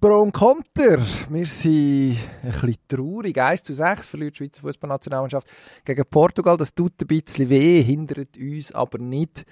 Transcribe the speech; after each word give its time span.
Pro 0.00 0.22
und 0.22 0.32
Konter. 0.32 0.98
Wir 1.28 1.44
sind 1.44 2.16
ein 2.42 2.50
bisschen 2.52 2.76
traurig. 2.88 3.36
1 3.36 3.64
zu 3.64 3.74
6 3.74 4.06
verliert 4.06 4.32
die 4.32 4.38
Schweizer 4.38 4.62
Fußballnationalmannschaft 4.62 5.46
gegen 5.84 6.06
Portugal. 6.08 6.56
Das 6.56 6.74
tut 6.74 6.94
ein 7.02 7.06
bisschen 7.06 7.50
weh, 7.50 7.82
hindert 7.82 8.38
uns 8.38 8.72
aber 8.72 8.96
nicht 8.96 9.44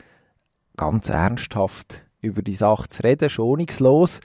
ganz 0.74 1.10
ernsthaft 1.10 2.00
über 2.22 2.40
die 2.40 2.54
Sache 2.54 2.88
zu 2.88 3.02
reden, 3.02 3.28
schonungslos. 3.28 4.20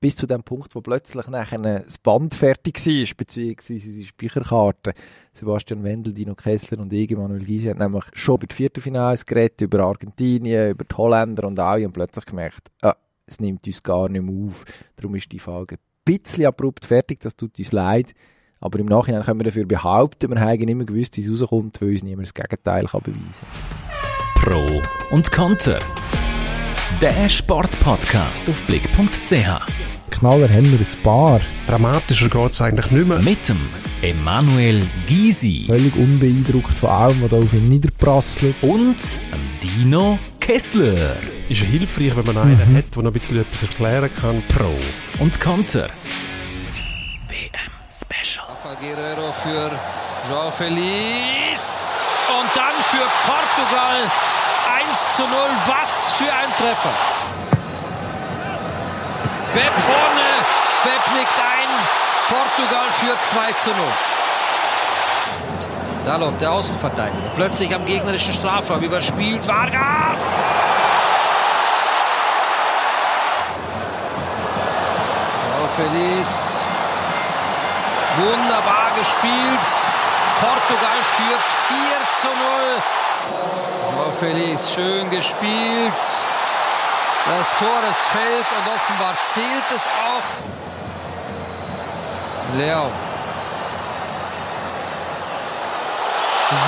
Bis 0.00 0.16
zu 0.16 0.26
dem 0.26 0.42
Punkt, 0.42 0.74
wo 0.74 0.80
plötzlich 0.80 1.28
nachher 1.28 1.58
das 1.58 1.98
Band 1.98 2.34
fertig 2.34 2.84
war, 2.84 3.14
beziehungsweise 3.16 3.88
die 3.88 4.06
Speicherkarte. 4.06 4.94
Sebastian 5.32 5.84
Wendel, 5.84 6.12
Dino 6.12 6.34
Kessler 6.34 6.80
und 6.80 6.92
ich, 6.92 7.16
Manuel 7.16 7.44
Gysi, 7.44 7.68
haben 7.68 7.78
nämlich 7.78 8.06
schon 8.14 8.34
über 8.34 8.48
die 8.48 8.56
Viertelfinals 8.56 9.24
geredet, 9.24 9.60
über 9.60 9.84
Argentinien, 9.84 10.70
über 10.70 10.84
die 10.84 10.96
Holländer 10.96 11.46
und 11.46 11.60
alle 11.60 11.86
und 11.86 11.92
plötzlich 11.92 12.26
gemerkt, 12.26 12.72
ah, 12.82 12.96
es 13.30 13.40
nimmt 13.40 13.66
uns 13.66 13.82
gar 13.82 14.08
nicht 14.08 14.22
mehr 14.22 14.46
auf. 14.46 14.64
Darum 14.96 15.14
ist 15.14 15.30
die 15.32 15.38
Folge 15.38 15.76
ein 15.76 15.78
bisschen 16.04 16.46
abrupt 16.46 16.84
fertig, 16.84 17.20
das 17.20 17.36
tut 17.36 17.58
uns 17.58 17.72
leid. 17.72 18.14
Aber 18.60 18.78
im 18.78 18.86
Nachhinein 18.86 19.22
können 19.22 19.40
wir 19.40 19.44
dafür 19.44 19.64
behaupten, 19.64 20.30
wir 20.30 20.40
haben 20.40 20.60
immer 20.68 20.84
gewusst, 20.84 21.16
wie 21.16 21.22
es 21.22 21.30
rauskommt, 21.30 21.80
weil 21.80 21.90
uns 21.92 22.02
niemand 22.02 22.28
das 22.28 22.34
Gegenteil 22.34 22.84
kann 22.84 23.00
beweisen 23.02 23.46
kann. 24.44 24.52
Pro 24.52 24.82
und 25.14 25.32
Konter. 25.32 25.78
Der 27.00 27.28
Sportpodcast 27.28 28.48
auf 28.50 28.62
blick.ch. 28.66 29.89
Knaller 30.10 30.48
haben 30.48 30.70
wir 30.70 30.78
ein 30.78 31.02
paar. 31.02 31.40
Dramatischer 31.66 32.28
geht 32.28 32.52
es 32.52 32.60
eigentlich 32.60 32.90
nicht 32.90 33.08
mehr. 33.08 33.18
Mit 33.20 33.48
dem 33.48 33.58
Emanuel 34.02 34.86
Gysi. 35.06 35.64
Völlig 35.66 35.94
unbeeindruckt 35.96 36.76
von 36.78 36.90
allem, 36.90 37.22
was 37.22 37.30
da 37.30 37.36
auf 37.38 37.54
ihn 37.54 37.68
niederprasselt. 37.68 38.54
Und 38.62 38.96
Dino 39.62 40.18
Kessler. 40.40 41.16
Ist 41.48 41.62
hilfreich, 41.62 42.16
wenn 42.16 42.34
man 42.34 42.38
einen 42.38 42.72
mhm. 42.72 42.76
hat, 42.76 42.94
der 42.94 43.02
noch 43.02 43.10
ein 43.10 43.12
bisschen 43.12 43.40
etwas 43.40 43.62
erklären 43.62 44.10
kann. 44.20 44.42
Pro 44.48 44.74
und 45.22 45.40
Konter. 45.40 45.88
WM 47.28 47.70
Special. 47.90 48.46
Guerrero 48.80 49.32
für 49.32 49.70
João 50.28 50.50
Feliz. 50.52 51.86
Und 52.28 52.48
dann 52.54 52.76
für 52.84 53.06
Portugal 53.26 54.10
1 54.88 55.16
zu 55.16 55.22
0. 55.22 55.30
Was 55.66 56.12
für 56.14 56.32
ein 56.32 56.50
Treffer. 56.56 57.39
Pep 59.52 59.74
vorne. 59.86 60.28
Pep 60.82 61.14
nickt 61.14 61.38
ein. 61.38 61.70
Portugal 62.28 62.86
führt 63.00 63.26
2 63.26 63.52
zu 63.54 63.70
0. 63.70 63.78
Dalot, 66.04 66.40
der 66.40 66.52
Außenverteidiger, 66.52 67.30
plötzlich 67.34 67.74
am 67.74 67.84
gegnerischen 67.84 68.32
Strafraum 68.32 68.80
überspielt. 68.80 69.46
Vargas! 69.46 70.50
Feliz. 75.76 76.58
Wunderbar 78.16 78.90
gespielt. 78.98 79.70
Portugal 80.40 80.98
führt 81.16 81.46
4 81.68 82.20
zu 82.20 82.26
0. 82.26 82.34
João 83.94 84.12
Feliz, 84.12 84.72
schön 84.74 85.08
gespielt. 85.10 86.02
Das 87.26 87.58
Tor, 87.58 87.82
es 87.88 87.96
fällt 87.96 88.46
und 88.58 88.66
offenbar 88.74 89.14
zählt 89.22 89.64
es 89.74 89.86
auch. 89.86 90.22
Leo 92.56 92.90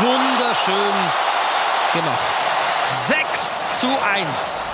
Wunderschön 0.00 0.95
gemacht. 1.92 2.19
6 2.86 3.80
zu 3.80 3.89
1. 3.89 4.64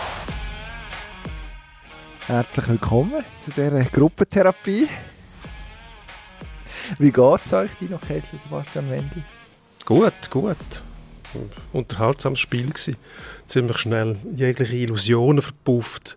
Herzlich 2.26 2.68
willkommen 2.68 3.24
zu 3.42 3.50
dieser 3.52 3.84
Gruppentherapie. 3.84 4.86
Wie 6.98 7.10
geht 7.10 7.46
es 7.46 7.52
euch, 7.54 7.70
Dino 7.80 7.96
Kessler, 7.96 8.38
Sebastian 8.38 8.90
Wendel? 8.90 9.22
Gut, 9.86 10.30
gut. 10.30 10.82
Unterhaltsames 11.72 12.40
Spiel 12.40 12.66
gewesen. 12.66 12.96
Ziemlich 13.46 13.78
schnell 13.78 14.16
jegliche 14.34 14.76
Illusionen 14.76 15.42
verpufft, 15.42 16.16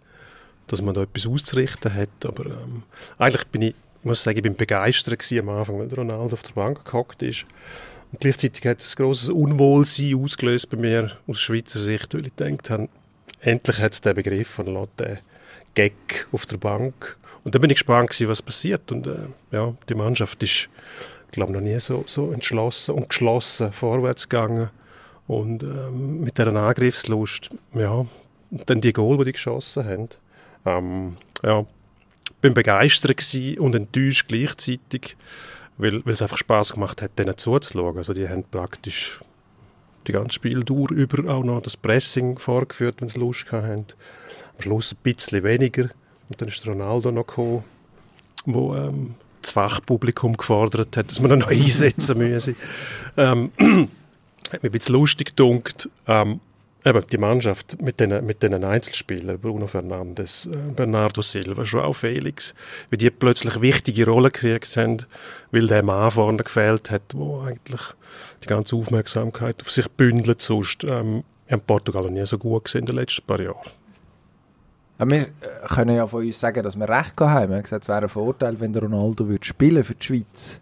dass 0.68 0.82
man 0.82 0.94
da 0.94 1.04
etwas 1.04 1.28
auszurichten 1.28 1.94
hat. 1.94 2.26
Aber 2.26 2.46
ähm, 2.46 2.84
eigentlich 3.18 3.46
bin 3.48 3.62
ich, 3.62 3.76
ich 4.00 4.06
muss 4.06 4.24
sagen, 4.24 4.38
ich 4.38 4.44
bin 4.44 4.56
begeistert 4.56 5.32
am 5.34 5.50
Anfang, 5.50 5.80
weil 5.80 5.94
Ronaldo 5.94 6.34
auf 6.34 6.44
der 6.44 6.54
Bank 6.54 6.86
gehockt 6.86 7.22
ist 7.22 7.46
und 8.12 8.20
gleichzeitig 8.20 8.66
hat 8.66 8.82
es 8.82 8.96
grosses 8.96 9.30
Unwohlsein 9.30 10.22
ausgelöst 10.22 10.70
bei 10.70 10.78
mir 10.78 11.12
aus 11.28 11.40
Schweizer 11.40 11.80
Sicht, 11.80 12.14
weil 12.14 12.28
ich 12.28 12.36
gedacht 12.36 12.70
habe, 12.70 12.90
endlich 13.40 13.80
hat 13.80 13.94
es 13.94 14.02
den 14.02 14.16
Begriff 14.16 14.50
von 14.50 14.66
den 14.98 15.20
Gag 15.74 16.28
auf 16.32 16.46
der 16.46 16.58
Bank. 16.58 17.18
Und 17.44 17.56
da 17.56 17.60
bin 17.60 17.70
ich 17.70 17.78
gespannt 17.78 18.10
gewesen, 18.10 18.28
was 18.28 18.42
passiert. 18.42 18.92
Und 18.92 19.08
äh, 19.08 19.28
ja, 19.52 19.74
die 19.88 19.96
Mannschaft 19.96 20.44
ist, 20.44 20.68
glaube 21.32 21.54
noch 21.54 21.62
nie 21.62 21.80
so, 21.80 22.04
so 22.06 22.32
entschlossen 22.32 22.96
und 22.96 23.10
geschlossen 23.10 23.72
vorwärts 23.72 24.28
gegangen. 24.28 24.70
Und 25.32 25.64
ähm, 25.64 26.22
mit 26.22 26.38
dieser 26.38 26.56
Angriffslust, 26.56 27.50
ja, 27.74 28.06
und 28.52 28.70
dann 28.70 28.82
die 28.82 28.92
Goal, 28.92 29.18
die 29.20 29.26
die 29.26 29.32
geschossen 29.34 29.86
haben. 29.86 30.10
Ähm, 30.66 31.18
ja, 31.44 31.66
bin 32.42 32.54
begeistert 32.54 33.16
und 33.60 33.76
enttäuscht 33.76 34.28
gleichzeitig 34.28 35.16
weil, 35.78 36.06
weil 36.06 36.14
es 36.14 36.22
einfach 36.22 36.38
Spaß 36.38 36.74
gemacht 36.74 37.02
hat, 37.02 37.18
denen 37.18 37.38
zuzuschauen. 37.38 37.98
Also 37.98 38.14
die 38.14 38.28
haben 38.30 38.44
praktisch 38.44 39.20
die 40.08 40.12
ganze 40.12 40.36
Spieldauer 40.36 40.92
über 40.92 41.32
auch 41.34 41.44
noch 41.44 41.62
das 41.62 41.78
Pressing 41.78 42.38
vorgeführt, 42.38 42.98
wenn 43.00 43.10
sie 43.10 43.20
Lust 43.20 43.52
hatten. 43.52 43.86
Am 44.58 44.62
Schluss 44.62 44.92
ein 44.92 44.98
bisschen 45.02 45.44
weniger. 45.44 45.90
Und 46.30 46.42
dann 46.42 46.48
ist 46.48 46.66
Ronaldo 46.68 47.12
noch 47.12 47.26
gekommen, 47.26 47.64
wo 48.46 48.76
ähm, 48.76 49.16
das 49.42 49.52
Fachpublikum 49.52 50.38
gefordert 50.38 50.96
hat, 50.96 51.10
dass 51.10 51.20
man 51.20 51.32
ihn 51.32 51.40
noch 51.40 51.50
einsetzen 51.50 52.18
müsse. 52.20 52.56
Ähm, 53.18 53.52
hat 54.52 54.64
mir 54.64 54.70
ein 54.70 54.72
bisschen 54.72 54.96
lustig 54.96 55.30
gedunkt. 55.30 55.90
Ähm, 56.08 56.40
Eben, 56.84 57.06
die 57.12 57.18
Mannschaft 57.20 57.80
mit 57.80 58.00
den, 58.00 58.26
mit 58.26 58.42
den 58.42 58.64
Einzelspielern, 58.64 59.38
Bruno 59.38 59.68
Fernandes, 59.68 60.48
äh, 60.48 60.72
Bernardo 60.76 61.22
Silva, 61.22 61.62
Joao 61.62 61.94
Felix, 61.94 62.56
wie 62.90 62.98
die 62.98 63.12
plötzlich 63.12 63.62
wichtige 63.62 64.06
Rollen 64.08 64.32
gekriegt 64.32 64.76
haben, 64.78 64.98
weil 65.52 65.68
der 65.68 65.84
Mann 65.84 66.10
vorne 66.10 66.44
gefehlt 66.44 66.90
hat, 66.90 67.14
wo 67.14 67.42
eigentlich 67.42 67.82
die 68.44 68.48
ganze 68.48 68.76
Aufmerksamkeit 68.76 69.62
auf 69.62 69.70
sich 69.70 69.88
bündelt. 69.90 70.42
Sonst 70.42 70.84
ähm, 70.84 71.24
haben 71.52 71.62
Portugal 71.62 72.10
nie 72.10 72.26
so 72.26 72.40
gut 72.40 72.66
gesehen 72.66 72.80
in 72.80 72.86
den 72.88 72.96
letzten 72.96 73.28
paar 73.28 73.40
Jahren. 73.40 73.70
Ja, 74.98 75.08
wir 75.08 75.20
äh, 75.20 75.28
können 75.68 75.96
ja 75.96 76.08
von 76.08 76.26
uns 76.26 76.40
sagen, 76.40 76.64
dass 76.64 76.76
wir 76.76 76.90
recht 76.90 77.20
haben. 77.20 77.50
Wir 77.50 77.58
haben 77.58 77.64
gesagt, 77.64 77.84
es 77.84 77.90
wäre 77.90 78.02
ein 78.02 78.10
Vorteil, 78.10 78.60
wenn 78.60 78.74
der 78.74 78.82
Ronaldo 78.82 79.28
würde 79.28 79.46
spielen 79.46 79.84
für 79.84 79.94
die 79.94 80.04
Schweiz. 80.04 80.60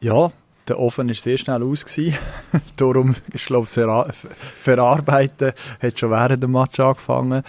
Ja, 0.00 0.32
der 0.68 0.78
Ofen 0.78 1.08
ist 1.08 1.22
sehr 1.22 1.38
schnell 1.38 1.62
aus. 1.62 1.84
Darum 2.76 3.14
ist, 3.32 3.46
glaube 3.46 3.66
ich, 3.66 4.14
Verarbeiten 4.60 5.52
hat 5.80 5.98
schon 5.98 6.10
während 6.10 6.42
dem 6.42 6.52
Match 6.52 6.80
angefangen, 6.80 7.42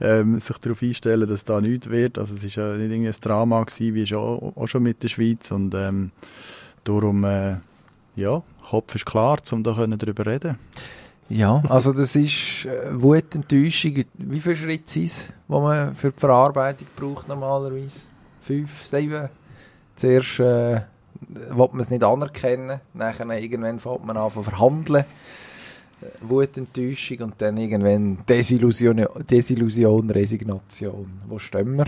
ähm, 0.00 0.38
sich 0.38 0.58
darauf 0.58 0.82
einstellen, 0.82 1.28
dass 1.28 1.44
da 1.44 1.60
nichts 1.60 1.88
wird. 1.88 2.18
Also 2.18 2.34
es 2.34 2.54
ja 2.54 2.72
nicht 2.74 2.90
irgendwie 2.90 3.08
ein 3.08 3.20
Drama 3.20 3.62
gewesen, 3.62 3.94
wie 3.94 4.06
schon, 4.06 4.52
auch 4.54 4.66
schon 4.66 4.82
mit 4.82 5.02
der 5.02 5.08
Schweiz 5.08 5.50
und 5.50 5.74
ähm, 5.74 6.10
darum, 6.84 7.24
äh, 7.24 7.56
ja, 8.16 8.42
Kopf 8.68 8.94
ist 8.94 9.06
klar, 9.06 9.38
um 9.52 9.62
da 9.62 9.72
darüber 9.72 10.26
reden 10.26 10.58
ja, 11.30 11.62
also 11.68 11.92
das 11.92 12.16
ist 12.16 12.64
äh, 12.64 12.88
Wut, 12.90 13.34
Enttäuschung. 13.34 14.02
Wie 14.14 14.40
viele 14.40 14.56
Schritte 14.56 14.90
sind 14.90 15.04
es, 15.04 15.26
die 15.26 15.52
man 15.52 15.94
für 15.94 16.10
die 16.10 16.18
Verarbeitung 16.18 16.86
braucht 16.96 17.28
normalerweise? 17.28 17.90
Fünf, 18.40 18.86
sieben? 18.86 19.28
Zuerst 19.94 20.40
äh, 20.40 20.80
will 21.50 21.68
man 21.72 21.80
es 21.80 21.90
nicht 21.90 22.04
anerkennen. 22.04 22.80
Nachher 22.94 23.28
irgendwann 23.30 23.80
fängt 23.80 24.04
man 24.04 24.16
an 24.16 24.32
zu 24.32 24.42
verhandeln. 24.42 25.04
Wut, 26.20 26.56
Enttäuschung 26.56 27.18
und 27.18 27.34
dann 27.38 27.56
irgendwann 27.56 28.18
Desillusion, 28.28 29.04
Desillusion 29.28 30.10
Resignation. 30.10 31.20
Wo 31.26 31.38
stehen 31.38 31.76
wir? 31.76 31.86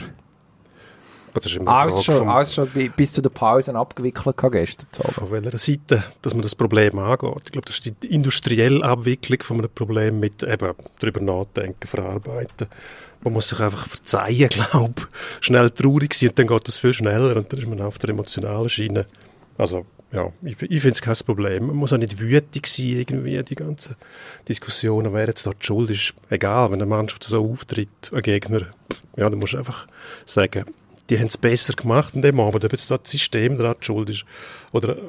Alles 1.64 2.04
schon, 2.04 2.28
alles 2.28 2.54
schon 2.54 2.68
bis 2.96 3.12
zu 3.12 3.22
der 3.22 3.30
Pause 3.30 3.74
abgewickelt 3.74 4.36
gestern 4.50 4.88
Abend. 4.98 5.14
Von 5.14 5.30
welcher 5.30 5.58
Seite, 5.58 6.04
dass 6.22 6.34
man 6.34 6.42
das 6.42 6.54
Problem 6.54 6.98
angeht. 6.98 7.42
Ich 7.44 7.52
glaube, 7.52 7.66
das 7.66 7.76
ist 7.76 8.02
die 8.02 8.06
industrielle 8.08 8.84
Abwicklung 8.84 9.40
von 9.42 9.58
einem 9.58 9.70
Problem 9.70 10.18
mit 10.18 10.42
eben 10.42 10.74
darüber 10.98 11.20
nachdenken, 11.20 11.86
verarbeiten. 11.86 12.66
Man 13.22 13.32
muss 13.32 13.50
sich 13.50 13.60
einfach 13.60 13.86
verzeihen, 13.86 14.48
glaube 14.70 15.02
schnell 15.40 15.70
traurig 15.70 16.14
sein 16.14 16.30
und 16.30 16.38
dann 16.38 16.46
geht 16.48 16.66
das 16.66 16.78
viel 16.78 16.94
schneller 16.94 17.36
und 17.36 17.52
dann 17.52 17.60
ist 17.60 17.68
man 17.68 17.80
auf 17.80 17.98
der 17.98 18.10
emotionalen 18.10 18.68
Schiene. 18.68 19.06
Also, 19.60 19.84
ja, 20.10 20.32
ich, 20.42 20.60
ich 20.62 20.80
finde 20.80 20.94
es 20.94 21.02
kein 21.02 21.14
Problem. 21.26 21.66
Man 21.66 21.76
muss 21.76 21.92
auch 21.92 21.98
nicht 21.98 22.18
wütig 22.18 22.66
sein, 22.66 22.86
irgendwie, 22.86 23.42
die 23.42 23.54
ganzen 23.54 23.94
Diskussionen, 24.48 25.12
wer 25.12 25.26
jetzt 25.26 25.44
die 25.44 25.50
Schuld 25.60 25.90
ist. 25.90 26.14
Egal, 26.30 26.70
wenn 26.70 26.80
eine 26.80 26.88
Mannschaft 26.88 27.24
so 27.24 27.44
auftritt, 27.44 28.10
ein 28.10 28.22
Gegner, 28.22 28.62
ja, 29.16 29.28
dann 29.28 29.38
musst 29.38 29.52
du 29.52 29.58
einfach 29.58 29.86
sagen, 30.24 30.64
die 31.10 31.18
haben 31.18 31.26
es 31.26 31.36
besser 31.36 31.74
gemacht 31.74 32.14
in 32.14 32.22
dem 32.22 32.40
Abend, 32.40 32.64
ob 32.64 32.72
jetzt 32.72 32.90
das 32.90 33.00
System 33.04 33.58
daran 33.58 33.76
schuld 33.80 34.08
ist. 34.08 34.24
Oder, 34.72 34.96
äh, 34.96 35.02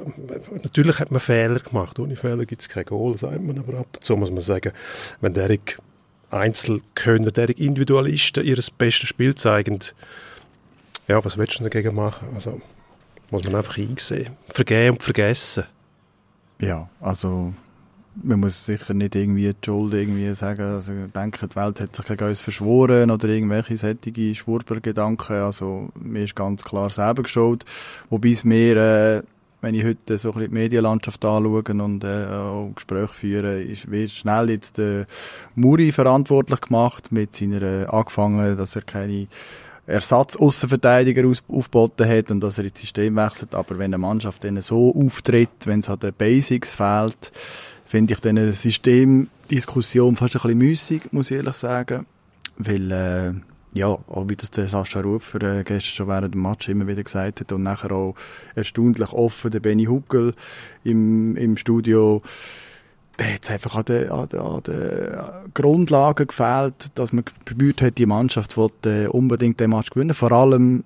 natürlich 0.63 0.99
hat 0.99 1.11
man 1.11 1.21
Fehler 1.21 1.59
gemacht. 1.59 1.97
Ohne 1.97 2.17
Fehler 2.17 2.45
gibt 2.45 2.61
es 2.61 2.67
kein 2.67 2.83
Goal, 2.83 3.17
sagt 3.17 3.41
man. 3.41 3.57
Aber 3.57 3.77
ab 3.77 3.99
zu 4.01 4.17
muss 4.17 4.31
man 4.31 4.41
sagen, 4.41 4.73
wenn 5.21 5.33
Derek 5.33 5.77
Einzelkönner, 6.29 7.31
der 7.31 7.57
Individualisten 7.57 8.43
ihr 8.43 8.59
bestes 8.77 9.07
Spiel 9.07 9.33
zeigen. 9.35 9.79
Ja, 11.07 11.23
was 11.23 11.37
willst 11.37 11.59
du 11.59 11.63
dagegen 11.63 11.95
machen? 11.95 12.27
Also, 12.35 12.61
muss 13.31 13.43
man 13.45 13.55
einfach 13.55 13.77
einsehen. 13.77 14.35
Vergehen 14.49 14.91
und 14.91 15.03
vergessen. 15.03 15.63
Ja, 16.59 16.89
also 16.99 17.53
man 18.23 18.41
muss 18.41 18.65
sicher 18.65 18.93
nicht 18.93 19.15
irgendwie 19.15 19.53
die 19.53 19.65
Schuld 19.65 19.93
irgendwie 19.93 20.33
sagen, 20.35 20.61
also 20.61 20.91
denken, 21.15 21.49
die 21.49 21.55
Welt 21.55 21.79
hat 21.79 21.95
sich 21.95 22.05
gegen 22.05 22.27
uns 22.27 22.41
verschworen 22.41 23.09
oder 23.09 23.27
irgendwelche 23.29 23.77
sättige 23.77 24.35
Schwurbergedanken. 24.35 25.37
Also 25.37 25.89
mir 25.95 26.25
ist 26.25 26.35
ganz 26.35 26.63
klar 26.63 26.89
selber 26.89 27.23
geschuld. 27.23 27.65
Wobei 28.09 28.29
es 28.29 28.43
mir, 28.43 28.77
äh, 28.77 29.23
wenn 29.61 29.75
ich 29.75 29.85
heute 29.85 30.17
so 30.17 30.29
ein 30.29 30.33
bisschen 30.33 30.51
die 30.51 30.59
Medienlandschaft 30.59 31.23
anschaue 31.23 31.63
und 31.63 32.03
äh, 32.03 32.25
auch 32.25 32.71
Gespräche 32.75 33.13
führe, 33.13 33.61
ist, 33.61 33.89
wird 33.89 34.11
schnell 34.11 34.49
jetzt 34.49 34.77
der 34.77 35.07
Muri 35.55 35.91
verantwortlich 35.91 36.61
gemacht 36.61 37.11
mit 37.11 37.35
seiner, 37.35 37.61
äh, 37.61 37.85
angefangen, 37.85 38.57
dass 38.57 38.75
er 38.75 38.81
keine 38.81 39.27
Ersatz-Aussenverteidiger 39.91 41.27
aufgeboten 41.47 42.07
hat 42.07 42.31
und 42.31 42.41
dass 42.41 42.57
er 42.57 42.65
ins 42.65 42.79
System 42.79 43.15
wechselt. 43.15 43.55
Aber 43.55 43.77
wenn 43.77 43.93
eine 43.93 43.97
Mannschaft 43.97 44.43
dann 44.43 44.61
so 44.61 44.93
auftritt, 44.95 45.49
wenn 45.65 45.79
es 45.79 45.89
an 45.89 45.99
den 45.99 46.13
Basics 46.13 46.71
fehlt, 46.71 47.31
finde 47.85 48.13
ich 48.13 48.19
diese 48.21 48.53
Systemdiskussion 48.53 50.15
fast 50.15 50.35
ein 50.35 50.41
bisschen 50.41 50.57
müßig, 50.57 51.01
muss 51.11 51.31
ich 51.31 51.37
ehrlich 51.37 51.55
sagen. 51.55 52.05
Weil, 52.57 52.91
äh, 52.91 53.33
ja, 53.73 53.87
auch 53.87 54.25
wie 54.27 54.35
das 54.35 54.51
der 54.51 54.67
Sascha 54.67 55.01
Rufer 55.01 55.41
äh, 55.41 55.63
gestern 55.63 55.95
schon 55.95 56.07
während 56.07 56.33
dem 56.33 56.41
Match 56.41 56.69
immer 56.69 56.87
wieder 56.87 57.03
gesagt 57.03 57.41
hat 57.41 57.51
und 57.51 57.63
nachher 57.63 57.91
auch 57.91 58.15
erstaunlich 58.55 59.11
offen 59.11 59.51
der 59.51 59.59
Benny 59.59 59.85
Huckel 59.85 60.33
im, 60.83 61.35
im 61.35 61.57
Studio, 61.57 62.21
da 63.21 63.27
hat 63.27 63.43
es 63.43 63.51
einfach 63.51 63.75
an 63.75 63.85
den, 63.85 64.09
an, 64.09 64.27
den, 64.29 64.39
an 64.39 64.61
den 64.63 65.53
Grundlagen 65.53 66.27
gefehlt, 66.27 66.87
dass 66.95 67.13
man 67.13 67.23
probiert 67.45 67.81
hat, 67.81 67.97
die 67.97 68.05
Mannschaft 68.07 68.57
wollte, 68.57 69.03
äh, 69.03 69.07
unbedingt 69.07 69.59
den 69.59 69.69
Match 69.69 69.91
gewinnen. 69.91 70.15
Vor 70.15 70.31
allem 70.31 70.83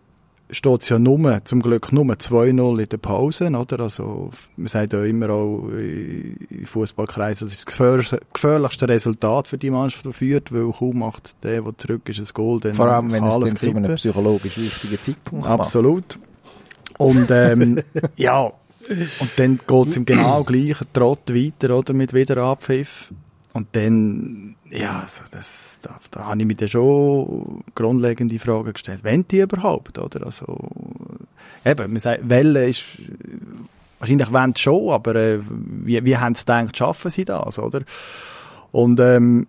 steht 0.49 0.83
es 0.83 0.89
ja 0.89 0.99
nur, 0.99 1.43
zum 1.45 1.61
Glück 1.61 1.93
nur 1.93 2.03
2-0 2.03 2.79
in 2.79 2.89
der 2.89 2.97
Pause, 2.97 3.47
oder? 3.49 3.79
Also, 3.79 4.31
man 4.57 4.67
sagt 4.67 4.93
ja 4.93 5.03
immer 5.05 5.29
auch 5.29 5.69
in 5.69 6.65
Fußballkreisen, 6.65 7.47
das 7.47 7.57
ist 7.57 7.67
das 7.67 8.13
gefährlichste 8.33 8.87
Resultat 8.89 9.47
für 9.47 9.57
die 9.57 9.71
Mannschaft, 9.71 10.05
die 10.05 10.13
führt, 10.13 10.51
weil 10.51 10.71
kaum 10.71 10.99
macht 10.99 11.41
der, 11.43 11.61
der 11.61 11.77
zurück 11.77 12.07
ist, 12.09 12.19
ein 12.19 12.27
Goal, 12.33 12.59
dann 12.59 12.73
Vor 12.73 12.87
allem, 12.87 13.11
wenn 13.11 13.23
es 13.23 13.39
dann 13.39 13.57
zu 13.57 13.69
einem 13.69 13.95
psychologisch 13.95 14.57
wichtigen 14.57 15.01
Zeitpunkt 15.01 15.47
Absolut. 15.47 16.19
Und, 16.97 17.31
ähm, 17.31 17.81
ja, 18.17 18.51
und 18.87 19.29
dann 19.37 19.59
geht 19.65 19.87
es 19.87 19.97
im 19.97 20.05
genau 20.05 20.43
gleichen 20.45 20.87
Trott 20.93 21.33
weiter, 21.33 21.77
oder? 21.77 21.93
Mit 21.93 22.13
wieder 22.13 22.37
Abpfiff. 22.37 23.11
Und 23.53 23.67
dann, 23.71 24.55
ja, 24.69 24.99
also 25.03 25.21
das, 25.31 25.79
da, 25.81 25.97
da 26.11 26.25
habe 26.25 26.41
ich 26.41 26.45
mir 26.45 26.55
dann 26.55 26.67
schon 26.67 27.63
grundlegende 27.73 28.37
Fragen 28.37 28.73
gestellt. 28.73 28.99
Wenn 29.03 29.25
die 29.27 29.39
überhaupt, 29.39 29.97
oder? 29.97 30.25
Also, 30.25 30.59
eben, 31.63 31.93
man 31.93 31.99
sagt, 32.01 32.29
Welle 32.29 32.67
ist, 32.67 32.83
wahrscheinlich 33.99 34.33
wollen 34.33 34.53
sie 34.55 34.61
schon, 34.61 34.89
aber 34.89 35.15
äh, 35.15 35.39
wie, 35.47 36.03
wie 36.03 36.17
haben 36.17 36.35
sie 36.35 36.43
gedacht, 36.43 36.75
schaffen 36.75 37.09
sie 37.09 37.23
das, 37.23 37.57
oder? 37.57 37.83
Und, 38.73 38.99
ähm, 38.99 39.47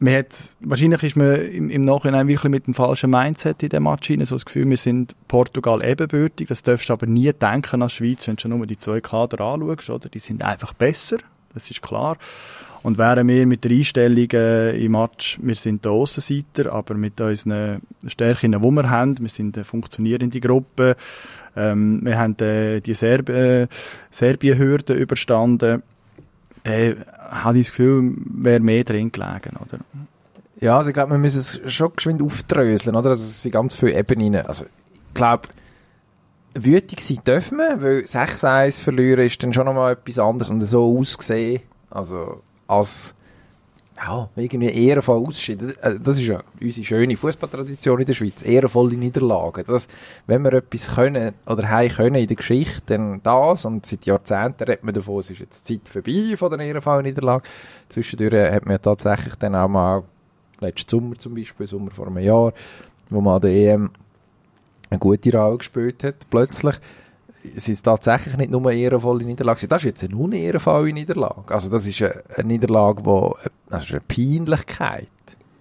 man 0.00 0.14
hat, 0.14 0.56
wahrscheinlich 0.60 1.02
ist 1.02 1.16
man 1.16 1.36
im, 1.36 1.68
im 1.68 1.82
Nachhinein 1.82 2.26
wirklich 2.26 2.50
mit 2.50 2.66
dem 2.66 2.74
falschen 2.74 3.10
Mindset 3.10 3.62
in 3.62 3.68
dem 3.68 3.82
Match 3.82 4.08
hinein, 4.08 4.24
so 4.24 4.34
das 4.34 4.46
Gefühl, 4.46 4.68
wir 4.68 4.78
sind 4.78 5.14
Portugal 5.28 5.84
ebenbürtig, 5.84 6.48
das 6.48 6.62
darfst 6.62 6.88
du 6.88 6.94
aber 6.94 7.06
nie 7.06 7.30
denken 7.32 7.82
als 7.82 7.92
Schweiz, 7.92 8.26
wenn 8.26 8.36
du 8.36 8.42
schon 8.42 8.56
nur 8.56 8.66
die 8.66 8.78
zwei 8.78 9.00
Kader 9.00 9.40
anschaust, 9.44 9.90
oder? 9.90 10.08
Die 10.08 10.18
sind 10.18 10.42
einfach 10.42 10.72
besser, 10.72 11.18
das 11.52 11.70
ist 11.70 11.82
klar. 11.82 12.16
Und 12.82 12.96
wären 12.96 13.28
wir 13.28 13.46
mit 13.46 13.62
der 13.64 13.72
Einstellung 13.72 14.30
äh, 14.32 14.82
im 14.82 14.92
Match, 14.92 15.38
wir 15.42 15.54
sind 15.54 15.84
der 15.84 15.92
Aussenseiter, 15.92 16.72
aber 16.72 16.94
mit 16.94 17.20
unseren 17.20 17.82
Stärken, 18.06 18.52
die 18.52 18.58
wir 18.58 18.88
haben, 18.88 19.18
wir 19.20 19.28
sind 19.28 19.54
eine 19.58 19.64
funktionierende 19.64 20.40
Gruppe, 20.40 20.96
ähm, 21.56 22.00
wir 22.02 22.16
haben 22.16 22.38
äh, 22.38 22.80
die 22.80 22.94
Serb 22.94 23.28
äh, 23.28 23.66
Serbien-Hürde 24.10 24.94
überstanden, 24.94 25.82
dann 26.62 26.96
habe 27.30 27.58
ich 27.58 27.68
das 27.68 27.76
Gefühl, 27.76 28.14
wäre 28.26 28.60
mehr 28.60 28.84
drin 28.84 29.12
gelegen, 29.12 29.56
oder? 29.56 29.78
Ja, 30.60 30.76
also 30.76 30.90
ich 30.90 30.94
glaube, 30.94 31.12
wir 31.12 31.18
müssen 31.18 31.40
es 31.40 31.60
schon 31.72 31.92
geschwind 31.94 32.22
aufdröseln, 32.22 32.94
oder? 32.94 33.10
Also 33.10 33.24
es 33.24 33.42
sind 33.42 33.52
ganz 33.52 33.74
viele 33.74 33.98
Ebenen. 33.98 34.44
Also 34.46 34.64
ich 34.64 35.14
glaube, 35.14 35.48
wütig 36.54 37.00
sein 37.00 37.20
dürfen 37.26 37.58
wir, 37.58 37.80
weil 37.80 37.98
6-1 38.00 38.82
verlieren 38.82 39.24
ist 39.24 39.42
dann 39.42 39.52
schon 39.52 39.66
nochmal 39.66 39.92
etwas 39.92 40.18
anderes 40.18 40.50
und 40.50 40.60
so 40.60 40.98
ausgesehen, 40.98 41.62
also 41.90 42.42
als 42.66 43.14
ja, 44.02 44.30
irgendwie 44.34 44.86
ehrenvoll 44.88 45.26
ausschieden. 45.26 45.74
Das 46.02 46.16
ist 46.16 46.26
ja 46.26 46.42
unsere 46.60 46.86
schöne 46.86 47.16
Fußballtradition 47.16 48.00
in 48.00 48.06
der 48.06 48.14
Schweiz. 48.14 48.42
Ehrenvolle 48.42 48.94
Niederlagen. 48.94 49.64
Das, 49.66 49.88
wenn 50.26 50.42
wir 50.42 50.54
etwas 50.54 50.94
können 50.94 51.34
oder 51.46 51.68
haben 51.68 51.88
können 51.90 52.14
in 52.14 52.26
der 52.26 52.36
Geschichte, 52.36 52.82
dann 52.86 53.22
das. 53.22 53.64
Und 53.66 53.84
seit 53.84 54.06
Jahrzehnten 54.06 54.64
redet 54.64 54.84
man 54.84 54.94
davon, 54.94 55.20
es 55.20 55.30
ist 55.30 55.40
jetzt 55.40 55.66
Zeit 55.66 55.86
vorbei 55.86 56.34
von 56.36 56.50
der 56.50 56.66
ehrenvollen 56.66 57.04
Niederlage. 57.04 57.42
Zwischendurch 57.90 58.50
hat 58.50 58.64
man 58.64 58.80
tatsächlich 58.80 59.34
dann 59.34 59.54
auch 59.54 59.68
mal, 59.68 60.02
letzten 60.60 60.88
Sommer 60.88 61.16
zum 61.16 61.34
Beispiel, 61.34 61.66
Sommer 61.66 61.90
vor 61.90 62.06
einem 62.06 62.18
Jahr, 62.18 62.54
wo 63.10 63.20
man 63.20 63.34
an 63.34 63.40
der 63.42 63.52
EM 63.52 63.90
eine 64.88 64.98
gute 64.98 65.36
Rolle 65.36 65.58
gespielt 65.58 66.02
hat, 66.04 66.16
plötzlich 66.30 66.76
sind 67.56 67.74
es 67.74 67.82
tatsächlich 67.82 68.36
nicht 68.36 68.50
nur 68.50 68.70
ehrenvolle 68.70 69.24
Niederlagen. 69.24 69.68
Das 69.68 69.80
ist 69.80 69.86
jetzt 69.86 70.04
eine 70.04 70.16
unehrenvolle 70.16 70.92
Niederlage. 70.92 71.54
Also 71.54 71.70
das 71.70 71.86
ist 71.86 72.02
eine, 72.02 72.22
eine 72.36 72.48
Niederlage, 72.48 73.04
wo, 73.04 73.36
das 73.68 73.84
ist 73.84 73.92
eine 73.92 74.00
Peinlichkeit. 74.00 75.08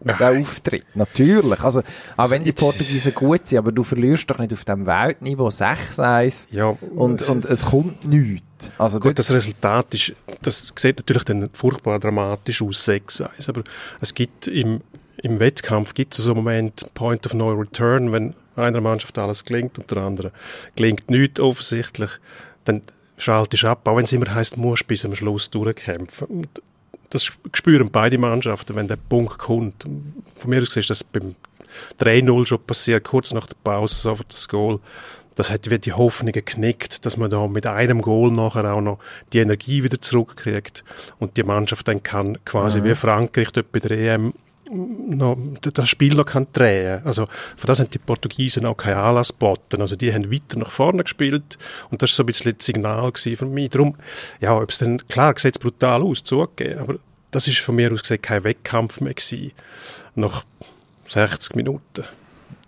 Der 0.02 0.32
Auftritt. 0.40 0.86
Natürlich. 0.96 1.60
Also, 1.62 1.82
auch 2.16 2.30
wenn 2.30 2.44
die 2.44 2.54
Portugiesen 2.54 3.14
gut 3.14 3.48
sind, 3.48 3.58
aber 3.60 3.72
du 3.72 3.84
verlierst 3.84 4.30
doch 4.30 4.40
nicht 4.40 4.54
auf 4.54 4.64
dem 4.64 4.86
Weltniveau 4.86 5.50
6-1 5.50 6.48
Ja, 6.52 6.68
und, 6.96 7.22
und 7.24 7.46
es 7.46 7.66
kommt 7.66 8.08
nichts. 8.08 8.72
Also 8.78 9.00
Gut, 9.00 9.20
das 9.20 9.32
Resultat 9.32 9.94
ist, 9.94 10.14
das 10.42 10.74
sieht 10.76 10.98
natürlich 10.98 11.24
dann 11.26 11.50
furchtbar 11.52 12.00
dramatisch 12.00 12.62
aus, 12.62 12.88
6-1, 12.88 13.50
aber 13.50 13.64
es 14.00 14.14
gibt 14.14 14.48
im, 14.48 14.82
im 15.18 15.40
Wettkampf 15.40 15.94
gibt 15.94 16.18
es 16.18 16.24
so 16.24 16.32
einen 16.32 16.44
Moment, 16.44 16.86
Point 16.94 17.26
of 17.26 17.34
No 17.34 17.52
Return, 17.52 18.12
wenn 18.14 18.36
einer 18.60 18.82
Mannschaft 18.82 19.18
alles 19.18 19.46
gelingt 19.46 19.78
und 19.78 19.90
der 19.90 20.00
anderen 20.00 20.32
gelingt 20.76 21.10
nichts 21.10 21.40
offensichtlich, 21.40 22.12
dann 22.66 22.82
schaltest 23.18 23.64
du 23.64 23.68
ab, 23.68 23.88
auch 23.88 23.98
wenn 23.98 24.06
es 24.06 24.12
immer 24.12 24.34
heisst, 24.34 24.56
du 24.56 24.60
musst 24.60 24.88
bis 24.88 25.06
am 25.06 25.16
Schluss 25.16 25.50
durchkämpfen. 25.50 26.28
Und 26.28 26.62
das 27.10 27.32
spüren 27.54 27.90
beide 27.92 28.18
Mannschaften, 28.18 28.76
wenn 28.76 28.88
der 28.88 28.98
Punkt 28.98 29.38
kommt. 29.38 29.86
Von 30.36 30.50
mir 30.50 30.62
aus 30.62 30.76
ist 30.76 30.90
das 30.90 31.04
beim 31.04 31.36
3-0 32.00 32.46
schon 32.46 32.64
passiert, 32.64 33.04
kurz 33.04 33.32
nach 33.32 33.48
der 33.48 33.56
Pause, 33.64 33.96
sofort 33.96 34.34
das 34.34 34.48
Goal. 34.48 34.80
Das 35.36 35.50
hat 35.50 35.66
wieder 35.68 35.78
die 35.78 35.94
Hoffnungen 35.94 36.34
geknickt, 36.34 37.06
dass 37.06 37.16
man 37.16 37.30
da 37.30 37.48
mit 37.48 37.66
einem 37.66 38.02
Goal 38.02 38.32
nachher 38.32 38.74
auch 38.74 38.82
noch 38.82 39.00
die 39.32 39.40
Energie 39.40 39.84
wieder 39.84 40.02
zurückkriegt 40.02 40.84
und 41.18 41.38
die 41.38 41.44
Mannschaft 41.44 41.88
dann 41.88 42.04
kann 42.04 42.44
quasi 42.44 42.84
wie 42.84 42.96
Frankreich 42.96 43.52
dort 43.52 43.72
bei 43.72 43.80
der 43.80 43.92
EM 43.92 44.34
noch, 44.70 45.38
das 45.62 45.90
Spiel 45.90 46.16
noch 46.16 46.26
kann 46.26 46.48
drehen. 46.54 47.02
Also, 47.06 47.26
von 47.26 47.68
das 47.68 47.80
haben 47.80 47.90
die 47.90 48.00
Portugiesen 48.00 48.66
auch 48.66 48.78
keinen 48.78 48.98
Anlass 48.98 49.30
geboten. 49.30 49.82
Also, 49.82 49.96
die 49.96 50.14
haben 50.14 50.32
weiter 50.32 50.58
nach 50.58 50.72
vorne 50.72 51.04
gespielt 51.04 51.58
und 51.90 52.02
das 52.02 52.12
war 52.12 52.16
so 52.16 52.24
ein 52.24 52.28
bisschen 52.28 52.58
das 52.58 52.66
Signal 52.66 53.12
für 53.16 53.46
mich. 53.46 53.70
Darum, 53.70 53.96
ja, 54.40 54.56
ob 54.56 54.70
es 54.70 54.80
dann, 54.80 55.06
klar, 55.08 55.34
sieht 55.38 55.56
es 55.56 55.60
brutal 55.60 56.04
aus, 56.04 56.24
zugegeben, 56.24 56.80
aber 56.80 56.96
das 57.32 57.48
ist 57.48 57.60
von 57.60 57.76
mir 57.76 57.92
aus 57.92 58.02
gesehen 58.02 58.22
kein 58.22 58.44
Wettkampf 58.44 59.02
mehr 59.02 59.14
gewesen. 59.14 59.52
Nach 60.16 60.44
60 61.08 61.56
Minuten. 61.56 62.04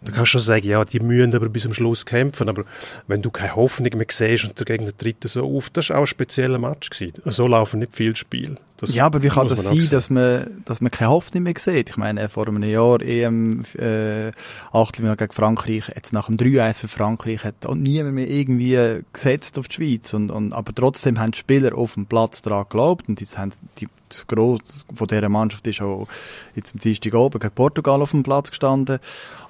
Da 0.03 0.11
kannst 0.11 0.33
du 0.33 0.39
schon 0.39 0.41
sagen, 0.41 0.67
ja, 0.67 0.83
die 0.83 0.99
müssen 0.99 1.35
aber 1.35 1.47
bis 1.49 1.63
zum 1.63 1.75
Schluss 1.75 2.05
kämpfen, 2.05 2.49
aber 2.49 2.63
wenn 3.07 3.21
du 3.21 3.29
keine 3.29 3.55
Hoffnung 3.55 3.91
mehr 3.95 4.07
siehst 4.09 4.45
und 4.45 4.57
der 4.57 4.65
Gegner 4.65 4.95
tritt 4.97 5.17
so 5.25 5.45
auf, 5.45 5.69
das 5.69 5.89
war 5.89 5.97
auch 5.97 6.01
ein 6.01 6.07
spezieller 6.07 6.57
Match 6.57 6.89
gewesen. 6.89 7.21
So 7.25 7.47
laufen 7.47 7.79
nicht 7.79 7.95
viele 7.95 8.15
Spiele. 8.15 8.55
Das 8.81 8.95
ja, 8.95 9.05
aber 9.05 9.21
wie 9.21 9.27
kann 9.27 9.47
das 9.47 9.63
sein, 9.63 9.87
dass 9.91 10.09
man, 10.09 10.63
dass 10.65 10.81
man 10.81 10.89
keine 10.89 11.11
Hoffnung 11.11 11.43
mehr 11.43 11.53
sieht? 11.55 11.91
Ich 11.91 11.97
meine, 11.97 12.27
vor 12.29 12.47
einem 12.47 12.63
Jahr 12.63 12.99
EM, 12.99 13.63
äh, 13.77 14.31
Achtelfinale 14.71 15.17
gegen 15.17 15.33
Frankreich, 15.33 15.91
jetzt 15.95 16.13
nach 16.13 16.25
dem 16.25 16.37
3-1 16.37 16.79
für 16.79 16.87
Frankreich 16.87 17.43
hat 17.43 17.63
auch 17.67 17.75
niemand 17.75 18.15
mehr 18.15 18.27
irgendwie 18.27 19.03
gesetzt 19.13 19.59
auf 19.59 19.67
die 19.67 19.75
Schweiz. 19.75 20.15
Und, 20.15 20.31
und, 20.31 20.51
aber 20.51 20.73
trotzdem 20.73 21.19
haben 21.19 21.31
die 21.31 21.37
Spieler 21.37 21.77
auf 21.77 21.93
dem 21.93 22.07
Platz 22.07 22.41
daran 22.41 22.63
geglaubt 22.63 23.07
und 23.07 23.21
jetzt 23.21 23.37
haben 23.37 23.51
die, 23.77 23.87
das 24.09 24.25
Gross 24.25 24.59
von 24.91 25.07
dieser 25.07 25.29
Mannschaft 25.29 25.67
ist 25.67 25.79
auch 25.81 26.07
jetzt 26.55 26.73
am 26.73 26.79
Dienstag 26.79 27.13
oben 27.13 27.39
gegen 27.39 27.53
Portugal 27.53 28.01
auf 28.01 28.11
dem 28.11 28.23
Platz 28.23 28.49
gestanden. 28.49 28.97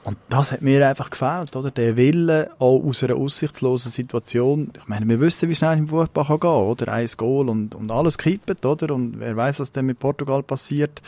Und 0.04 0.18
das 0.30 0.52
hat 0.52 0.64
mir 0.64 0.88
einfach 0.88 1.12
gefehlt, 1.12 1.56
oder? 1.56 1.70
Der 1.70 1.96
Wille, 1.96 2.50
auch 2.58 2.84
aus 2.84 3.04
einer 3.04 3.16
aussichtslosen 3.16 3.92
Situation. 3.92 4.72
Ich 4.76 4.88
meine, 4.88 5.08
wir 5.08 5.20
wissen, 5.20 5.48
wie 5.48 5.56
schnell 5.56 5.78
im 5.78 5.90
Fußball 5.90 6.26
kann 6.26 6.40
gehen, 6.40 6.50
oder? 6.50 6.92
Ein 6.92 7.08
Goal 7.18 7.50
und, 7.50 7.76
und 7.76 7.92
alles 7.92 8.18
kippt, 8.18 8.66
oder? 8.66 8.96
Und 8.96 9.20
wer 9.20 9.36
weiß, 9.36 9.60
was 9.60 9.72
dann 9.72 9.86
mit 9.86 10.00
Portugal 10.00 10.42
passiert. 10.42 11.02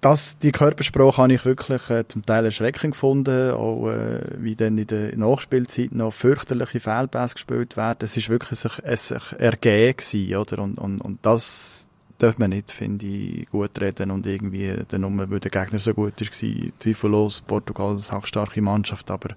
Das, 0.00 0.38
die 0.38 0.52
Körpersprache 0.52 1.22
habe 1.22 1.32
ich 1.34 1.44
wirklich 1.44 1.88
äh, 1.88 2.06
zum 2.06 2.26
Teil 2.26 2.44
erschreckend 2.44 2.92
gefunden, 2.92 3.52
auch 3.52 3.88
äh, 3.88 4.20
wie 4.38 4.54
dann 4.54 4.76
in 4.76 4.86
der 4.86 5.16
Nachspielzeit 5.16 5.92
noch 5.92 6.12
fürchterliche 6.12 6.80
Fehlpässe 6.80 7.34
gespielt 7.34 7.76
werden. 7.76 7.98
Es 8.02 8.16
ist 8.16 8.28
wirklich 8.28 8.64
ein, 8.64 8.70
ein, 8.84 8.92
ein 8.92 9.40
Ergehen 9.40 9.96
gewesen, 9.96 10.36
oder? 10.36 10.62
Und, 10.62 10.78
und, 10.78 11.00
und 11.00 11.18
das, 11.22 11.85
darf 12.18 12.38
man 12.38 12.50
nicht, 12.50 12.70
finde 12.70 13.06
ich, 13.06 13.50
gut 13.50 13.80
reden 13.80 14.10
und 14.10 14.26
irgendwie 14.26 14.74
dann 14.88 15.02
nur, 15.02 15.30
weil 15.30 15.40
der 15.40 15.50
Gegner 15.50 15.78
so 15.78 15.92
gut 15.94 16.20
war, 16.20 16.72
zweifellos, 16.78 17.42
Portugal 17.42 17.90
eine 17.90 18.00
sachstarke 18.00 18.62
Mannschaft, 18.62 19.10
aber 19.10 19.34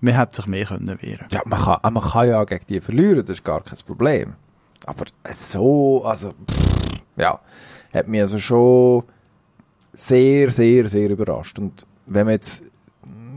man 0.00 0.14
hätte 0.14 0.36
sich 0.36 0.46
mehr 0.46 0.66
können 0.66 0.98
wehren 1.00 1.26
Ja, 1.32 1.42
man 1.44 1.60
kann, 1.60 1.94
man 1.94 2.02
kann 2.02 2.28
ja 2.28 2.44
gegen 2.44 2.66
die 2.68 2.80
verlieren, 2.80 3.26
das 3.26 3.38
ist 3.38 3.44
gar 3.44 3.62
kein 3.62 3.78
Problem. 3.86 4.34
Aber 4.86 5.04
so, 5.30 6.04
also, 6.04 6.32
pff, 6.50 7.02
ja, 7.16 7.40
hat 7.92 8.08
mich 8.08 8.20
also 8.20 8.38
schon 8.38 9.04
sehr, 9.92 10.50
sehr, 10.50 10.88
sehr 10.88 11.10
überrascht. 11.10 11.58
Und 11.58 11.86
wenn 12.06 12.26
man 12.26 12.34
jetzt, 12.34 12.64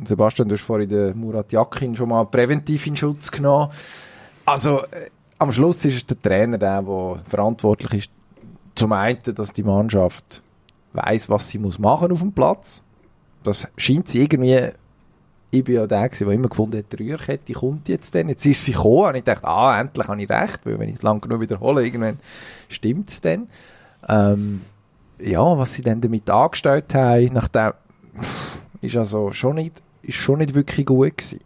Sebastian, 0.06 0.50
du 0.50 0.56
hast 0.56 0.63
vorhin 0.63 0.89
den 0.89 1.17
Murat 1.17 1.51
Yakin 1.51 1.96
schon 1.96 2.10
mal 2.10 2.25
präventiv 2.25 2.88
in 2.88 2.96
Schutz 2.96 3.32
genommen. 3.32 3.72
Also, 4.46 4.84
äh, 4.86 5.10
am 5.39 5.51
Schluss 5.51 5.86
ist 5.86 5.96
es 5.96 6.06
der 6.06 6.22
Trainer, 6.22 6.58
der, 6.58 6.82
der 6.82 7.22
verantwortlich 7.25 7.94
ist, 7.94 8.12
zum 8.77 8.93
einen, 8.93 9.19
dass 9.24 9.53
die 9.53 9.63
Mannschaft 9.63 10.41
weiß, 10.93 11.29
was 11.29 11.50
sie 11.50 11.60
muss 11.60 11.79
machen 11.79 12.12
auf 12.12 12.22
dem 12.22 12.34
Platz. 12.34 12.84
Das 13.43 13.67
scheint 13.77 14.07
sie 14.07 14.22
irgendwie 14.22 14.72
ich 15.50 15.63
bin 15.63 15.75
ja 15.75 15.88
der, 15.88 16.10
der 16.10 16.27
immer 16.27 16.50
gefunden 16.50 16.77
hat, 16.77 16.91
die 16.91 17.10
Rührkette 17.10 17.53
kommt 17.53 17.88
jetzt 17.88 18.13
dann. 18.13 18.29
Jetzt 18.29 18.46
ist 18.46 18.65
sie 18.65 18.74
gekommen 18.74 19.10
und 19.10 19.15
ich 19.15 19.24
dachte, 19.24 19.48
ah, 19.48 19.79
endlich 19.79 20.07
habe 20.07 20.22
ich 20.22 20.29
recht, 20.29 20.65
weil 20.65 20.79
wenn 20.79 20.89
ich 20.89 20.96
es 20.96 21.03
lang 21.03 21.22
genug 21.22 21.41
wiederhole, 21.41 21.86
irgendwann 21.86 22.19
stimmt 22.67 23.10
es 23.10 23.22
dann. 23.22 23.48
Ähm, 24.07 24.62
ja, 25.19 25.57
was 25.57 25.74
sie 25.74 25.81
dann 25.81 26.01
damit 26.01 26.29
angestellt 26.29 26.93
haben, 26.93 27.29
nachdem, 27.34 27.72
ist 28.81 28.98
also 28.98 29.31
schon 29.31 29.55
nicht, 29.55 29.81
ist 30.01 30.15
schon 30.15 30.39
nicht 30.39 30.53
wirklich 30.53 30.86
gut 30.86 31.17
gewesen. 31.17 31.39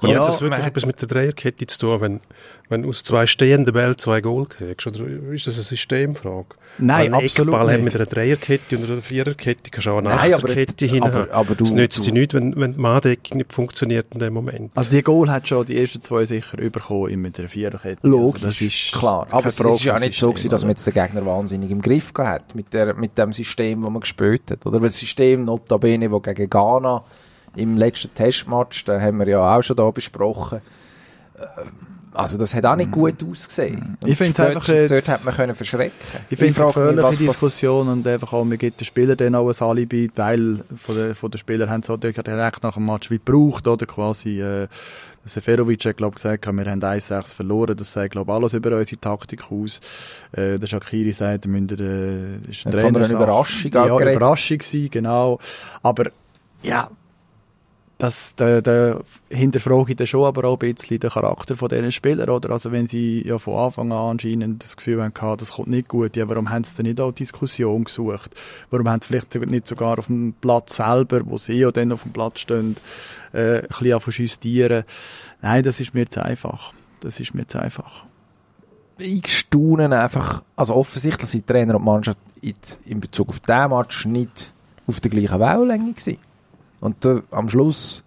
Und 0.00 0.10
Ja, 0.10 0.20
hat 0.20 0.28
das 0.28 0.40
wirklich 0.40 0.64
etwas 0.64 0.86
mit 0.86 1.00
der 1.00 1.08
Dreierkette 1.08 1.66
zu 1.66 1.78
tun, 1.78 2.00
wenn, 2.00 2.20
wenn 2.68 2.84
aus 2.86 3.02
zwei 3.02 3.26
stehenden 3.26 3.72
Bällen 3.74 3.98
zwei 3.98 4.20
Goal 4.20 4.46
kriegst? 4.46 4.86
Oder 4.86 5.00
ist 5.32 5.46
das 5.46 5.56
eine 5.56 5.64
Systemfrage? 5.64 6.46
Nein, 6.78 7.12
Weil 7.12 7.18
ein 7.20 7.24
absolut 7.26 7.54
Eckball 7.54 7.76
nicht. 7.76 7.84
mit 7.84 7.94
einer 7.96 8.06
Dreierkette 8.06 8.78
und 8.78 8.90
einer 8.90 9.02
Viererkette 9.02 9.70
kannst 9.70 9.86
du 9.86 9.90
auch 9.90 9.98
eine 9.98 10.08
Nein, 10.10 10.34
aber- 10.34 10.44
Achterkette 10.48 10.86
hin 10.86 11.02
aber- 11.02 11.28
aber 11.32 11.54
du- 11.54 11.64
Es 11.64 11.72
nützt 11.72 12.04
dir 12.06 12.10
du- 12.12 12.18
nichts, 12.18 12.34
wenn, 12.34 12.54
wenn 12.56 12.72
die 12.74 12.78
Manndeckung 12.80 13.38
nicht 13.38 13.52
funktioniert 13.52 14.06
in 14.12 14.20
dem 14.20 14.32
Moment. 14.34 14.70
Also 14.76 14.90
die 14.90 15.02
Goal 15.02 15.28
hat 15.30 15.48
schon 15.48 15.66
die 15.66 15.78
ersten 15.80 16.00
zwei 16.00 16.24
sicher 16.24 16.56
bekommen 16.56 17.20
mit 17.20 17.38
der 17.38 17.48
Viererkette. 17.48 18.06
Logisch, 18.06 18.44
Also 18.44 18.46
das 18.46 18.60
ist 18.62 18.92
klar. 18.92 19.26
Aber 19.30 19.46
es 19.48 19.56
Frage 19.56 19.74
ist 19.74 19.84
ja 19.84 19.98
nicht 19.98 20.18
so 20.18 20.30
gewesen, 20.30 20.50
dass 20.50 20.62
man 20.62 20.70
jetzt 20.70 20.86
den 20.86 20.94
Gegner 20.94 21.26
wahnsinnig 21.26 21.70
im 21.70 21.82
Griff 21.82 22.14
gehabt 22.14 22.30
hat 22.50 22.54
mit, 22.54 22.72
der, 22.72 22.94
mit 22.94 23.18
dem 23.18 23.32
System, 23.32 23.82
das 23.82 23.90
man 23.90 24.00
gespielt 24.00 24.42
hat. 24.50 24.64
Oder 24.66 24.80
das 24.80 24.96
System 24.98 25.44
notabene, 25.44 26.08
das 26.08 26.22
gegen 26.22 26.48
Ghana 26.48 27.02
im 27.56 27.76
letzten 27.76 28.14
Testmatch, 28.14 28.84
da 28.84 29.00
haben 29.00 29.18
wir 29.18 29.28
ja 29.28 29.56
auch 29.56 29.62
schon 29.62 29.76
da 29.76 29.90
besprochen, 29.90 30.60
äh, 31.38 31.42
also 32.12 32.38
das 32.38 32.52
hat 32.54 32.66
auch 32.66 32.74
nicht 32.74 32.90
gut 32.90 33.14
ausgesehen. 33.24 33.96
Und 34.00 34.08
Ich 34.08 34.18
find's 34.18 34.40
einfach 34.40 34.64
spätestens 34.64 34.90
jetzt- 34.90 35.08
dort 35.08 35.18
hat 35.20 35.24
man 35.26 35.34
können 35.34 35.54
verschrecken. 35.54 35.92
Ich 36.28 36.38
finde 36.38 36.54
es 36.54 36.60
eine 36.60 36.72
frage 36.72 37.16
mich, 37.18 37.18
Diskussion 37.28 37.86
und 37.88 38.04
einfach 38.06 38.32
auch, 38.32 38.44
man 38.44 38.58
gibt 38.58 38.80
den 38.80 38.84
Spielern 38.84 39.16
dann 39.16 39.36
auch 39.36 39.48
ein 39.48 39.64
Alibi, 39.68 40.10
Teil 40.12 40.64
von 40.76 40.96
den, 40.96 41.14
von 41.14 41.30
den 41.30 41.38
Spielern 41.38 41.70
haben 41.70 41.82
es 41.82 41.88
auch 41.90 41.98
direkt 41.98 42.26
nach 42.64 42.74
dem 42.74 42.84
Match 42.86 43.10
wie 43.12 43.18
gebraucht, 43.24 43.68
oder 43.68 43.86
quasi, 43.86 44.40
äh, 44.40 44.66
Seferovic 45.24 45.84
hat, 45.84 45.98
glaube 45.98 46.14
gesagt, 46.16 46.46
wir 46.46 46.64
haben 46.66 46.80
1-6 46.82 47.32
verloren, 47.32 47.76
das 47.76 47.92
sagt, 47.92 48.12
glaube 48.12 48.32
alles 48.32 48.54
über 48.54 48.76
unsere 48.76 49.00
Taktik 49.00 49.44
aus. 49.52 49.80
Äh, 50.32 50.58
der 50.58 50.66
Shakiri 50.66 51.12
sagt, 51.12 51.44
wir 51.44 51.60
müssen, 51.60 51.78
äh, 52.46 52.50
ist 52.50 52.64
Hat 52.64 52.72
von 52.72 52.80
einer 52.80 52.92
Trainersache. 52.92 53.14
Überraschung 53.22 53.70
Ja, 53.72 53.86
geredet. 53.86 54.16
Überraschung 54.16 54.58
gewesen, 54.58 54.90
genau. 54.90 55.38
Aber, 55.82 56.06
ja, 56.62 56.90
das, 58.00 58.34
da, 58.34 58.62
da 58.62 59.00
hinterfrage 59.28 59.90
ich 59.92 59.96
dann 59.96 60.06
schon 60.06 60.24
aber 60.24 60.48
auch 60.48 60.58
ein 60.58 60.74
bisschen 60.74 60.98
den 60.98 61.10
Charakter 61.10 61.54
von 61.54 61.68
diesen 61.68 61.92
Spielern, 61.92 62.30
oder? 62.30 62.50
Also 62.50 62.72
wenn 62.72 62.86
sie 62.86 63.22
ja 63.26 63.38
von 63.38 63.58
Anfang 63.58 63.92
an 63.92 64.12
anscheinend 64.12 64.64
das 64.64 64.78
Gefühl 64.78 65.02
haben, 65.02 65.36
das 65.36 65.52
kommt 65.52 65.68
nicht 65.68 65.88
gut, 65.88 66.16
ja, 66.16 66.26
warum 66.26 66.48
haben 66.48 66.64
sie 66.64 66.76
denn 66.76 66.86
nicht 66.86 67.00
auch 67.00 67.12
Diskussion 67.12 67.84
gesucht? 67.84 68.34
Warum 68.70 68.88
haben 68.88 69.02
sie 69.02 69.08
vielleicht 69.08 69.34
nicht 69.34 69.68
sogar 69.68 69.98
auf 69.98 70.06
dem 70.06 70.32
Platz 70.40 70.76
selber, 70.76 71.20
wo 71.26 71.36
sie 71.36 71.58
ja 71.58 71.70
dann 71.70 71.92
auf 71.92 72.04
dem 72.04 72.12
Platz 72.12 72.40
stehen, 72.40 72.76
äh, 73.34 73.58
ein 73.58 73.66
bisschen 73.68 74.24
justieren? 74.24 74.84
Nein, 75.42 75.62
das 75.62 75.78
ist 75.78 75.92
mir 75.92 76.08
zu 76.08 76.24
einfach. 76.24 76.72
Das 77.00 77.20
ist 77.20 77.34
mir 77.34 77.46
zu 77.46 77.60
einfach. 77.60 78.04
ich 78.96 79.26
staune 79.26 79.94
einfach, 79.98 80.42
also 80.56 80.74
offensichtlich 80.74 81.30
sind 81.30 81.46
Trainer 81.46 81.76
und 81.76 81.84
Mannschaft 81.84 82.18
in, 82.40 82.54
in 82.86 83.00
Bezug 83.00 83.28
auf 83.28 83.40
diesen 83.40 83.70
Match 83.70 84.06
nicht 84.06 84.52
auf 84.86 85.00
der 85.00 85.10
gleichen 85.10 85.38
Wellenlänge 85.38 85.92
gewesen. 85.92 86.29
Und 86.80 87.04
äh, 87.04 87.22
am 87.30 87.48
Schluss 87.48 88.02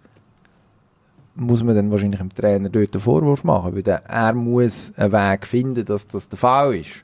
muss 1.36 1.62
man 1.64 1.74
dann 1.74 1.90
wahrscheinlich 1.90 2.20
dem 2.20 2.34
Trainer 2.34 2.68
dort 2.68 2.94
einen 2.94 3.00
Vorwurf 3.00 3.44
machen, 3.44 3.74
weil 3.74 3.82
der, 3.82 4.04
er 4.06 4.34
muss 4.34 4.92
einen 4.96 5.12
Weg 5.12 5.46
finden, 5.46 5.84
dass 5.84 6.06
das 6.06 6.28
der 6.28 6.38
Fall 6.38 6.76
ist. 6.76 7.02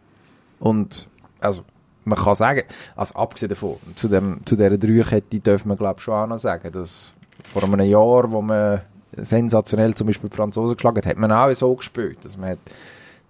Und, 0.61 1.09
also, 1.41 1.63
man 2.05 2.19
kann 2.19 2.35
sagen, 2.35 2.63
also 2.97 3.15
abgesehen 3.15 3.51
davon, 3.51 3.77
zu, 3.95 4.09
dem, 4.09 4.41
zu 4.45 4.57
dieser 4.57 4.79
Dreierkette 4.79 5.41
dürfen 5.41 5.69
wir 5.69 5.77
glaube 5.77 5.97
ich 5.99 6.05
schon 6.05 6.15
auch 6.15 6.27
noch 6.27 6.39
sagen, 6.39 6.73
dass 6.73 7.13
vor 7.45 7.63
einem 7.65 7.81
Jahr, 7.81 8.31
wo 8.31 8.41
man 8.41 8.81
sensationell 9.17 9.95
zum 9.95 10.07
Beispiel 10.07 10.31
die 10.31 10.37
Franzosen 10.37 10.77
geschlagen 10.77 10.99
hat, 10.99 11.07
hat 11.07 11.19
man 11.19 11.33
auch 11.33 11.53
so 11.55 11.75
gespielt, 11.75 12.19
dass 12.23 12.37
man 12.37 12.51
hat 12.51 12.59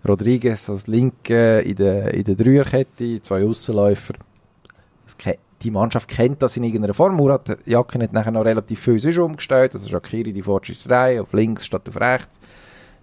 Rodriguez 0.06 0.68
als 0.70 0.86
Linke 0.86 1.60
in 1.60 1.76
der, 1.76 2.14
in 2.14 2.24
der 2.24 2.34
Dreierkette, 2.34 3.20
zwei 3.22 3.44
Aussenläufer. 3.44 4.14
Das 5.04 5.16
ke- 5.18 5.38
Die 5.62 5.70
Mannschaft 5.70 6.08
kennt 6.08 6.42
das 6.42 6.56
in 6.56 6.64
irgendeiner 6.64 6.94
Form. 6.94 7.16
Murat 7.16 7.58
Jakin 7.66 8.02
hat 8.02 8.12
nachher 8.12 8.30
noch 8.30 8.44
relativ 8.44 8.80
viel 8.80 8.98
sonst 8.98 9.18
umgestellt. 9.18 9.74
Also 9.74 9.88
Shakiri 9.88 10.32
die 10.32 10.42
Fortschrittsreihe 10.42 11.20
auf 11.20 11.32
links 11.32 11.66
statt 11.66 11.88
auf 11.88 12.00
rechts. 12.00 12.40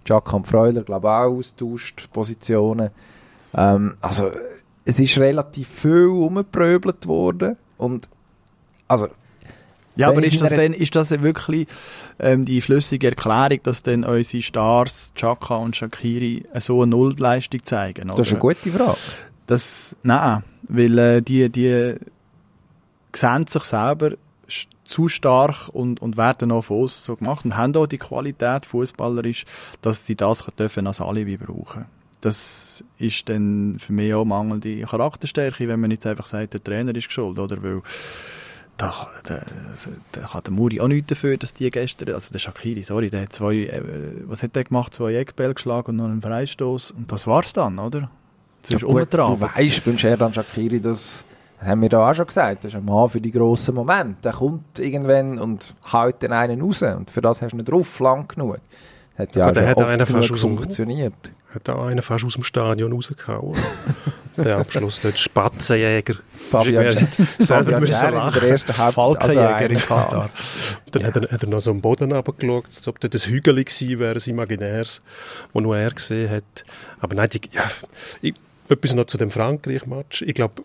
Jakob 0.06 0.46
Freuler, 0.46 0.82
glaube 0.82 1.06
ich, 1.06 1.10
auch 1.10 1.38
austauscht 1.38 2.08
Positionen. 2.12 2.90
Ähm, 3.54 3.94
also, 4.00 4.30
es 4.84 4.98
ist 4.98 5.18
relativ 5.18 5.68
viel 5.68 6.06
umgepröbelt 6.06 7.06
worden. 7.06 7.56
Und, 7.76 8.08
also, 8.88 9.08
Ja, 9.96 10.08
aber 10.08 10.22
ist 10.22 10.40
das, 10.40 10.50
denn, 10.50 10.72
ist 10.72 10.96
das 10.96 11.10
wirklich 11.10 11.68
ähm, 12.18 12.44
die 12.44 12.62
schlüssige 12.62 13.08
Erklärung, 13.08 13.60
dass 13.64 13.82
dann 13.82 14.04
unsere 14.04 14.42
Stars, 14.42 15.12
Chaka 15.14 15.56
und 15.56 15.76
Shakiri, 15.76 16.44
so 16.58 16.82
eine 16.82 16.90
Nullleistung 16.90 17.64
zeigen? 17.64 18.08
das 18.08 18.20
ist 18.20 18.32
eine 18.32 18.40
oder? 18.40 18.54
gute 18.54 18.70
Frage. 18.70 18.98
Das, 19.46 19.96
nein, 20.02 20.42
weil 20.68 20.98
äh, 20.98 21.22
die, 21.22 21.48
die 21.50 21.96
sehen 23.14 23.46
sich 23.46 23.64
selber 23.64 24.12
zu 24.84 25.08
stark 25.08 25.68
und, 25.68 26.00
und 26.00 26.16
werden 26.16 26.50
auch 26.50 26.62
von 26.62 26.82
uns 26.82 27.04
so 27.04 27.16
gemacht 27.16 27.44
und 27.44 27.56
haben 27.56 27.76
auch 27.76 27.86
die 27.86 27.98
Qualität 27.98 28.64
fußballerisch, 28.64 29.44
dass 29.82 30.06
sie 30.06 30.16
das 30.16 30.44
dürfen 30.58 30.86
als 30.86 31.00
Alibi 31.00 31.36
brauchen. 31.36 31.84
Das 32.22 32.82
ist 32.98 33.28
dann 33.28 33.76
für 33.78 33.92
mich 33.92 34.12
auch 34.14 34.24
mangelnde 34.24 34.80
Charakterstärke, 34.82 35.68
wenn 35.68 35.78
man 35.80 35.90
jetzt 35.90 36.06
einfach 36.06 36.26
sagt, 36.26 36.54
der 36.54 36.64
Trainer 36.64 36.94
ist 36.94 37.12
schuld, 37.12 37.38
oder? 37.38 37.62
Weil 37.62 37.82
da, 38.76 39.08
da, 39.24 39.42
da 40.12 40.20
kann 40.22 40.42
der 40.44 40.52
Muri 40.52 40.80
auch 40.80 40.88
nichts 40.88 41.08
dafür, 41.08 41.36
dass 41.36 41.52
die 41.52 41.70
gestern, 41.70 42.14
also 42.14 42.32
der 42.32 42.38
Shakiri, 42.38 42.82
sorry, 42.82 43.10
der 43.10 43.22
hat 43.22 43.32
zwei, 43.32 43.54
äh, 43.66 43.82
was 44.26 44.42
hat 44.42 44.56
der 44.56 44.64
gemacht? 44.64 44.94
Zwei 44.94 45.14
Eckbälle 45.16 45.54
geschlagen 45.54 45.90
und 45.90 45.96
noch 45.96 46.04
einen 46.06 46.22
Freistoß 46.22 46.92
und 46.92 47.10
das 47.12 47.26
war's 47.26 47.52
dann, 47.52 47.78
oder? 47.78 48.10
Das 48.62 48.70
ist 48.70 48.80
Ja, 48.82 48.86
gut, 48.86 48.96
umgetragen. 48.96 49.34
du 49.38 49.40
weißt, 49.40 49.84
beim 49.84 49.98
Sherdan 49.98 50.32
Shakiri, 50.32 50.80
das 51.60 51.68
haben 51.68 51.82
wir 51.82 51.88
da 51.88 52.10
auch 52.10 52.14
schon 52.14 52.26
gesagt, 52.26 52.64
das 52.64 52.72
ist 52.72 52.76
ein 52.78 52.84
Mann 52.84 53.08
für 53.08 53.20
die 53.20 53.30
grossen 53.30 53.74
Momente. 53.74 54.16
Der 54.22 54.32
kommt 54.32 54.78
irgendwann 54.78 55.38
und 55.38 55.74
haut 55.92 56.22
den 56.22 56.32
einen 56.32 56.60
raus. 56.60 56.82
Und 56.82 57.10
für 57.10 57.20
das 57.20 57.42
hast 57.42 57.52
du 57.52 57.56
nicht 57.56 57.68
drauf, 57.70 57.98
lang 58.00 58.28
genug. 58.28 58.58
Hat 59.16 59.34
ja, 59.34 59.42
Ja, 59.44 59.48
auch 59.48 59.52
der 59.52 59.68
hat 59.68 59.78
einen 59.78 60.06
fast 60.06 60.30
aus 60.32 60.40
dem- 60.40 60.56
funktioniert. 60.56 61.14
Hat 61.52 61.68
auch 61.70 61.86
einer 61.86 62.02
fast 62.02 62.24
aus 62.24 62.34
dem 62.34 62.44
Stadion 62.44 62.92
rausgehauen. 62.92 63.56
der 64.36 64.58
Abschluss, 64.58 65.00
der 65.00 65.12
Spatzenjäger. 65.12 66.14
Fabian 66.50 66.96
selber 67.38 67.80
müssen 67.80 68.10
lachen. 68.14 68.40
der 68.40 68.50
ersten 68.50 68.76
Halbzeit. 68.78 68.94
Falkenjäger 68.94 69.56
also 69.56 69.64
in 69.64 69.74
Katar. 69.74 70.30
Dann 70.92 71.04
hat, 71.04 71.16
er, 71.16 71.30
hat 71.30 71.42
er 71.42 71.48
noch 71.48 71.60
so 71.60 71.70
am 71.70 71.80
Boden 71.80 72.12
runtergeschaut, 72.12 72.64
als 72.76 72.88
ob 72.88 73.00
dort 73.00 73.14
ein 73.14 73.20
Hügel 73.20 73.56
gewesen 73.64 73.98
wäre, 73.98 74.14
ein 74.14 74.30
imaginäres, 74.30 75.02
wo 75.52 75.60
nur 75.60 75.76
er 75.76 75.90
gesehen 75.90 76.30
hat. 76.30 76.64
Aber 77.00 77.14
nein, 77.16 77.28
die, 77.30 77.40
ja, 77.52 77.64
ich, 78.22 78.34
etwas 78.68 78.94
noch 78.94 79.06
zu 79.06 79.18
dem 79.18 79.30
Frankreich-Match. 79.30 80.22
Ich 80.22 80.34
glaube, 80.34 80.62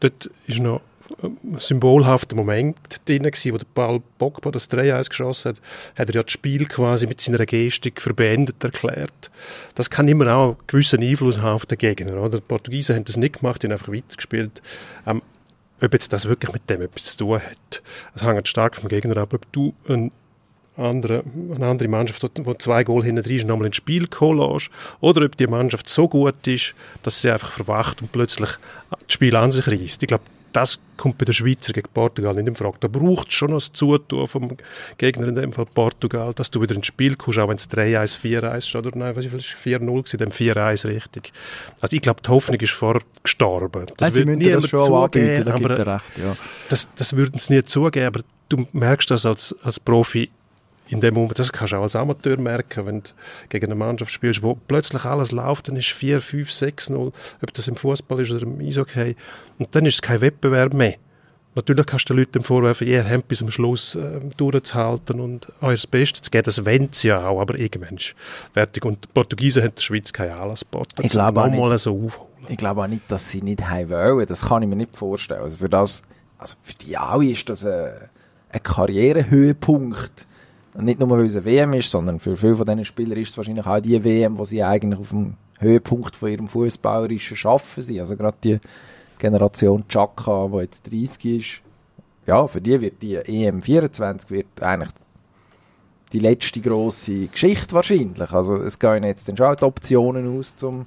dort 0.00 0.30
ist 0.46 0.60
noch 0.60 0.80
ein 1.22 1.56
symbolhafter 1.58 2.36
Moment 2.36 2.76
drin 3.06 3.22
gewesen, 3.22 3.52
wo 3.52 3.58
der 3.58 3.66
Paul 3.74 4.02
Pogba 4.18 4.50
das 4.50 4.70
3-1 4.70 5.08
geschossen 5.08 5.48
hat, 5.50 5.60
hat 5.98 6.08
er 6.08 6.14
ja 6.14 6.22
das 6.22 6.32
Spiel 6.32 6.66
quasi 6.66 7.06
mit 7.06 7.20
seiner 7.20 7.44
Gestik 7.46 8.00
für 8.00 8.14
erklärt. 8.18 9.30
Das 9.74 9.90
kann 9.90 10.08
immer 10.08 10.34
auch 10.34 10.48
einen 10.48 10.56
gewissen 10.66 11.02
Einfluss 11.02 11.38
haben 11.38 11.56
auf 11.56 11.66
den 11.66 11.78
Gegner. 11.78 12.20
Oder? 12.20 12.38
Die 12.38 12.44
Portugiesen 12.44 12.96
haben 12.96 13.04
das 13.04 13.16
nicht 13.16 13.40
gemacht, 13.40 13.62
die 13.62 13.66
haben 13.66 13.72
einfach 13.72 13.92
weitergespielt. 13.92 14.62
Ähm, 15.06 15.22
ob 15.80 15.92
jetzt 15.92 16.12
das 16.12 16.26
wirklich 16.26 16.52
mit 16.52 16.68
dem 16.68 16.82
etwas 16.82 17.16
zu 17.16 17.18
tun 17.18 17.40
hat. 17.40 17.82
Das 18.12 18.24
hängt 18.24 18.48
stark 18.48 18.76
vom 18.76 18.88
Gegner 18.88 19.16
ab, 19.16 19.32
ob 19.32 19.50
du 19.52 19.74
ein 19.88 20.10
andere, 20.78 21.24
eine 21.54 21.66
andere 21.66 21.88
Mannschaft, 21.88 22.22
die 22.36 22.58
zwei 22.58 22.84
Goal 22.84 23.04
hinten 23.04 23.22
drin 23.22 23.36
ist, 23.36 23.46
nochmal 23.46 23.66
ins 23.66 23.76
Spiel 23.76 24.08
lässt, 24.20 24.70
oder 25.00 25.24
ob 25.26 25.36
die 25.36 25.46
Mannschaft 25.46 25.88
so 25.88 26.08
gut 26.08 26.46
ist, 26.46 26.74
dass 27.02 27.20
sie 27.20 27.30
einfach 27.30 27.50
verwacht 27.50 28.00
und 28.02 28.12
plötzlich 28.12 28.50
das 28.90 28.98
Spiel 29.08 29.36
an 29.36 29.52
sich 29.52 29.66
reißt. 29.66 30.02
Ich 30.02 30.08
glaube, 30.08 30.24
das 30.52 30.78
kommt 30.96 31.18
bei 31.18 31.24
den 31.24 31.34
Schweizer 31.34 31.72
gegen 31.72 31.88
Portugal 31.92 32.34
nicht 32.34 32.48
in 32.48 32.54
Frage. 32.54 32.78
Da 32.80 32.88
braucht 32.88 33.28
es 33.28 33.34
schon 33.34 33.50
noch 33.50 33.58
das 33.58 33.72
Zutun 33.72 34.26
vom 34.26 34.56
Gegner, 34.96 35.28
in 35.28 35.34
dem 35.34 35.52
Fall 35.52 35.66
Portugal, 35.66 36.32
dass 36.34 36.50
du 36.50 36.60
wieder 36.60 36.74
ins 36.74 36.86
Spiel 36.86 37.16
kommst, 37.16 37.38
auch 37.38 37.48
wenn 37.48 37.56
es 37.56 37.70
3-1, 37.70 38.18
4-1 38.18 38.60
steht, 38.62 38.86
oder 38.86 38.98
nein, 38.98 39.14
was 39.14 39.24
ist 39.26 39.54
4-0 39.64 39.78
gewesen, 39.78 40.18
dann 40.18 40.30
4-1 40.30 40.86
richtig. 40.86 41.32
Also 41.80 41.94
ich 41.94 42.02
glaube, 42.02 42.22
die 42.22 42.28
Hoffnung 42.30 42.58
ist 42.60 42.72
vorgestorben. 42.72 43.86
Das 43.96 44.14
wird 44.14 44.26
niemand 44.26 44.68
zugeben, 44.68 45.44
da 45.44 45.54
aber 45.54 45.70
recht, 45.70 46.02
ja. 46.16 46.36
das, 46.68 46.88
das 46.94 47.12
würden 47.14 47.38
sie 47.38 47.54
nie 47.54 47.64
zugeben, 47.64 48.06
aber 48.06 48.20
du 48.48 48.66
merkst 48.72 49.10
das 49.10 49.26
als, 49.26 49.54
als 49.62 49.78
Profi 49.78 50.30
in 50.88 51.00
dem 51.00 51.14
Moment, 51.14 51.38
das 51.38 51.52
kannst 51.52 51.72
du 51.72 51.76
auch 51.76 51.82
als 51.82 51.96
Amateur 51.96 52.38
merken, 52.38 52.86
wenn 52.86 53.02
du 53.02 53.10
gegen 53.48 53.66
eine 53.66 53.74
Mannschaft 53.74 54.10
spielst, 54.10 54.42
wo 54.42 54.54
plötzlich 54.54 55.04
alles 55.04 55.32
läuft, 55.32 55.68
dann 55.68 55.76
ist 55.76 55.88
4, 55.90 56.20
5, 56.20 56.50
6, 56.50 56.90
0, 56.90 57.12
ob 57.42 57.54
das 57.54 57.68
im 57.68 57.76
Fußball 57.76 58.20
ist 58.20 58.30
oder 58.30 58.42
im 58.42 58.60
Eishockey, 58.60 59.16
und 59.58 59.74
dann 59.74 59.86
ist 59.86 59.94
es 59.96 60.02
kein 60.02 60.20
Wettbewerb 60.20 60.72
mehr. 60.74 60.94
Natürlich 61.54 61.86
kannst 61.86 62.08
du 62.08 62.14
den 62.14 62.20
Leuten 62.20 62.44
vorwerfen, 62.44 62.86
ihr 62.86 63.08
habt 63.08 63.26
bis 63.26 63.38
zum 63.38 63.50
Schluss 63.50 63.96
äh, 63.96 64.20
durchzuhalten 64.36 65.18
und 65.18 65.52
euer 65.60 65.76
Bestes 65.90 66.22
zu 66.22 66.30
geben. 66.30 66.44
Das 66.44 66.64
wollen 66.64 66.88
sie 66.92 67.08
ja 67.08 67.26
auch, 67.26 67.40
aber 67.40 67.58
irgendwann 67.58 67.96
ist 67.96 68.14
fertig. 68.52 68.84
Und 68.84 69.04
die 69.04 69.08
Portugiesen 69.08 69.64
haben 69.64 69.74
der 69.74 69.82
Schweiz 69.82 70.12
keinen 70.12 70.32
Anlass 70.32 70.60
geboten. 70.60 71.02
Ich 71.02 71.10
glaube 71.10 71.42
auch 71.42 71.50
mal 71.50 71.76
so 71.76 72.00
aufholen. 72.00 72.28
Ich 72.48 72.58
glaube 72.58 72.82
auch 72.82 72.86
nicht, 72.86 73.10
dass 73.10 73.30
sie 73.30 73.42
nicht 73.42 73.68
haben 73.68 73.90
wollen. 73.90 74.24
Das 74.26 74.42
kann 74.42 74.62
ich 74.62 74.68
mir 74.68 74.76
nicht 74.76 74.94
vorstellen. 74.94 75.42
Also 75.42 75.56
für 75.56 75.68
das, 75.68 76.02
also 76.38 76.54
für 76.62 76.74
die 76.74 76.96
alle 76.96 77.26
ist 77.26 77.48
das 77.48 77.66
ein, 77.66 77.90
ein 78.50 78.62
Karrierehöhepunkt 78.62 80.27
nicht 80.84 81.00
nur, 81.00 81.10
weil 81.10 81.26
es 81.26 81.36
eine 81.36 81.44
WM 81.44 81.72
ist, 81.72 81.90
sondern 81.90 82.18
für 82.18 82.36
viele 82.36 82.54
von 82.54 82.66
diesen 82.66 82.84
Spielern 82.84 83.18
ist 83.18 83.30
es 83.30 83.36
wahrscheinlich 83.36 83.66
auch 83.66 83.80
die 83.80 84.02
WM, 84.02 84.38
wo 84.38 84.44
sie 84.44 84.62
eigentlich 84.62 85.00
auf 85.00 85.10
dem 85.10 85.34
Höhepunkt 85.58 86.14
von 86.14 86.30
ihrem 86.30 86.48
fußballerischen 86.48 87.36
Schaffen 87.36 87.82
sind. 87.82 88.00
Also 88.00 88.16
gerade 88.16 88.36
die 88.42 88.60
Generation 89.18 89.86
Chaka, 89.88 90.48
die 90.52 90.58
jetzt 90.58 90.90
30 90.90 91.24
ist, 91.24 91.62
ja, 92.26 92.46
für 92.46 92.60
die 92.60 92.80
wird 92.80 93.02
die 93.02 93.16
EM 93.16 93.60
24 93.60 94.30
wird 94.30 94.62
eigentlich 94.62 94.90
die 96.12 96.20
letzte 96.20 96.60
grosse 96.60 97.26
Geschichte 97.26 97.74
wahrscheinlich. 97.74 98.30
Also 98.32 98.56
es 98.56 98.78
gehen 98.78 99.04
jetzt 99.04 99.28
dann 99.28 99.36
schon 99.36 99.56
die 99.56 99.64
Optionen 99.64 100.38
aus, 100.38 100.54
um 100.62 100.86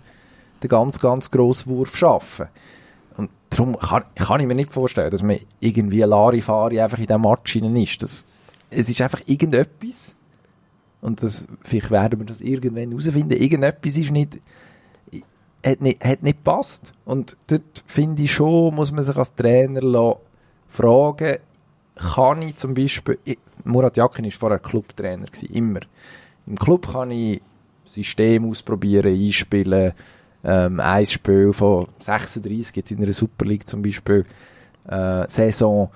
den 0.63 0.69
ganz, 0.69 0.99
ganz 0.99 1.29
grossen 1.29 1.71
Wurf 1.71 1.91
zu 1.91 1.97
schaffen. 1.97 2.47
Und 3.17 3.29
darum 3.49 3.77
kann, 3.77 4.03
kann 4.15 4.39
ich 4.39 4.47
mir 4.47 4.55
nicht 4.55 4.73
vorstellen, 4.73 5.11
dass 5.11 5.23
man 5.23 5.39
irgendwie 5.59 6.01
Larifari 6.01 6.79
einfach 6.79 6.99
in 6.99 7.07
diesem 7.07 7.21
Match 7.21 7.55
ist. 7.55 8.03
Das 8.03 8.25
es 8.71 8.89
ist 8.89 9.01
einfach 9.01 9.21
irgendetwas. 9.25 10.15
Und 11.01 11.21
das, 11.23 11.47
vielleicht 11.61 11.91
werden 11.91 12.19
wir 12.19 12.25
das 12.25 12.41
irgendwann 12.41 12.89
herausfinden. 12.89 13.33
Irgendetwas 13.33 13.97
ist 13.97 14.11
nicht, 14.11 14.41
hat 15.65 15.81
nicht, 15.81 16.03
hat 16.03 16.23
nicht 16.23 16.43
gepasst. 16.43 16.93
Und 17.05 17.37
dort 17.47 17.83
finde 17.85 18.23
ich 18.23 18.31
schon, 18.31 18.73
muss 18.75 18.91
man 18.91 19.03
sich 19.03 19.15
als 19.15 19.35
Trainer 19.35 20.17
fragen, 20.69 21.37
kann 21.95 22.41
ich 22.41 22.55
zum 22.55 22.73
Beispiel, 22.73 23.19
Murat 23.63 23.97
Yakin 23.97 24.25
war 24.25 24.31
vorher 24.31 24.59
Clubtrainer, 24.59 25.25
gewesen, 25.25 25.53
immer. 25.53 25.81
Im 26.47 26.57
Club 26.57 26.91
kann 26.91 27.11
ich 27.11 27.41
System 27.85 28.49
ausprobieren, 28.49 29.13
einspielen, 29.13 29.93
ähm, 30.43 30.79
ein 30.79 31.05
Spiel 31.05 31.53
von 31.53 31.87
36 31.99 32.75
jetzt 32.75 32.91
in 32.91 33.03
einer 33.03 33.13
Super 33.13 33.45
League 33.45 33.67
zum 33.67 33.81
Beispiel, 33.81 34.25
äh, 34.87 35.27
Saison, 35.27 35.91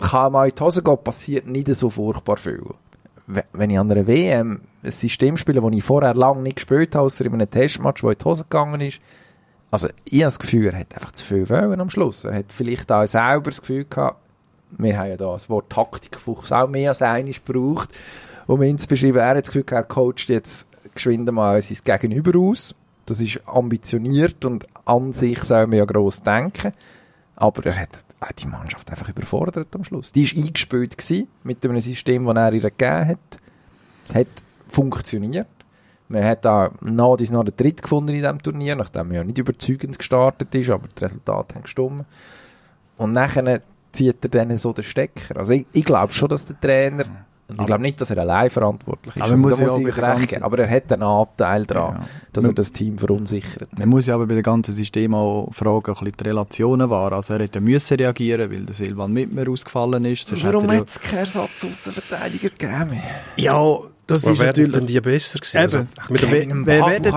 kann 0.00 0.32
mal 0.32 0.48
in 0.48 0.54
die 0.54 0.62
Hose 0.62 0.82
gehen, 0.82 0.98
passiert 1.02 1.46
nicht 1.46 1.74
so 1.74 1.90
furchtbar 1.90 2.36
viel. 2.36 2.64
Wenn 3.52 3.70
ich 3.70 3.78
an 3.78 3.90
einer 3.90 4.06
WM 4.06 4.60
ein 4.82 4.90
System 4.90 5.36
spiele, 5.36 5.60
das 5.60 5.70
ich 5.72 5.84
vorher 5.84 6.14
lange 6.14 6.42
nicht 6.42 6.56
gespielt 6.56 6.94
habe, 6.94 7.04
außer 7.04 7.26
in 7.26 7.34
einem 7.34 7.50
Testmatch, 7.50 8.02
wo 8.02 8.10
in 8.10 8.18
die 8.18 8.24
Hose 8.24 8.42
gegangen 8.42 8.80
ist, 8.80 9.00
also 9.70 9.88
ich 10.04 10.14
habe 10.14 10.24
das 10.24 10.38
Gefühl, 10.38 10.66
er 10.66 10.80
hat 10.80 10.94
einfach 10.94 11.12
zu 11.12 11.24
viel 11.24 11.48
wollen 11.48 11.80
am 11.80 11.90
Schluss. 11.90 12.24
Er 12.24 12.34
hat 12.34 12.46
vielleicht 12.52 12.90
auch 12.90 13.06
selber 13.06 13.50
das 13.50 13.60
Gefühl 13.60 13.84
gehabt, 13.84 14.16
wir 14.78 14.98
haben 14.98 15.10
ja 15.10 15.16
da 15.16 15.32
das 15.32 15.48
Wort 15.48 15.70
Taktikfuchs 15.70 16.52
auch 16.52 16.68
mehr 16.68 16.90
als 16.90 17.02
eines 17.02 17.44
gebraucht, 17.44 17.90
um 18.46 18.62
ihn 18.62 18.78
zu 18.78 18.88
beschreiben. 18.88 19.18
Er 19.18 19.30
hat 19.30 19.38
das 19.38 19.52
Gefühl, 19.52 19.64
er 19.70 19.84
coacht 19.84 20.28
jetzt 20.28 20.68
geschwind 20.94 21.30
mal 21.30 21.60
sein 21.62 21.78
Gegenüber 21.84 22.38
aus. 22.38 22.74
Das 23.06 23.20
ist 23.20 23.40
ambitioniert 23.46 24.44
und 24.44 24.66
an 24.84 25.12
sich 25.12 25.42
soll 25.42 25.66
man 25.66 25.78
ja 25.78 25.84
gross 25.84 26.22
denken. 26.22 26.72
Aber 27.36 27.66
er 27.66 27.80
hat 27.80 28.04
die 28.38 28.46
Mannschaft 28.46 28.90
einfach 28.90 29.08
überfordert 29.08 29.74
am 29.74 29.84
Schluss. 29.84 30.12
Die 30.12 30.26
war 30.36 30.44
eingespielt 30.44 30.96
mit 31.42 31.64
einem 31.64 31.80
System, 31.80 32.26
das 32.26 32.36
er 32.36 32.52
ihr 32.52 32.60
gegeben 32.60 33.08
hat. 33.08 33.38
Es 34.06 34.14
hat 34.14 34.28
funktioniert. 34.66 35.46
Man 36.08 36.24
hat 36.24 36.44
da 36.44 36.70
noch, 36.82 37.16
den 37.16 37.56
Dritt 37.56 37.82
gefunden 37.82 38.08
in 38.10 38.16
diesem 38.16 38.42
Turnier, 38.42 38.74
nachdem 38.76 39.08
man 39.08 39.16
ja 39.16 39.24
nicht 39.24 39.38
überzeugend 39.38 39.98
gestartet 39.98 40.54
ist, 40.54 40.70
aber 40.70 40.88
die 40.88 41.04
Resultate 41.04 41.54
haben 41.54 41.62
gestimmt. 41.62 42.04
Und 42.96 43.12
nachher 43.12 43.62
zieht 43.92 44.22
er 44.24 44.28
dann 44.28 44.56
so 44.58 44.72
den 44.72 44.84
Stecker. 44.84 45.38
Also 45.38 45.52
ich, 45.52 45.66
ich 45.72 45.84
glaube 45.84 46.12
schon, 46.12 46.28
dass 46.28 46.46
der 46.46 46.60
Trainer 46.60 47.04
ich 47.58 47.66
glaube 47.66 47.82
nicht, 47.82 48.00
dass 48.00 48.10
er 48.10 48.18
allein 48.18 48.50
verantwortlich 48.50 49.16
ist. 49.16 49.22
Aber, 49.22 49.32
also, 49.32 49.42
muss 49.42 49.56
da 49.56 49.62
muss 49.62 49.78
ich 49.78 49.98
recht 49.98 50.28
geben. 50.28 50.42
aber 50.42 50.58
er 50.58 50.70
hat 50.70 50.92
einen 50.92 51.02
Anteil 51.02 51.64
daran, 51.66 51.96
ja. 51.96 52.06
dass 52.32 52.44
man, 52.44 52.52
er 52.52 52.54
das 52.54 52.72
Team 52.72 52.98
verunsichert. 52.98 53.68
Man 53.78 53.88
muss 53.88 54.06
ja 54.06 54.14
aber 54.14 54.26
bei 54.26 54.34
dem 54.34 54.42
ganzen 54.42 54.72
System 54.72 55.14
auch 55.14 55.50
fragen, 55.52 55.94
ein 55.94 56.12
die 56.18 56.24
Relationen 56.24 56.90
waren. 56.90 57.14
Also 57.14 57.34
er 57.34 57.40
hätte 57.40 57.60
müssen 57.60 57.96
reagieren, 57.96 58.50
weil 58.50 58.64
der 58.64 58.74
Silvan 58.74 59.12
Mitmer 59.12 59.48
ausgefallen 59.48 60.04
ist. 60.04 60.32
Warum 60.44 60.70
hat 60.70 60.88
es 60.88 61.00
keinen 61.00 61.20
Ersatz-Außenverteidiger 61.20 62.50
gegeben? 62.50 63.00
Ja, 63.36 63.80
das 64.10 64.24
Aber 64.24 64.32
ist 64.32 64.40
natürlich... 64.40 64.72
dann 64.72 64.86
die 64.86 65.00
besser 65.00 65.38
gewesen? 65.38 65.58
Also, 65.58 65.86
mit 66.10 66.22
dem, 66.22 66.66
wer, 66.66 66.86
wer 66.86 67.00
denn, 67.00 67.14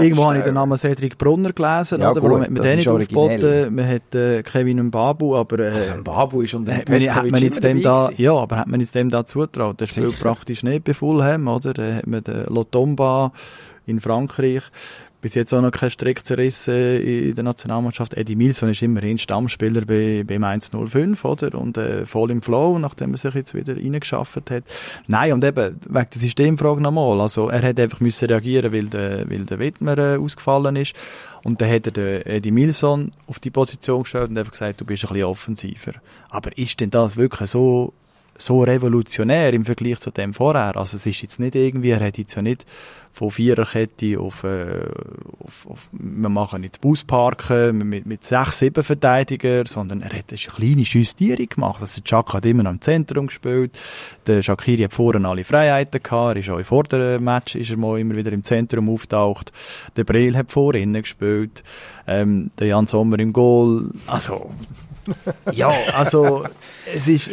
irgendwo 0.00 0.24
habe 0.26 0.38
ich 0.38 0.44
den 0.44 0.54
Namen 0.54 0.78
Cedric 0.78 1.18
Brunner 1.18 1.52
gelesen, 1.52 2.00
ja, 2.00 2.10
oder? 2.10 2.20
Gut, 2.20 2.30
Warum 2.30 2.42
hat 2.42 2.50
man 2.50 2.62
den 2.62 2.76
nicht 2.76 2.88
aufgeboten? 2.88 3.74
Man 3.74 3.88
hat 3.88 4.14
äh, 4.14 4.42
Kevin 4.42 4.82
Mbabu, 4.84 5.36
aber... 5.36 5.58
Äh, 5.58 5.70
also 5.70 5.96
Mbabu 5.96 6.42
ist 6.42 6.54
und 6.54 6.72
hat 6.72 6.88
man, 6.88 7.14
hat 7.14 7.30
man 7.30 7.42
jetzt 7.42 7.62
dem 7.62 7.82
da, 7.82 8.10
Ja, 8.16 8.34
aber 8.34 8.58
hat 8.58 8.68
man 8.68 8.80
jetzt 8.80 8.94
dem 8.94 9.10
da 9.10 9.26
zutraut? 9.26 9.80
Der 9.80 9.86
spielt 9.86 10.18
praktisch 10.18 10.62
nicht 10.62 10.84
bei 10.84 10.94
Fulham, 10.94 11.48
oder? 11.48 11.74
Da 11.74 11.94
hat 11.96 12.06
man 12.06 12.22
den 12.22 12.44
Lotomba 12.46 13.32
in 13.86 14.00
Frankreich 14.00 14.62
bis 15.20 15.34
jetzt 15.34 15.52
auch 15.52 15.60
noch 15.60 15.72
kein 15.72 15.90
Strick 15.90 16.24
zerrissen 16.24 17.00
in 17.00 17.34
der 17.34 17.44
Nationalmannschaft. 17.44 18.14
Eddie 18.14 18.36
Milson 18.36 18.68
ist 18.68 18.82
immerhin 18.82 19.18
Stammspieler 19.18 19.84
bei, 19.84 20.22
beim 20.24 20.44
105, 20.44 21.24
oder? 21.24 21.58
Und 21.58 21.76
äh, 21.76 22.06
voll 22.06 22.30
im 22.30 22.40
Flow, 22.40 22.78
nachdem 22.78 23.12
er 23.12 23.18
sich 23.18 23.34
jetzt 23.34 23.54
wieder 23.54 23.76
reingeschafft 23.76 24.50
hat. 24.50 24.64
Nein, 25.08 25.32
und 25.32 25.42
eben, 25.42 25.80
wegen 25.88 26.06
der 26.14 26.20
Systemfrage 26.20 26.80
nochmal. 26.80 27.20
Also, 27.20 27.48
er 27.48 27.62
hätte 27.62 27.82
einfach 27.82 28.00
müssen 28.00 28.28
reagieren, 28.28 28.72
weil 28.72 28.86
der, 28.86 29.28
weil 29.28 29.44
der 29.44 29.58
Wittmer 29.58 29.98
äh, 29.98 30.16
ausgefallen 30.18 30.76
ist. 30.76 30.94
Und 31.42 31.60
dann 31.60 31.70
hat 31.70 31.86
er 31.86 31.92
den 31.92 32.26
Eddie 32.26 32.50
Milson 32.50 33.12
auf 33.26 33.40
die 33.40 33.50
Position 33.50 34.04
gestellt 34.04 34.30
und 34.30 34.38
einfach 34.38 34.52
gesagt, 34.52 34.80
du 34.80 34.84
bist 34.84 35.04
ein 35.04 35.08
bisschen 35.08 35.24
offensiver. 35.24 35.92
Aber 36.30 36.56
ist 36.56 36.80
denn 36.80 36.90
das 36.90 37.16
wirklich 37.16 37.50
so 37.50 37.92
so 38.38 38.62
revolutionär 38.62 39.52
im 39.52 39.64
Vergleich 39.64 39.98
zu 39.98 40.10
dem 40.10 40.32
vorher. 40.32 40.76
Also 40.76 40.96
es 40.96 41.04
ist 41.04 41.22
jetzt 41.22 41.40
nicht 41.40 41.56
irgendwie, 41.56 41.90
er 41.90 42.04
hat 42.04 42.18
jetzt 42.18 42.34
ja 42.36 42.42
nicht 42.42 42.64
von 43.18 43.32
Viererkette 43.32 44.20
auf, 44.20 44.44
äh, 44.44 44.86
auf, 45.40 45.66
auf 45.68 45.88
wir 45.90 46.28
machen 46.28 46.62
jetzt 46.62 46.80
Busparken 46.80 47.78
mit, 47.78 48.06
mit 48.06 48.24
sechs, 48.24 48.60
sieben 48.60 48.84
Verteidigern, 48.84 49.66
sondern 49.66 50.02
er 50.02 50.16
hat 50.16 50.26
eine 50.30 50.38
kleine 50.38 50.82
Justierung 50.82 51.48
gemacht. 51.48 51.80
Also 51.80 52.00
Chuck 52.00 52.32
hat 52.32 52.46
immer 52.46 52.62
noch 52.62 52.70
im 52.70 52.80
Zentrum 52.80 53.26
gespielt, 53.26 53.76
der 54.28 54.40
Shakiri 54.42 54.84
hat 54.84 54.92
vorne 54.92 55.28
alle 55.28 55.42
Freiheiten 55.42 56.00
gehabt, 56.00 56.36
er 56.36 56.40
ist 56.40 56.48
auch 56.48 56.62
vor 56.62 56.84
dem 56.84 57.24
Match 57.24 57.56
ist 57.56 57.70
er 57.70 57.76
mal 57.76 57.98
immer 57.98 58.14
wieder 58.14 58.30
im 58.30 58.44
Zentrum 58.44 58.88
auftaucht, 58.88 59.52
der 59.96 60.04
Brill 60.04 60.36
hat 60.36 60.52
vorne 60.52 61.02
gespielt, 61.02 61.64
ähm, 62.06 62.52
der 62.60 62.68
Jan 62.68 62.86
Sommer 62.86 63.18
im 63.18 63.32
Goal, 63.32 63.90
also 64.06 64.52
ja, 65.50 65.70
also 65.92 66.44
es 66.94 67.08
ist 67.08 67.30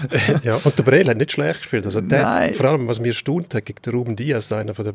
ja, 0.42 0.58
und 0.62 0.78
der 0.78 0.82
Brel 0.82 1.06
hat 1.08 1.16
nicht 1.16 1.32
schlecht 1.32 1.60
gespielt. 1.60 1.84
Also 1.84 2.00
der 2.00 2.52
vor 2.54 2.66
allem, 2.66 2.88
was 2.88 3.00
mir 3.00 3.08
erstaunt 3.08 3.54
hat, 3.54 3.64
gegen 3.64 3.82
den 3.82 3.94
Ruben 3.94 4.16
Diaz, 4.16 4.52
einer 4.52 4.74
von 4.74 4.84
der 4.84 4.94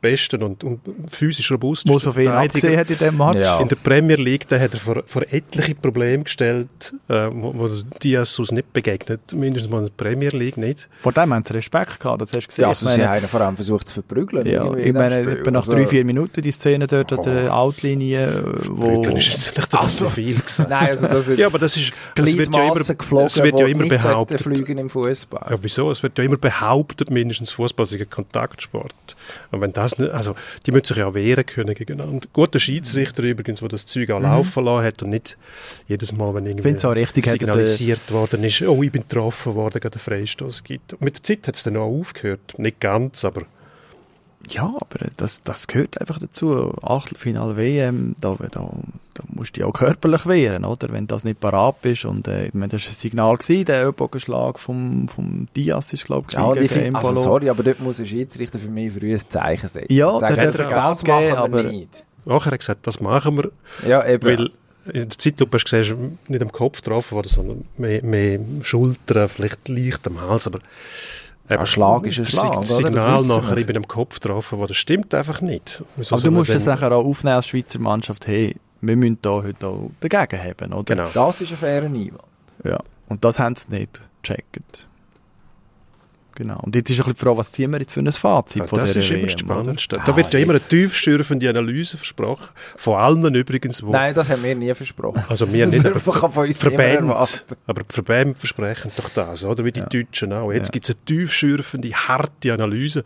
besten 0.00 0.42
und, 0.42 0.64
und 0.64 0.80
physisch 1.10 1.50
robustesten 1.50 1.92
Wo 1.92 1.98
so 1.98 2.12
viel 2.12 2.28
abgesehen 2.28 2.78
hat 2.78 2.90
in 2.90 2.98
dem 2.98 3.16
Match. 3.16 3.38
Ja. 3.38 3.60
In 3.60 3.68
der 3.68 3.76
Premier 3.76 4.16
League, 4.16 4.46
da 4.48 4.58
hat 4.58 4.74
er 4.74 4.80
vor, 4.80 5.02
vor 5.06 5.22
etliche 5.30 5.74
Probleme 5.74 6.24
gestellt, 6.24 6.68
äh, 7.08 7.28
wo, 7.32 7.52
wo 7.56 7.68
Diaz 8.02 8.34
sonst 8.34 8.52
nicht 8.52 8.72
begegnet, 8.72 9.32
mindestens 9.34 9.70
mal 9.70 9.78
in 9.78 9.86
der 9.86 9.92
Premier 10.04 10.30
League 10.30 10.56
nicht. 10.56 10.88
Vor 10.98 11.12
dem 11.12 11.34
haben 11.34 11.44
sie 11.44 11.54
Respekt 11.54 12.00
gehabt, 12.00 12.22
das 12.22 12.32
hast 12.32 12.44
du 12.44 12.48
gesehen. 12.48 12.62
Ja, 12.62 12.68
also 12.68 12.88
sie 12.88 13.06
haben 13.06 13.28
vor 13.28 13.40
allem 13.40 13.56
versucht 13.56 13.88
zu 13.88 13.94
verprügeln. 13.94 14.46
Ja, 14.46 14.72
ich 14.74 14.92
meine, 14.92 15.20
etwa 15.20 15.50
nach 15.50 15.60
also, 15.60 15.72
drei, 15.72 15.86
vier 15.86 16.04
Minuten 16.04 16.42
die 16.42 16.52
Szene 16.52 16.86
dort 16.86 17.12
an 17.12 17.22
der 17.22 17.50
oh. 17.50 17.54
Outlinie, 17.54 18.44
wo... 18.68 18.86
Verprügeln 18.86 19.16
ist 19.16 19.28
jetzt 19.28 19.48
vielleicht 19.48 19.74
ein 19.74 19.80
also, 19.80 20.08
viel 20.08 20.38
gesagt. 20.38 20.70
Nein, 20.70 20.86
also 20.86 21.08
das 21.08 21.28
ist 21.28 21.38
ja, 21.38 21.46
aber 21.46 21.58
das 21.58 21.76
ist... 21.76 21.92
Es 22.14 22.36
wird 22.36 22.54
ja 22.54 22.64
immer, 22.64 22.84
geflogen, 22.84 23.26
es 23.26 23.42
wird 23.42 23.58
ja 23.58 23.66
immer 23.66 23.86
behauptet... 23.86 24.40
fliegen 24.40 24.78
im 24.78 24.90
Fußball. 24.90 25.46
Ja, 25.50 25.56
wieso? 25.60 25.90
Es 25.90 26.02
wird 26.02 26.16
ja 26.18 26.24
immer 26.24 26.36
behauptet, 26.36 27.10
mindestens 27.10 27.50
Fußball 27.50 27.86
sei 27.86 27.98
ein 27.98 28.10
Kontaktsport. 28.10 28.94
Und 29.50 29.60
wenn 29.60 29.72
das 29.72 29.87
nicht... 29.96 30.10
Also, 30.10 30.34
die 30.66 30.72
müssen 30.72 30.86
sich 30.86 30.96
ja 30.98 31.14
wehren 31.14 31.46
können 31.46 31.74
gegeneinander. 31.74 32.28
Guter 32.32 32.58
Schiedsrichter 32.58 33.22
übrigens, 33.22 33.60
der 33.60 33.68
das 33.68 33.86
Zeug 33.86 34.10
auch 34.10 34.18
mhm. 34.18 34.24
laufen 34.24 34.64
lassen 34.64 34.84
hat 34.84 35.02
und 35.02 35.10
nicht 35.10 35.38
jedes 35.86 36.12
Mal, 36.12 36.34
wenn 36.34 36.46
irgendwie 36.46 36.76
auch 36.84 36.94
richtig, 36.94 37.26
signalisiert 37.26 38.10
worden 38.10 38.44
ist, 38.44 38.60
oh, 38.62 38.82
ich 38.82 38.92
bin 38.92 39.02
getroffen 39.02 39.54
worden, 39.54 39.80
gerade 39.80 39.94
einen 39.94 40.02
Freistoß 40.02 40.64
gibt. 40.64 40.94
Und 40.94 41.02
mit 41.02 41.16
der 41.16 41.22
Zeit 41.22 41.48
hat 41.48 41.56
es 41.56 41.62
dann 41.62 41.76
auch 41.76 41.88
aufgehört. 41.88 42.58
Nicht 42.58 42.80
ganz, 42.80 43.24
aber 43.24 43.42
Ja, 44.48 44.64
aber 44.80 45.08
das, 45.16 45.42
das 45.42 45.66
gehört 45.66 46.00
einfach 46.00 46.18
dazu. 46.18 46.72
Achtelfinale 46.82 47.56
WM, 47.56 48.14
da, 48.20 48.36
da, 48.38 48.48
da 49.14 49.22
musst 49.28 49.50
du 49.50 49.60
dich 49.60 49.64
auch 49.64 49.72
körperlich 49.72 50.26
wehren, 50.26 50.64
oder? 50.64 50.90
Wenn 50.92 51.06
das 51.06 51.24
nicht 51.24 51.40
parat 51.40 51.82
bist. 51.82 52.04
Und 52.04 52.28
äh, 52.28 52.46
ich 52.46 52.54
meine, 52.54 52.68
das 52.68 52.82
war 52.84 52.90
ein 52.90 52.94
Signal, 52.94 53.36
gewesen, 53.36 53.64
der 53.66 53.80
Ellbogenschlag 53.82 54.58
vom, 54.58 55.08
vom 55.08 55.48
Diaz 55.56 55.92
ist, 55.92 56.04
glaube 56.06 56.26
ich, 56.30 56.34
Ja, 56.36 56.52
gegen 56.54 56.94
also 56.96 57.14
sorry, 57.22 57.50
aber 57.50 57.62
dort 57.62 57.80
muss 57.80 57.98
ein 57.98 58.06
Schiedsrichter 58.06 58.58
für 58.58 58.70
mich 58.70 58.92
früh 58.92 59.12
ein 59.12 59.20
Zeichen 59.28 59.68
setzen. 59.68 59.92
Ja, 59.92 60.18
Sagen, 60.18 60.36
der 60.36 60.46
das 60.52 60.56
darf 60.56 60.70
das 60.72 61.02
machen 61.06 61.20
geben, 61.20 61.30
wir 61.32 61.38
aber- 61.38 61.62
nicht. 61.64 62.04
Nachher 62.24 62.46
hat 62.46 62.52
er 62.52 62.58
gesagt, 62.58 62.86
das 62.86 63.00
machen 63.00 63.36
wir, 63.36 63.50
Ja, 63.88 64.06
eben. 64.06 64.22
weil 64.26 64.50
in 64.86 65.08
der 65.08 65.18
Zeitlupe 65.18 65.56
hast 65.58 65.64
du 65.72 65.76
gesehen, 65.78 66.18
nicht 66.28 66.42
am 66.42 66.52
Kopf 66.52 66.78
getroffen 66.82 67.14
worden, 67.16 67.28
sondern 67.28 67.64
mehr, 67.76 68.02
mehr 68.02 68.40
Schultern, 68.62 69.28
vielleicht 69.28 69.68
leicht 69.68 70.06
am 70.06 70.20
Hals, 70.20 70.46
aber 70.46 70.60
Ja, 71.48 71.66
Schlag 71.66 72.06
ist 72.06 72.18
ein 72.18 72.24
das 72.24 72.32
Schlag, 72.32 72.44
Das 72.44 72.54
oder? 72.54 72.62
Das 72.62 72.76
Signal 72.76 73.18
wissen 73.18 73.28
nachher, 73.28 73.64
bin 73.64 73.76
am 73.76 73.88
Kopf 73.88 74.14
getroffen 74.20 74.58
worden, 74.58 74.68
das 74.68 74.76
stimmt 74.76 75.14
einfach 75.14 75.40
nicht. 75.40 75.82
Wieso 75.96 76.14
aber 76.14 76.22
du 76.24 76.30
musst 76.30 76.54
das 76.54 76.64
denn- 76.64 76.74
nachher 76.74 76.92
auch 76.92 77.04
aufnehmen 77.04 77.36
als 77.36 77.46
Schweizer 77.48 77.78
Mannschaft, 77.78 78.26
hey, 78.26 78.56
wir 78.80 78.96
müssen 78.96 79.18
da 79.22 79.30
heute 79.30 79.66
auch 79.66 79.90
dagegen 80.00 80.42
haben, 80.42 80.72
oder? 80.72 80.84
Genau. 80.84 81.08
Das 81.12 81.40
ist 81.40 81.50
ein 81.50 81.56
fairer 81.56 81.86
Einwand. 81.86 82.18
Ja. 82.64 82.78
Und 83.08 83.24
das 83.24 83.38
haben 83.38 83.56
sie 83.56 83.70
nicht 83.70 84.00
gecheckt. 84.22 84.86
Genau. 86.38 86.60
Und 86.60 86.76
jetzt 86.76 86.88
ist 86.88 86.94
ein 86.94 86.98
bisschen 86.98 87.14
die 87.14 87.20
Frage, 87.24 87.36
was 87.38 87.50
ziehen 87.50 87.72
wir 87.72 87.80
jetzt 87.80 87.92
für 87.92 87.98
ein 87.98 88.12
Fazit 88.12 88.62
Ja, 88.62 88.68
von 88.68 88.78
das 88.78 88.94
ist 88.94 89.10
immer 89.10 89.22
das? 89.26 89.32
Spannendste. 89.40 89.98
Ah, 89.98 90.04
Da 90.06 90.16
wird 90.16 90.32
ja 90.32 90.38
immer 90.38 90.52
eine 90.52 90.60
tiefschürfende 90.60 91.50
Analyse 91.50 91.96
versprochen. 91.96 92.50
Von 92.76 92.94
allen 92.94 93.34
übrigens, 93.34 93.82
wo 93.82 93.90
Nein, 93.90 94.14
das 94.14 94.30
haben 94.30 94.44
wir 94.44 94.54
nie 94.54 94.72
versprochen. 94.72 95.24
Also 95.28 95.52
wir 95.52 95.64
Das 95.66 95.74
nicht, 95.74 95.84
aber 95.86 95.98
von 96.30 96.46
uns 96.46 96.58
Verbände, 96.58 97.12
aber 97.66 97.82
die 97.82 97.92
Verbände 97.92 98.36
versprechen 98.36 98.92
doch 98.96 99.08
das, 99.08 99.44
oder? 99.44 99.64
Wie 99.64 99.72
die 99.72 99.80
Ja. 99.80 99.86
Deutschen 99.86 100.32
auch. 100.32 100.52
Jetzt 100.52 100.68
Ja. 100.68 100.72
gibt 100.74 100.88
es 100.88 100.94
eine 100.94 101.04
tiefschürfende, 101.06 101.90
harte 101.90 102.52
Analyse, 102.52 103.04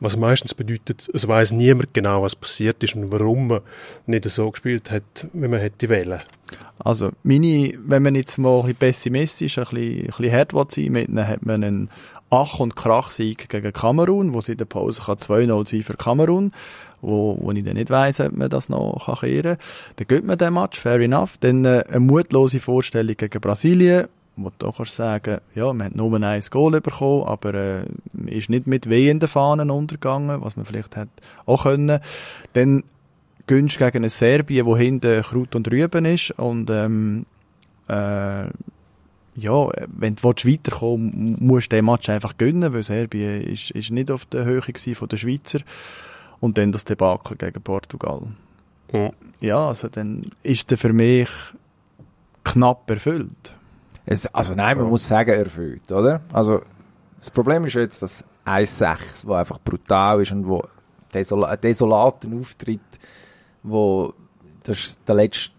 was 0.00 0.18
meistens 0.18 0.52
bedeutet, 0.52 1.08
es 1.14 1.26
weiß 1.26 1.52
niemand 1.52 1.94
genau, 1.94 2.20
was 2.20 2.36
passiert 2.36 2.82
ist 2.84 2.94
und 2.96 3.10
warum 3.10 3.46
man 3.46 3.60
nicht 4.04 4.28
so 4.28 4.50
gespielt 4.50 4.90
hat, 4.90 5.04
wie 5.32 5.48
man 5.48 5.58
hätte 5.60 5.88
wählen. 5.88 6.20
Also, 6.78 7.10
meine, 7.22 7.72
wenn 7.86 8.02
man 8.02 8.14
jetzt 8.14 8.36
mal 8.36 8.56
ein 8.60 8.62
bisschen 8.66 8.76
pessimistisch, 8.78 9.58
ein 9.58 9.64
bisschen, 9.64 10.00
ein 10.00 10.06
bisschen 10.06 10.32
hart 10.32 10.52
will 10.52 10.64
sein 10.68 10.92
mit 10.92 11.08
ihnen, 11.08 11.26
hat 11.26 11.44
man 11.46 11.64
einen 11.64 11.90
Ach- 12.30 12.58
und 12.58 12.74
Krach-Sieg 12.74 13.48
gegen 13.48 13.72
Kamerun, 13.72 14.34
wo 14.34 14.40
sie 14.40 14.52
in 14.52 14.58
der 14.58 14.64
Pause 14.64 15.02
kann 15.02 15.18
2-0 15.18 15.68
sein 15.68 15.82
für 15.82 15.96
Kamerun, 15.96 16.52
wo, 17.00 17.38
wo 17.40 17.52
ich 17.52 17.64
dann 17.64 17.74
nicht 17.74 17.90
weiss, 17.90 18.20
ob 18.20 18.32
man 18.32 18.50
das 18.50 18.68
noch 18.68 19.06
kann 19.06 19.16
kehren 19.16 19.58
kann. 19.58 19.66
Dann 19.96 20.06
geht 20.08 20.24
man 20.24 20.38
den 20.38 20.54
Match, 20.54 20.78
fair 20.78 21.00
enough. 21.00 21.36
Dann 21.38 21.64
äh, 21.64 21.84
eine 21.88 22.00
mutlose 22.00 22.60
Vorstellung 22.60 23.16
gegen 23.16 23.40
Brasilien, 23.40 24.08
wo 24.36 24.50
du 24.58 24.66
auch 24.66 24.76
kannst 24.76 24.96
sagen, 24.96 25.38
ja, 25.54 25.72
man 25.72 25.88
hat 25.88 25.94
nur 25.94 26.20
ein 26.20 26.42
Goal 26.50 26.80
bekommen, 26.80 27.24
aber 27.24 27.54
äh, 27.54 27.84
ist 28.26 28.50
nicht 28.50 28.66
mit 28.66 28.88
wehenden 28.88 29.28
Fahnen 29.28 29.70
untergegangen, 29.70 30.42
was 30.42 30.56
man 30.56 30.64
vielleicht 30.64 30.96
hätte 30.96 31.10
auch 31.46 31.64
können. 31.64 32.00
Dann 32.54 32.82
gönnst 33.46 33.78
gegen 33.78 34.04
ein 34.04 34.10
Serbien, 34.10 34.66
wo 34.66 34.76
hinten 34.76 35.22
Kraut 35.22 35.54
und 35.54 35.70
Rüben 35.70 36.04
ist 36.04 36.30
und 36.32 36.70
ähm, 36.70 37.26
äh, 37.88 38.46
ja, 39.36 39.68
wenn 39.88 40.14
du 40.14 40.22
willst 40.22 40.46
weiterkommen 40.46 41.36
musst 41.40 41.72
du 41.72 41.76
den 41.76 41.84
Match 41.86 42.08
einfach 42.08 42.36
gönnen, 42.36 42.72
weil 42.72 42.82
Serbien 42.82 43.42
ist, 43.42 43.70
ist 43.72 43.90
nicht 43.90 44.10
auf 44.10 44.26
der 44.26 44.44
Höhe 44.44 44.62
von 44.62 45.08
der 45.08 45.16
Schweizer 45.16 45.60
und 46.40 46.56
dann 46.58 46.72
das 46.72 46.84
Debakel 46.84 47.36
gegen 47.36 47.62
Portugal. 47.62 48.22
Ja. 48.92 49.10
Ja, 49.40 49.68
also 49.68 49.88
dann 49.88 50.30
ist 50.42 50.70
der 50.70 50.78
für 50.78 50.92
mich 50.92 51.28
knapp 52.44 52.88
erfüllt. 52.90 53.54
Es, 54.06 54.26
also 54.34 54.54
nein, 54.54 54.76
man 54.76 54.86
Ja. 54.86 54.90
muss 54.90 55.06
sagen, 55.08 55.30
erfüllt, 55.30 55.90
oder? 55.90 56.20
Also, 56.32 56.60
das 57.18 57.30
Problem 57.30 57.64
ist 57.64 57.74
jetzt 57.74 58.02
das 58.02 58.24
1-6, 58.44 58.98
wo 59.24 59.32
einfach 59.34 59.58
brutal 59.58 60.20
ist 60.20 60.32
und 60.32 60.46
wo 60.46 60.62
desol 61.12 61.44
ein 61.44 61.60
desolaten 61.60 62.38
Auftritt, 62.38 62.80
wo 63.62 64.12
das 64.62 64.78
ist 64.78 65.00
der 65.08 65.14
letzte, 65.16 65.52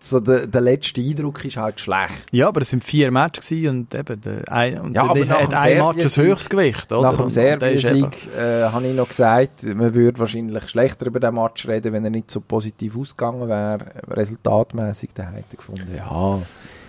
so 0.00 0.20
der, 0.20 0.46
der 0.46 0.60
letzte 0.60 1.00
Eindruck 1.00 1.44
ist 1.44 1.56
halt 1.56 1.80
schlecht. 1.80 2.12
Ja, 2.30 2.48
aber 2.48 2.60
es 2.60 2.70
sind 2.70 2.84
vier 2.84 3.10
Matches 3.10 3.50
und 3.50 3.94
eben 3.94 4.20
der 4.20 4.52
ein, 4.52 4.80
und 4.80 4.94
Ja, 4.94 5.02
der, 5.02 5.10
aber 5.10 5.14
der 5.20 5.26
nach 5.26 5.40
hat 5.40 5.54
ein 5.54 5.78
Match 5.78 6.02
das 6.02 6.14
Serbien-Sieg- 6.14 6.22
Höchstgewicht, 6.22 6.92
oder? 6.92 7.10
Nach 7.10 7.16
dem 7.16 7.30
Serbien-Sieg 7.30 8.28
äh, 8.36 8.62
habe 8.64 8.86
ich 8.86 8.94
noch 8.94 9.08
gesagt, 9.08 9.62
man 9.64 9.94
würde 9.94 10.18
wahrscheinlich 10.18 10.68
schlechter 10.68 11.06
über 11.06 11.20
den 11.20 11.34
Match 11.34 11.66
reden, 11.66 11.92
wenn 11.92 12.04
er 12.04 12.10
nicht 12.10 12.30
so 12.30 12.40
positiv 12.40 12.96
ausgegangen 12.96 13.48
wäre, 13.48 13.78
resultatmäßig. 14.08 15.10
Da 15.14 15.24
hätte 15.24 15.44
ich 15.52 15.56
gefunden, 15.58 15.88
ja, 15.96 16.38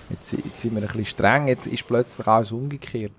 jetzt, 0.10 0.32
jetzt 0.32 0.58
sind 0.60 0.76
wir 0.76 0.82
ein 0.82 0.88
bisschen 0.88 1.06
streng, 1.06 1.48
jetzt 1.48 1.68
ist 1.68 1.88
plötzlich 1.88 2.28
alles 2.28 2.52
umgekehrt. 2.52 3.14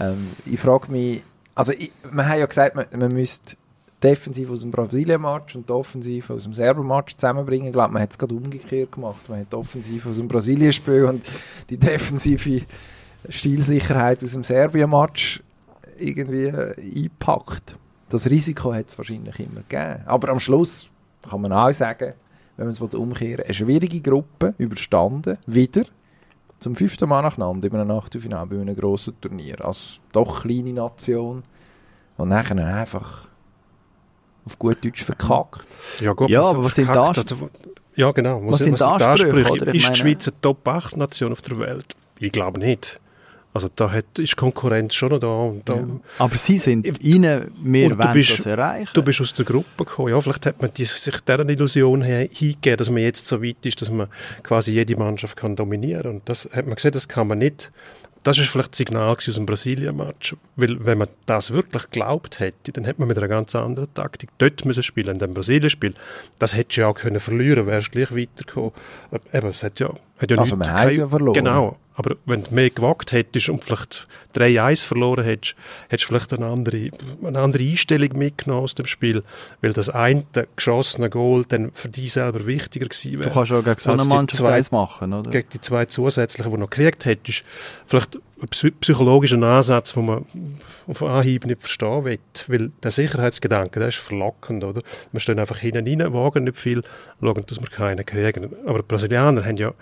Ähm, 0.00 0.28
ich 0.46 0.58
frage 0.58 0.90
mich, 0.90 1.22
also 1.54 1.72
ich, 1.72 1.92
wir 2.10 2.26
haben 2.28 2.38
ja 2.38 2.46
gesagt, 2.46 2.74
man, 2.74 2.86
man 2.96 3.12
müsste 3.12 3.56
defensiv 4.02 4.50
aus 4.50 4.60
dem 4.60 4.70
Brasilien-Match 4.70 5.56
und 5.56 5.70
offensiv 5.70 6.30
aus 6.30 6.44
dem 6.44 6.54
Serben-Match 6.54 7.16
zusammenbringen. 7.16 7.68
Ich 7.68 7.72
glaube, 7.72 7.92
man 7.92 8.02
hat 8.02 8.10
es 8.10 8.18
gerade 8.18 8.34
umgekehrt 8.34 8.92
gemacht. 8.92 9.28
Man 9.28 9.40
hat 9.40 9.54
offensiv 9.54 10.06
aus 10.06 10.16
dem 10.16 10.28
Brasilien-Spiel 10.28 11.04
und 11.04 11.22
die 11.70 11.76
defensive 11.76 12.62
Stilsicherheit 13.28 14.22
aus 14.24 14.32
dem 14.32 14.44
Serbien-Match 14.44 15.42
irgendwie 15.98 16.46
äh, 16.46 16.74
eingepackt. 16.78 17.76
Das 18.08 18.28
Risiko 18.28 18.74
hat 18.74 18.88
es 18.88 18.98
wahrscheinlich 18.98 19.38
immer 19.38 19.62
gegeben. 19.68 20.02
Aber 20.06 20.28
am 20.28 20.40
Schluss 20.40 20.88
kann 21.28 21.40
man 21.40 21.52
auch 21.52 21.72
sagen, 21.72 22.14
wenn 22.56 22.66
man 22.66 22.74
es 22.74 22.80
umkehren 22.80 23.38
will, 23.38 23.44
eine 23.44 23.54
schwierige 23.54 24.00
Gruppe 24.00 24.54
überstanden, 24.58 25.38
wieder 25.46 25.84
zum 26.58 26.76
fünften 26.76 27.08
Mal 27.08 27.22
nacheinander 27.22 27.68
in 27.68 27.74
einem 27.74 27.90
Achtelfinale 27.92 28.46
bei 28.46 28.60
einem 28.60 28.76
grossen 28.76 29.14
Turnier. 29.20 29.64
Als 29.64 30.00
doch 30.12 30.42
kleine 30.42 30.72
Nation. 30.72 31.42
Und 32.16 32.28
nachher 32.28 32.56
einfach 32.64 33.28
auf 34.44 34.58
gut 34.58 34.84
Deutsch 34.84 35.04
verkackt. 35.04 35.60
Ja, 36.00 36.12
gut, 36.12 36.30
Ja, 36.30 36.42
aber 36.42 36.64
was 36.64 36.74
sind 36.74 36.86
verkackt, 36.86 37.16
da- 37.16 37.20
also, 37.34 37.50
Ja, 37.94 38.10
genau. 38.12 38.40
Was 38.46 38.60
sind 38.60 38.78
die 38.78 38.84
Ansprüche, 38.84 39.50
oder? 39.50 39.68
Ich 39.68 39.74
Ist 39.74 39.82
meine- 39.84 39.94
die 39.94 40.00
Schweiz 40.00 40.28
eine 40.28 40.40
Top-8-Nation 40.40 41.32
auf 41.32 41.42
der 41.42 41.58
Welt? 41.58 41.86
Ich 42.18 42.32
glaube 42.32 42.58
nicht. 42.58 42.98
Also 43.54 43.68
da 43.76 43.90
hat, 43.92 44.18
ist 44.18 44.34
Konkurrenz 44.34 44.94
schon 44.94 45.10
noch 45.10 45.18
da. 45.18 45.26
Und 45.28 45.68
da 45.68 45.84
Aber 46.18 46.38
sie 46.38 46.56
sind 46.56 46.86
ihnen, 47.02 47.48
Und 47.62 47.64
du 47.90 47.98
wollen 47.98 48.12
bist- 48.14 48.38
das 48.38 48.46
erreichen. 48.46 48.88
Du 48.94 49.02
bist 49.02 49.20
aus 49.20 49.34
der 49.34 49.44
Gruppe 49.44 49.84
gekommen. 49.84 50.08
Ja, 50.08 50.18
vielleicht 50.22 50.46
hat 50.46 50.62
man 50.62 50.72
die, 50.72 50.86
sich 50.86 51.20
dieser 51.20 51.46
Illusion 51.46 52.00
he- 52.02 52.30
hingegeben, 52.32 52.78
dass 52.78 52.88
man 52.88 53.02
jetzt 53.02 53.26
so 53.26 53.42
weit 53.42 53.56
ist, 53.64 53.82
dass 53.82 53.90
man 53.90 54.08
quasi 54.42 54.72
jede 54.72 54.96
Mannschaft 54.96 55.36
kann 55.36 55.54
dominieren 55.54 56.06
Und 56.12 56.28
das 56.30 56.48
hat 56.50 56.64
man 56.66 56.76
gesehen, 56.76 56.92
das 56.92 57.08
kann 57.08 57.26
man 57.28 57.38
nicht. 57.38 57.70
Das 58.22 58.38
ist 58.38 58.48
vielleicht 58.48 58.70
das 58.70 58.78
Signal 58.78 59.08
aus 59.08 59.24
dem 59.24 59.46
Brasilien-Match. 59.46 60.36
Weil, 60.54 60.84
wenn 60.84 60.98
man 60.98 61.08
das 61.26 61.52
wirklich 61.52 61.84
geglaubt 61.90 62.38
hätte, 62.38 62.70
dann 62.72 62.84
hätte 62.84 63.00
man 63.00 63.08
mit 63.08 63.18
einer 63.18 63.28
ganz 63.28 63.54
anderen 63.56 63.92
Taktik 63.94 64.30
dort 64.38 64.64
müssen 64.64 64.82
spielen, 64.82 65.14
in 65.14 65.18
dem 65.18 65.34
Brasilien-Spiel. 65.34 65.94
Das 66.38 66.54
hättest 66.54 66.76
du 66.76 66.80
ja 66.82 66.88
auch 66.88 66.94
können 66.94 67.20
verlieren, 67.20 67.66
wärst 67.66 67.90
gleich 67.90 68.14
weitergekommen. 68.14 68.72
Äh, 69.10 69.38
Eben, 69.38 69.48
es 69.48 69.62
hat 69.62 69.80
ja, 69.80 69.90
hat 70.22 70.30
ja 70.30 70.38
Also, 70.38 70.56
es 70.56 70.96
ja 70.96 71.06
verloren. 71.06 71.34
Genau. 71.34 71.76
Aber 71.94 72.16
wenn 72.24 72.42
du 72.42 72.54
mehr 72.54 72.70
gewagt 72.70 73.12
hättest 73.12 73.50
und 73.50 73.62
vielleicht 73.62 74.08
3-1 74.34 74.86
verloren 74.86 75.24
hättest, 75.24 75.54
hättest 75.90 76.04
du 76.04 76.14
vielleicht 76.14 76.32
eine 76.32 76.46
andere, 76.46 76.88
eine 77.22 77.38
andere 77.38 77.62
Einstellung 77.62 78.16
mitgenommen 78.16 78.62
aus 78.64 78.74
dem 78.74 78.86
Spiel, 78.86 79.22
weil 79.60 79.74
das 79.74 79.90
eine 79.90 80.24
geschossene 80.56 81.10
Goal 81.10 81.44
dann 81.46 81.70
für 81.74 81.90
dich 81.90 82.14
selber 82.14 82.46
wichtiger 82.46 82.86
gewesen 82.86 83.20
wäre. 83.20 83.28
Du 83.28 83.34
kannst 83.34 83.52
auch 83.52 83.62
gegen 83.62 83.78
so 83.78 83.90
eine 83.90 84.04
Mannschaft 84.04 84.36
zwei- 84.36 84.52
eins 84.54 84.70
machen, 84.70 85.12
oder? 85.12 85.30
gegen 85.30 85.48
die 85.52 85.60
zwei 85.60 85.84
zusätzlichen, 85.84 86.50
die 86.50 86.56
du 86.56 86.60
noch 86.62 86.70
gekriegt 86.70 87.04
hättest. 87.04 87.44
Vielleicht 87.86 88.18
ein 88.42 88.48
psy- 88.48 88.72
psychologischer 88.80 89.42
Ansatz, 89.42 89.94
den 89.94 90.06
man 90.06 90.26
auf 90.86 91.02
Anhieb 91.02 91.46
nicht 91.46 91.60
verstehen 91.60 92.04
will. 92.04 92.18
Weil 92.48 92.70
der 92.82 92.90
Sicherheitsgedanke, 92.90 93.78
der 93.78 93.88
ist 93.88 93.98
verlockend, 93.98 94.64
oder? 94.64 94.82
Wir 95.12 95.20
stehen 95.20 95.38
einfach 95.38 95.58
hinten 95.58 95.86
rein, 95.86 96.12
wagen 96.12 96.44
nicht 96.44 96.56
viel, 96.56 96.82
schauen, 97.20 97.44
dass 97.46 97.60
wir 97.60 97.68
keinen 97.68 98.04
kriegen. 98.04 98.54
Aber 98.66 98.80
die 98.80 98.86
Brasilianer 98.86 99.44
haben 99.44 99.56
ja 99.56 99.72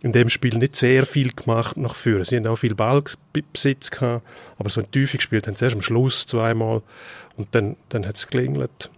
in 0.00 0.12
dem 0.12 0.28
Spiel 0.28 0.58
nicht 0.58 0.76
sehr 0.76 1.06
viel 1.06 1.32
gemacht 1.32 1.76
nach 1.76 1.94
vorne. 1.94 2.24
Sie 2.24 2.36
haben 2.36 2.46
auch 2.46 2.56
viel 2.56 2.74
Ballbesitz 2.74 3.90
gehabt, 3.90 4.26
aber 4.58 4.70
so 4.70 4.80
in 4.80 4.86
die 4.86 5.00
Tiefe 5.00 5.16
gespielt 5.16 5.46
haben 5.46 5.56
sie 5.56 5.64
erst 5.64 5.76
am 5.76 5.82
Schluss 5.82 6.26
zweimal 6.26 6.82
und 7.36 7.48
dann, 7.52 7.76
dann 7.88 8.06
hat 8.06 8.16
es 8.16 8.26
geklingelt. 8.26 8.90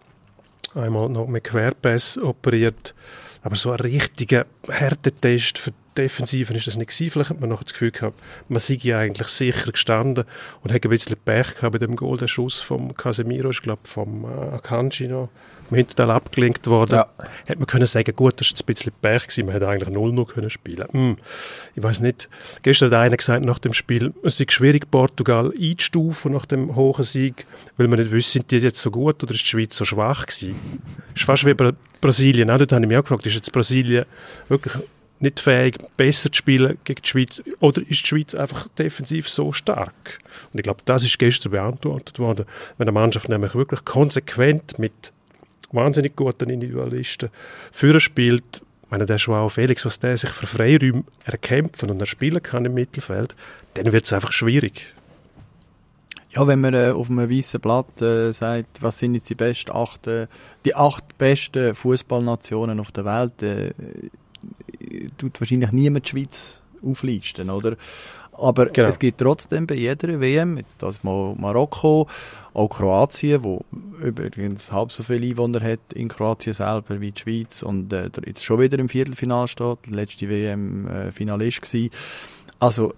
Einmal 0.75 1.09
noch 1.09 1.27
mit 1.27 1.45
Querpass 1.45 2.17
operiert. 2.19 2.95
Aber 3.43 3.57
so 3.57 3.71
ein 3.71 3.81
richtiger 3.81 4.45
Härtetest 4.69 5.59
für 5.59 5.73
Defensiven 6.01 6.57
ist 6.57 6.67
das 6.67 6.77
nicht 6.77 6.91
gewesen. 6.91 7.11
Vielleicht 7.11 7.31
hat 7.31 7.41
man 7.41 7.51
noch 7.51 7.63
das 7.63 7.73
Gefühl 7.73 7.91
gehabt, 7.91 8.19
man 8.49 8.61
sei 8.61 8.79
ja 8.81 8.99
eigentlich 8.99 9.29
sicher 9.29 9.73
gestanden 9.73 10.25
und 10.63 10.73
hat 10.73 10.85
ein 10.85 10.91
bisschen 10.91 11.17
Pech 11.25 11.57
gehabt 11.57 11.73
bei 11.73 11.79
dem 11.79 11.97
Goal. 11.97 12.17
Der 12.17 12.29
Schuss 12.29 12.61
vom 12.61 12.95
Casemiro 12.95 13.51
ist, 13.51 13.63
glaube 13.63 13.83
vom 13.85 14.25
äh, 14.25 14.55
Akanji 14.55 15.09
noch 15.09 15.29
im 15.71 15.77
Hinterteil 15.77 16.11
abgelenkt 16.11 16.67
worden. 16.67 16.97
Ja. 16.97 17.09
Hätte 17.47 17.59
man 17.59 17.67
können 17.67 17.87
sagen, 17.87 18.15
gut, 18.17 18.41
das 18.41 18.49
ist 18.49 18.61
ein 18.61 18.67
bisschen 18.67 18.93
Pech 19.01 19.23
gewesen, 19.23 19.47
man 19.47 19.55
hätte 19.55 19.69
eigentlich 19.69 19.89
0-0 19.89 20.27
können 20.27 20.51
spielen. 20.51 20.89
Hm. 20.91 21.17
Ich 21.75 21.83
weiß 21.83 22.01
nicht. 22.01 22.29
Gestern 22.63 22.91
hat 22.91 22.99
einer 22.99 23.17
gesagt 23.17 23.45
nach 23.45 23.59
dem 23.59 23.73
Spiel, 23.73 24.13
es 24.23 24.39
sei 24.39 24.47
schwierig, 24.49 24.91
Portugal 24.91 25.53
einzustufen 25.57 26.33
nach 26.33 26.47
dem 26.47 26.75
hohen 26.75 27.05
Sieg, 27.05 27.47
weil 27.77 27.89
man 27.89 27.99
nicht 27.99 28.11
wüsste, 28.11 28.33
sind 28.33 28.51
die 28.51 28.59
jetzt 28.59 28.81
so 28.81 28.91
gut 28.91 29.23
oder 29.23 29.33
ist 29.33 29.43
die 29.43 29.47
Schweiz 29.47 29.77
so 29.77 29.85
schwach 29.85 30.27
gewesen. 30.27 30.59
ist 31.15 31.25
fast 31.25 31.47
wie 31.47 31.55
bei 31.55 31.73
Brasilien. 32.01 32.51
Auch 32.51 32.59
dort 32.59 32.73
habe 32.73 32.83
ich 32.83 32.89
mich 32.89 32.99
auch 32.99 33.03
gefragt, 33.03 33.27
ist 33.27 33.35
jetzt 33.35 33.53
Brasilien 33.53 34.07
wirklich 34.49 34.75
nicht 35.21 35.41
fähig, 35.41 35.79
besser 35.97 36.33
zu 36.33 36.39
spielen 36.39 36.79
gegen 36.85 37.03
die 37.03 37.09
Schweiz? 37.09 37.43
Oder 37.61 37.83
ist 37.83 38.03
die 38.03 38.07
Schweiz 38.07 38.35
einfach 38.35 38.69
defensiv 38.69 39.29
so 39.29 39.53
stark? 39.53 40.21
Und 40.53 40.59
ich 40.59 40.65
glaube, 40.65 40.81
das 40.85 41.05
ist 41.05 41.19
gestern 41.19 41.53
beantwortet 41.53 42.19
worden. 42.19 42.47
Wenn 42.79 42.89
eine 42.89 42.93
Mannschaft 42.93 43.29
nämlich 43.29 43.55
wirklich 43.55 43.85
konsequent 43.85 44.79
mit 44.79 45.13
wahnsinnig 45.73 46.17
guten 46.17 46.51
Individualisten 46.51 47.31
führen 47.71 48.01
spielt, 48.01 48.63
ich 48.83 48.91
meine, 48.91 49.07
der 49.07 49.19
Joao 49.19 49.49
Felix, 49.49 49.85
was 49.85 50.01
der 50.01 50.17
sich 50.17 50.31
für 50.31 50.49
Freiräume 50.49 51.05
erkämpfen 51.25 51.91
und 51.91 52.01
erspielen 52.01 52.43
kann 52.43 52.65
im 52.65 52.75
Mittelfeld, 52.75 53.37
dann 53.75 53.93
wird 53.93 54.05
es 54.05 54.13
einfach 54.13 54.33
schwierig. 54.33 54.95
Ja, 56.33 56.47
wenn 56.47 56.61
man 56.61 56.75
äh, 56.75 56.91
auf 56.91 57.11
einem 57.11 57.29
weißen 57.29 57.61
Blatt 57.61 58.01
äh, 58.03 58.33
sagt, 58.33 58.83
was 58.83 58.99
sind 58.99 59.15
jetzt 59.15 59.29
die 59.31 59.35
besten 59.35 59.73
acht, 59.73 60.07
äh, 60.07 60.29
die 60.65 60.75
acht 60.75 61.19
besten 61.19 61.75
Fußballnationen 61.75 62.79
auf 62.79 62.93
der 62.93 63.05
Welt, 63.05 63.43
äh, 63.43 63.73
tut 65.19 65.41
wahrscheinlich 65.41 65.73
niemand 65.73 66.07
die 66.07 66.11
Schweiz 66.11 66.61
auflisten, 66.85 67.51
oder? 67.51 67.77
Aber 68.33 68.67
Genau. 68.67 68.89
es 68.89 68.99
gibt 68.99 69.19
trotzdem 69.21 69.67
bei 69.67 69.75
jeder 69.75 70.19
WM, 70.19 70.57
jetzt 70.57 70.83
das 70.83 71.05
mal 71.05 71.35
Marokko, 71.37 72.09
auch 72.55 72.69
Kroatien, 72.69 73.45
wo 73.45 73.65
übrigens 74.03 74.73
halb 74.73 74.93
so 74.93 75.03
viele 75.03 75.27
Einwohner 75.27 75.61
hat 75.61 75.93
in 75.95 76.09
Kroatien 76.09 76.55
selber 76.55 77.01
wie 77.03 77.13
die 77.13 77.21
Schweiz 77.21 77.63
und 77.63 77.93
äh, 77.93 78.09
der 78.09 78.25
jetzt 78.27 78.43
schon 78.43 78.59
wieder 78.61 78.79
im 78.79 78.89
Viertelfinal 78.89 79.47
steht, 79.47 79.87
letzte 79.89 80.29
WM-Finalist 80.31 81.61
gewesen. 81.63 81.91
Also 82.59 82.95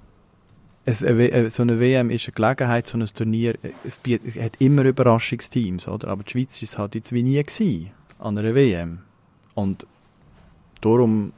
es, 0.84 1.02
eine 1.04 1.18
W- 1.18 1.28
äh, 1.30 1.50
so 1.50 1.62
eine 1.62 1.80
WM 1.80 2.10
ist 2.10 2.26
eine 2.28 2.34
Gelegenheit, 2.34 2.86
so 2.86 2.96
ein 2.98 3.04
Turnier, 3.06 3.54
äh, 3.64 3.70
es 3.84 3.98
biet- 4.00 4.20
es 4.24 4.40
hat 4.40 4.52
immer 4.60 4.84
Überraschungsteams, 4.84 5.88
oder? 5.88 6.06
Aber 6.08 6.22
die 6.22 6.30
Schweiz 6.30 6.62
ist 6.62 6.78
halt 6.78 6.94
jetzt 6.94 7.10
wie 7.12 7.22
nie 7.24 7.42
gewesen 7.42 7.90
an 8.20 8.38
einer 8.38 8.54
WM. 8.54 9.00
Und 9.54 9.86
darum 10.80 11.32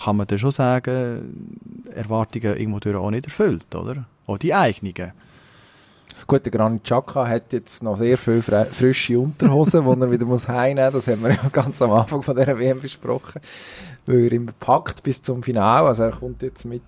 kann 0.00 0.16
man 0.16 0.26
dann 0.26 0.38
schon 0.38 0.50
sagen, 0.50 1.82
Erwartungen 1.94 2.56
irgendwo 2.56 2.80
durch 2.80 2.96
auch 2.96 3.10
nicht 3.10 3.26
erfüllt, 3.26 3.74
oder? 3.74 4.04
Auch 4.26 4.38
die 4.38 4.54
eigenen. 4.54 5.12
Gut, 6.26 6.44
der 6.44 6.52
Granit 6.52 6.84
Xhaka 6.84 7.26
hat 7.26 7.52
jetzt 7.52 7.82
noch 7.82 7.98
sehr 7.98 8.16
viel 8.16 8.42
frische 8.42 9.18
Unterhosen, 9.18 9.84
die 9.84 10.00
er 10.00 10.10
wieder 10.10 10.24
muss 10.24 10.46
heimnehmen 10.46 10.92
muss. 10.92 11.04
Das 11.04 11.14
haben 11.14 11.22
wir 11.22 11.30
ja 11.30 11.48
ganz 11.52 11.82
am 11.82 11.90
Anfang 11.92 12.22
von 12.22 12.36
dieser 12.36 12.58
WM 12.58 12.80
besprochen. 12.80 13.40
Weil 14.06 14.24
er 14.24 14.32
immer 14.32 14.52
packt 14.52 15.02
bis 15.02 15.20
zum 15.20 15.42
Finale. 15.42 15.88
Also 15.88 16.04
er 16.04 16.12
kommt 16.12 16.42
jetzt 16.42 16.64
mit... 16.64 16.82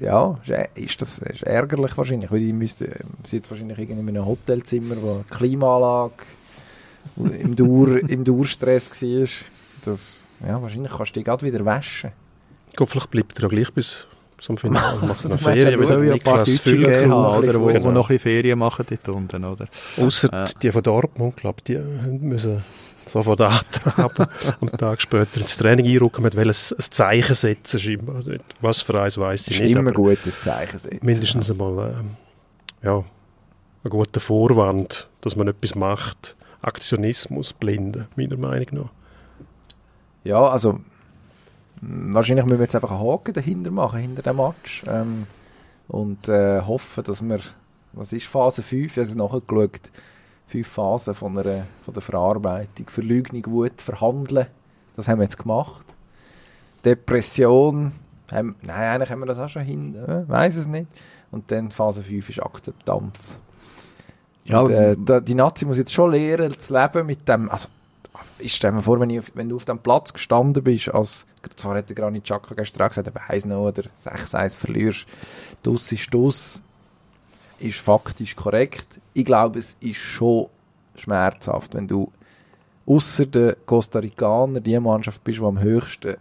Ja, 0.00 0.36
ist 0.74 1.00
das 1.00 1.20
ist 1.20 1.44
ärgerlich 1.44 1.96
wahrscheinlich, 1.96 2.30
weil 2.32 2.40
die 2.40 2.52
müsste, 2.52 2.90
sie 3.22 3.36
jetzt 3.36 3.50
wahrscheinlich 3.52 3.78
in 3.78 3.98
einem 3.98 4.26
Hotelzimmer, 4.26 4.96
wo 5.00 5.24
Klimaanlage 5.30 6.24
im, 7.16 7.54
Dauer, 7.54 7.98
im 8.08 8.24
Dauerstress 8.24 8.90
war. 8.90 9.28
Das, 9.84 10.24
ja, 10.46 10.60
wahrscheinlich 10.60 10.92
kannst 10.92 11.10
du 11.12 11.14
dich 11.20 11.24
gerade 11.24 11.44
wieder 11.46 11.64
waschen. 11.64 12.12
Ich 12.70 12.76
glaube, 12.76 12.90
vielleicht 12.90 13.10
bleibt 13.10 13.38
er 13.38 13.42
ja 13.44 13.48
gleich 13.48 13.72
bis 13.72 14.06
zum 14.38 14.56
Finale. 14.58 14.98
Macht 15.06 15.24
Du 15.24 15.28
eine 15.28 15.34
meinst, 15.40 15.44
Ferien 15.44 15.68
er 15.68 15.76
mit 15.78 15.86
soll 15.86 16.06
ja 16.06 16.12
ein 16.14 16.18
paar 16.20 16.38
Deutsche 16.44 16.76
geben, 16.76 17.12
oder? 17.12 17.60
Wo, 17.60 17.66
Genau. 17.66 17.90
noch 17.92 18.10
ein 18.10 18.18
Ferien 18.18 18.58
machen 18.58 18.84
dort 18.88 19.08
unten, 19.08 19.44
oder? 19.44 19.66
Ausser 19.98 20.28
Ja. 20.32 20.44
die 20.62 20.72
von 20.72 20.82
Dortmund, 20.82 21.36
glaube 21.36 21.62
die 21.66 21.76
müssen 21.78 22.62
sofort 23.06 23.40
haben. 23.40 24.26
Am 24.60 24.70
Tag 24.78 25.00
später 25.00 25.40
ins 25.40 25.56
Training 25.56 25.86
einrücken, 25.86 26.22
mit 26.24 26.34
welches 26.36 26.72
ein 26.72 26.82
Zeichen 26.90 27.34
setzen 27.34 27.78
scheinbar. 27.78 28.20
Was 28.60 28.80
für 28.82 29.00
eins 29.00 29.16
weiss 29.16 29.44
Das 29.44 29.54
ich 29.54 29.60
ist 29.60 29.68
nicht. 29.68 29.76
immer 29.78 29.92
gut, 29.92 30.18
das 30.24 30.42
Zeichen 30.42 30.78
setzen. 30.78 30.98
mindestens 31.02 31.50
einmal 31.50 31.94
ähm, 32.00 32.10
ja, 32.82 33.04
ein 33.84 33.90
guter 33.90 34.20
Vorwand, 34.20 35.08
dass 35.20 35.36
man 35.36 35.46
etwas 35.48 35.74
macht. 35.76 36.34
Aktionismus 36.62 37.52
blinden, 37.52 38.08
meiner 38.16 38.36
Meinung 38.36 38.66
nach. 38.72 38.90
Ja, 40.26 40.44
also 40.44 40.80
wahrscheinlich 41.80 42.44
müssen 42.44 42.58
wir 42.58 42.64
jetzt 42.64 42.74
einfach 42.74 42.90
einen 42.90 43.00
Haken 43.00 43.32
dahinter 43.32 43.70
machen, 43.70 44.00
hinter 44.00 44.22
dem 44.22 44.36
Match. 44.36 44.84
Ähm, 44.88 45.26
und 45.88 46.28
äh, 46.28 46.62
hoffen, 46.62 47.04
dass 47.04 47.22
wir, 47.22 47.38
was 47.92 48.12
ist 48.12 48.26
Phase 48.26 48.62
5? 48.62 48.84
Ich 48.84 48.96
habe 48.96 49.02
es 49.02 49.14
nachgeschaut. 49.14 49.90
Fünf 50.48 50.66
Phasen 50.66 51.14
von, 51.14 51.38
einer, 51.38 51.66
von 51.84 51.94
der 51.94 52.02
Verarbeitung. 52.02 52.88
Verleugnung, 52.88 53.46
Wut, 53.46 53.80
Verhandeln. 53.80 54.46
Das 54.96 55.06
haben 55.06 55.18
wir 55.18 55.24
jetzt 55.24 55.38
gemacht. 55.38 55.84
Depression. 56.84 57.92
Haben, 58.32 58.56
nein, 58.62 58.94
eigentlich 58.94 59.10
haben 59.10 59.20
wir 59.20 59.26
das 59.26 59.38
auch 59.38 59.48
schon 59.48 59.62
hin. 59.62 59.94
Äh, 59.94 60.28
weiß 60.28 60.56
es 60.56 60.66
nicht. 60.66 60.88
Und 61.30 61.52
dann 61.52 61.70
Phase 61.70 62.02
5 62.02 62.30
ist 62.30 62.42
Akzeptanz. 62.42 63.38
Ja, 64.44 64.60
Und, 64.60 64.72
äh, 64.72 65.22
die 65.22 65.34
Nazi 65.34 65.66
muss 65.66 65.78
jetzt 65.78 65.92
schon 65.92 66.10
lernen, 66.10 66.58
zu 66.58 66.74
leben 66.74 67.06
mit 67.06 67.28
dem. 67.28 67.48
Also, 67.48 67.68
ich 68.38 68.54
stelle 68.54 68.74
mir 68.74 68.82
vor, 68.82 69.00
wenn, 69.00 69.10
ich, 69.10 69.24
wenn 69.34 69.48
du 69.48 69.56
auf 69.56 69.64
dem 69.64 69.78
Platz 69.78 70.12
gestanden 70.12 70.62
bist, 70.62 70.92
als, 70.92 71.26
zwar 71.56 71.76
hat 71.76 71.88
der 71.88 71.96
Granit 71.96 72.24
Xhaka 72.24 72.54
gestern 72.54 72.88
gesagt, 72.88 73.08
aber 73.08 73.28
1 73.28 73.46
oder 73.46 73.84
6-1 74.04 74.56
verlierst, 74.56 75.06
dus 75.62 75.90
ist 75.92 76.12
dus, 76.12 76.62
ist 77.58 77.78
faktisch 77.78 78.36
korrekt. 78.36 79.00
Ich 79.14 79.24
glaube, 79.24 79.58
es 79.58 79.76
ist 79.80 79.98
schon 79.98 80.48
schmerzhaft, 80.96 81.74
wenn 81.74 81.88
du 81.88 82.12
außer 82.86 83.26
den 83.26 83.56
Costa 83.66 83.98
Ricaner 83.98 84.60
die 84.60 84.78
Mannschaft 84.78 85.24
bist, 85.24 85.40
die 85.40 85.44
am 85.44 85.60
höchsten 85.60 86.16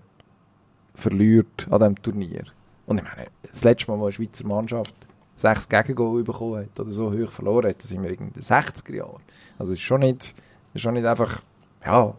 verliert 0.94 1.68
an 1.70 1.80
diesem 1.80 2.02
Turnier. 2.02 2.44
Und 2.86 3.00
ich 3.00 3.04
meine, 3.04 3.28
das 3.44 3.64
letzte 3.64 3.92
Mal, 3.92 4.00
wo 4.00 4.06
eine 4.06 4.14
Schweizer 4.14 4.46
Mannschaft 4.46 4.96
sechs 5.36 5.68
Gegengol 5.68 6.24
bekommen 6.24 6.66
hat 6.66 6.80
oder 6.80 6.92
so 6.92 7.12
hoch 7.12 7.32
verloren 7.32 7.70
hat, 7.70 7.80
das 7.80 7.90
sind 7.90 8.02
wir 8.02 8.10
in 8.10 8.32
den 8.32 8.42
60er 8.42 8.96
Jahren. 8.96 9.22
Also 9.60 9.74
es 9.74 9.80
ist 9.80 9.86
schon 9.86 10.02
nicht, 10.02 10.34
ist 10.74 10.82
schon 10.82 10.94
nicht 10.94 11.06
einfach, 11.06 11.42
ja, 11.86 12.14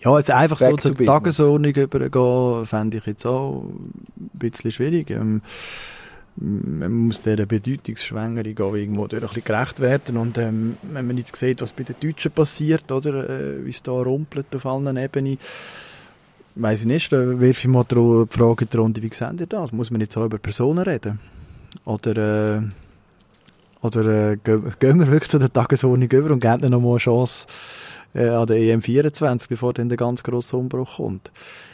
Ja, 0.00 0.16
jetzt 0.16 0.30
einfach 0.30 0.58
so 0.58 0.70
Back 0.70 0.76
to 0.76 0.80
zur 0.80 0.90
business. 0.92 1.06
Tagesordnung 1.08 1.74
übergehen, 1.74 2.64
fände 2.66 2.96
ich 2.98 3.06
jetzt 3.06 3.26
auch 3.26 3.64
ein 3.64 4.30
bisschen 4.32 4.70
schwierig. 4.72 5.10
Ähm, 5.10 5.42
man 6.36 6.92
muss 6.92 7.20
dieser 7.20 7.44
Bedeutungsschwängerung 7.44 8.58
auch 8.60 8.74
irgendwo 8.74 9.06
durch 9.06 9.22
ein 9.22 9.28
bisschen 9.28 9.44
gerecht 9.44 9.80
werden. 9.80 10.16
Und 10.16 10.38
ähm, 10.38 10.76
wenn 10.90 11.06
man 11.06 11.18
jetzt 11.18 11.36
sieht, 11.36 11.60
was 11.60 11.72
bei 11.72 11.82
den 11.82 11.96
Deutschen 12.00 12.30
passiert, 12.32 12.90
oder 12.90 13.28
äh, 13.28 13.64
wie 13.64 13.70
es 13.70 13.82
da 13.82 13.92
rumpelt 13.92 14.46
auf 14.56 14.64
allen 14.64 14.96
Ebenen, 14.96 15.36
weiß 16.54 16.80
ich 16.80 16.86
nicht, 16.86 17.12
da 17.12 17.38
wirf 17.38 17.58
ich 17.58 17.68
mal 17.68 17.84
die 17.84 17.94
Frage 18.30 18.64
in 18.64 18.70
die 18.70 18.76
Runde, 18.76 19.02
wie 19.02 19.10
seht 19.12 19.40
ihr 19.40 19.46
das? 19.46 19.72
Muss 19.72 19.90
man 19.90 20.00
jetzt 20.00 20.16
auch 20.16 20.24
über 20.24 20.38
Personen 20.38 20.82
reden? 20.84 21.20
Oder, 21.84 22.56
äh, 22.56 22.62
oder 23.82 24.32
äh, 24.32 24.36
gehen, 24.36 24.98
wir 24.98 25.08
wirklich 25.08 25.30
zu 25.30 25.38
der 25.38 25.52
Tagesordnung 25.52 26.08
über 26.10 26.30
und 26.30 26.40
geben 26.40 26.70
noch 26.70 26.80
mal 26.80 26.90
eine 26.90 26.98
Chance, 26.98 27.46
äh, 28.14 28.28
an 28.28 28.46
der 28.46 28.56
EM24, 28.56 29.48
bevor 29.48 29.72
dann 29.72 29.88
der 29.88 29.98
ganz 29.98 30.22
grosse 30.22 30.56
Umbruch 30.56 30.96
kommt. 30.96 31.30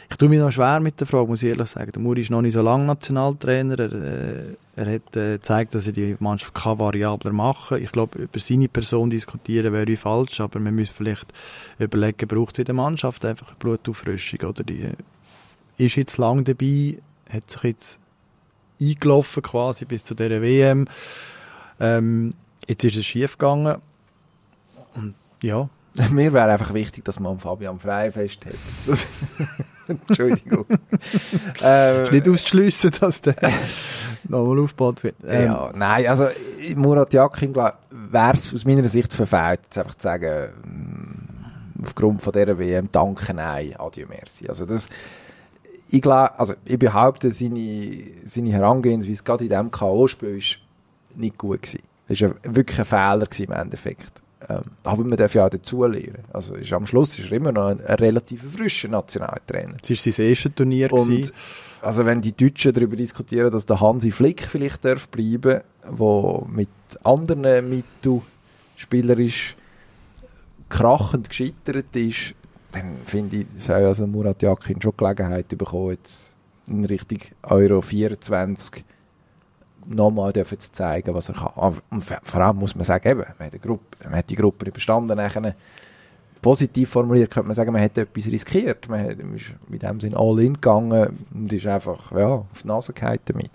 Ich 0.09 0.15
tue 0.17 0.29
mich 0.29 0.39
noch 0.39 0.51
schwer 0.51 0.79
mit 0.79 0.99
der 0.99 1.07
Frage, 1.07 1.27
muss 1.27 1.43
ich 1.43 1.49
ehrlich 1.49 1.67
sagen. 1.67 1.91
Der 1.91 2.01
Muri 2.01 2.21
ist 2.21 2.29
noch 2.29 2.41
nicht 2.41 2.53
so 2.53 2.61
lange 2.61 2.85
Nationaltrainer. 2.85 3.77
Er, 3.77 3.91
äh, 3.91 4.55
er 4.77 4.93
hat 4.95 5.15
äh, 5.17 5.33
gezeigt, 5.33 5.75
dass 5.75 5.87
er 5.87 5.93
die 5.93 6.15
Mannschaft 6.19 6.53
kann 6.53 6.79
variabler 6.79 7.33
machen. 7.33 7.81
Ich 7.81 7.91
glaube, 7.91 8.19
über 8.19 8.39
seine 8.39 8.69
Person 8.69 9.09
diskutieren 9.09 9.73
wäre 9.73 9.97
falsch, 9.97 10.39
aber 10.39 10.59
man 10.59 10.75
müsste 10.75 10.95
vielleicht 10.95 11.33
überlegen, 11.77 12.27
braucht 12.27 12.55
es 12.55 12.59
in 12.59 12.65
der 12.65 12.75
Mannschaft 12.75 13.25
einfach 13.25 13.47
eine 13.47 13.57
Blutauffrischung? 13.57 14.39
Oder 14.47 14.63
die 14.63 14.83
äh, 14.83 14.93
ist 15.77 15.97
jetzt 15.97 16.17
lang 16.17 16.45
dabei, 16.45 16.99
hat 17.29 17.51
sich 17.51 17.63
jetzt 17.63 17.99
eingelaufen 18.79 19.43
quasi 19.43 19.85
bis 19.85 20.05
zu 20.05 20.15
dieser 20.15 20.41
WM. 20.41 20.87
Ähm, 21.79 22.33
jetzt 22.67 22.83
ist 22.85 22.95
es 22.95 23.05
schief 23.05 23.37
gegangen. 23.37 23.77
Und 24.95 25.15
ja, 25.41 25.69
mir 26.11 26.33
wäre 26.33 26.51
einfach 26.51 26.73
wichtig, 26.73 27.05
dass 27.05 27.19
man 27.19 27.39
Fabian 27.39 27.79
Frey 27.79 28.11
festhält. 28.11 28.57
Entschuldigung. 29.87 30.65
äh, 31.61 32.03
ist 32.03 32.11
nicht 32.11 32.29
auszuschliessen, 32.29 32.91
dass 32.99 33.21
der 33.21 33.35
nochmal 34.27 34.59
aufgebaut 34.59 35.03
wird. 35.03 35.15
Ähm, 35.25 35.45
ja, 35.45 35.71
nein, 35.73 36.07
also 36.07 36.27
Murat 36.75 37.13
Yakin 37.13 37.55
wäre 37.55 38.33
es 38.33 38.53
aus 38.53 38.65
meiner 38.65 38.83
Sicht 38.83 39.13
verfehlt, 39.13 39.61
jetzt 39.63 39.77
einfach 39.77 39.95
zu 39.95 40.03
sagen, 40.03 40.49
mm, 40.65 41.83
aufgrund 41.83 42.21
von 42.21 42.33
dieser 42.33 42.57
WM, 42.59 42.89
danke, 42.91 43.33
nein, 43.33 43.75
adieu, 43.77 44.05
merci. 44.07 44.47
Also 44.49 44.65
das, 44.65 44.89
ich 45.89 46.01
glaube, 46.01 46.37
also 46.37 46.55
ich 46.65 46.79
behaupte, 46.79 47.31
seine, 47.31 48.03
seine 48.25 48.51
Herangehensweise 48.51 49.23
gerade 49.23 49.45
in 49.45 49.49
diesem 49.49 49.71
K.O.-Spiel 49.71 50.37
ist 50.37 50.59
nicht 51.15 51.37
gut 51.37 51.61
gewesen. 51.61 51.83
Es 52.09 52.21
war 52.21 52.31
wirklich 52.43 52.79
ein 52.79 52.85
Fehler 52.85 53.25
gewesen 53.25 53.43
im 53.43 53.51
Endeffekt. 53.51 54.21
Ähm, 54.49 54.61
aber 54.83 55.03
man 55.03 55.17
darf 55.17 55.33
ja 55.33 55.45
auch 55.45 55.49
dazulernen. 55.49 56.23
Also 56.31 56.53
ist, 56.55 56.71
am 56.71 56.85
Schluss 56.85 57.17
ist 57.17 57.31
er 57.31 57.37
immer 57.37 57.51
noch 57.51 57.67
ein, 57.67 57.81
ein 57.81 57.95
relativ 57.95 58.43
frischer 58.53 58.87
Nationaltrainer. 58.87 59.77
Es 59.81 59.89
war 59.89 60.13
sein 60.13 60.25
erstes 60.27 60.51
Turnier. 60.55 60.93
Und 60.93 61.07
gewesen. 61.07 61.33
also 61.81 62.05
wenn 62.05 62.21
die 62.21 62.35
Deutschen 62.35 62.73
darüber 62.73 62.95
diskutieren, 62.95 63.51
dass 63.51 63.65
der 63.65 63.81
Hansi 63.81 64.11
Flick 64.11 64.43
vielleicht 64.43 64.85
darf 64.85 65.09
bleiben, 65.09 65.61
wo 65.89 66.45
mit 66.49 66.69
anderen 67.03 67.69
Mitteln 67.69 68.21
spielerisch 68.75 69.55
krachend 70.69 71.29
gescheitert 71.29 71.95
ist, 71.95 72.35
dann 72.71 72.97
finde 73.05 73.37
ich, 73.37 73.45
soll 73.57 73.85
also 73.85 74.05
Murat 74.05 74.43
Yakin 74.43 74.81
schon 74.81 74.93
Gelegenheit 74.95 75.47
bekommen, 75.47 75.91
jetzt 75.91 76.35
in 76.67 76.85
Richtung 76.85 77.19
Euro 77.43 77.81
24 77.81 78.83
nochmal 79.87 80.33
dürfen 80.33 80.59
zu 80.59 80.71
zeigen, 80.71 81.13
was 81.13 81.29
er 81.29 81.35
kann. 81.35 81.51
Aber- 81.55 81.77
Und 81.89 82.03
vor 82.03 82.41
allem 82.41 82.57
muss 82.57 82.75
man 82.75 82.83
sagen, 82.85 83.07
eben, 83.09 83.19
man 83.19 83.47
hat, 83.47 83.53
eine 83.53 83.59
Gruppe, 83.59 83.97
man 84.03 84.15
hat 84.15 84.29
die 84.29 84.35
Gruppe 84.35 84.65
überstanden, 84.67 85.15
nachher 85.17 85.55
positiv 86.41 86.89
formuliert 86.89 87.31
könnte 87.31 87.47
man 87.47 87.55
sagen, 87.55 87.71
man 87.73 87.81
hätte 87.81 88.01
etwas 88.01 88.27
riskiert. 88.27 88.87
Man 88.89 89.03
hat- 89.03 89.17
man 89.17 89.35
ist 89.35 89.53
mit 89.67 89.81
dem 89.81 89.99
Sinn 89.99 90.13
all 90.15 90.39
in 90.39 90.53
gegangen 90.53 91.25
und 91.33 91.51
ist 91.51 91.65
einfach 91.65 92.11
ja, 92.11 92.27
auf 92.27 92.61
die 92.61 92.67
Nase 92.67 92.93
gefallen 92.93 93.19
damit. 93.25 93.51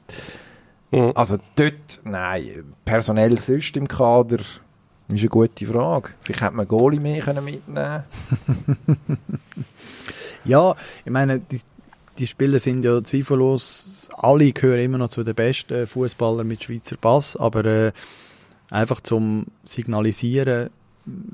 Mhm. 0.90 1.12
Also 1.14 1.38
dort, 1.54 2.00
nein, 2.04 2.74
personell 2.84 3.38
sonst 3.38 3.76
im 3.76 3.86
Kader 3.88 4.38
ist 4.40 4.60
eine 5.08 5.28
gute 5.28 5.64
Frage. 5.66 6.10
Vielleicht 6.20 6.42
hätte 6.42 6.54
man 6.56 6.66
Goalie 6.68 7.00
mehr 7.00 7.20
können 7.22 7.44
mitnehmen 7.44 8.04
Ja, 10.44 10.74
ich 11.04 11.10
meine, 11.12 11.38
die, 11.38 11.60
die 12.18 12.26
Spieler 12.26 12.58
sind 12.58 12.84
ja 12.84 13.02
zweifellos, 13.02 14.08
alle 14.16 14.52
gehören 14.52 14.80
immer 14.80 14.98
noch 14.98 15.10
zu 15.10 15.24
den 15.24 15.34
besten 15.34 15.86
Fußballern 15.86 16.46
mit 16.46 16.62
Schweizer 16.64 16.96
Pass, 16.96 17.36
aber 17.36 17.64
äh, 17.64 17.92
einfach 18.70 19.00
zum 19.00 19.46
Signalisieren, 19.64 20.70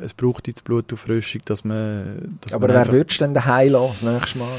es 0.00 0.14
braucht 0.14 0.46
jetzt 0.46 0.64
Blutauffrischung, 0.64 1.42
dass 1.44 1.64
man... 1.64 2.38
Dass 2.40 2.54
Aber 2.54 2.68
man 2.68 2.76
wer 2.76 2.92
würdest 2.92 3.20
du 3.20 3.24
denn 3.24 3.34
daheim 3.34 3.72
lassen, 3.72 4.06
das 4.06 4.14
nächste 4.14 4.38
Mal? 4.38 4.58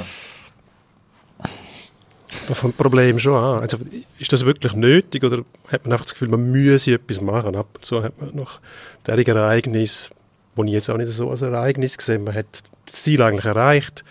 Da 2.48 2.54
fängt 2.54 2.74
das 2.74 2.78
Problem 2.78 3.18
schon 3.20 3.44
an. 3.44 3.62
Also, 3.62 3.78
ist 4.20 4.32
das 4.32 4.46
wirklich 4.46 4.74
nötig 4.74 5.24
oder 5.24 5.44
hat 5.68 5.86
man 5.86 5.94
einfach 5.94 6.06
das 6.06 6.14
Gefühl, 6.14 6.28
man 6.28 6.52
müsse 6.52 6.94
etwas 6.94 7.22
machen? 7.22 7.56
Ab 7.56 7.68
und 7.74 7.86
zu 7.86 8.04
hat 8.04 8.22
man 8.22 8.36
noch 8.36 8.60
derige 9.08 9.32
Ereignis, 9.32 10.12
wo 10.56 10.64
ich 10.64 10.72
jetzt 10.72 10.90
auch 10.90 10.98
nicht 10.98 11.12
so 11.12 11.30
als 11.30 11.42
Ereignis 11.42 11.98
gesehen 11.98 12.24
man 12.24 12.36
hat 12.36 12.46
das 12.86 13.04
Ziel 13.04 13.22
eigentlich 13.22 13.46
erreicht. 13.46 14.04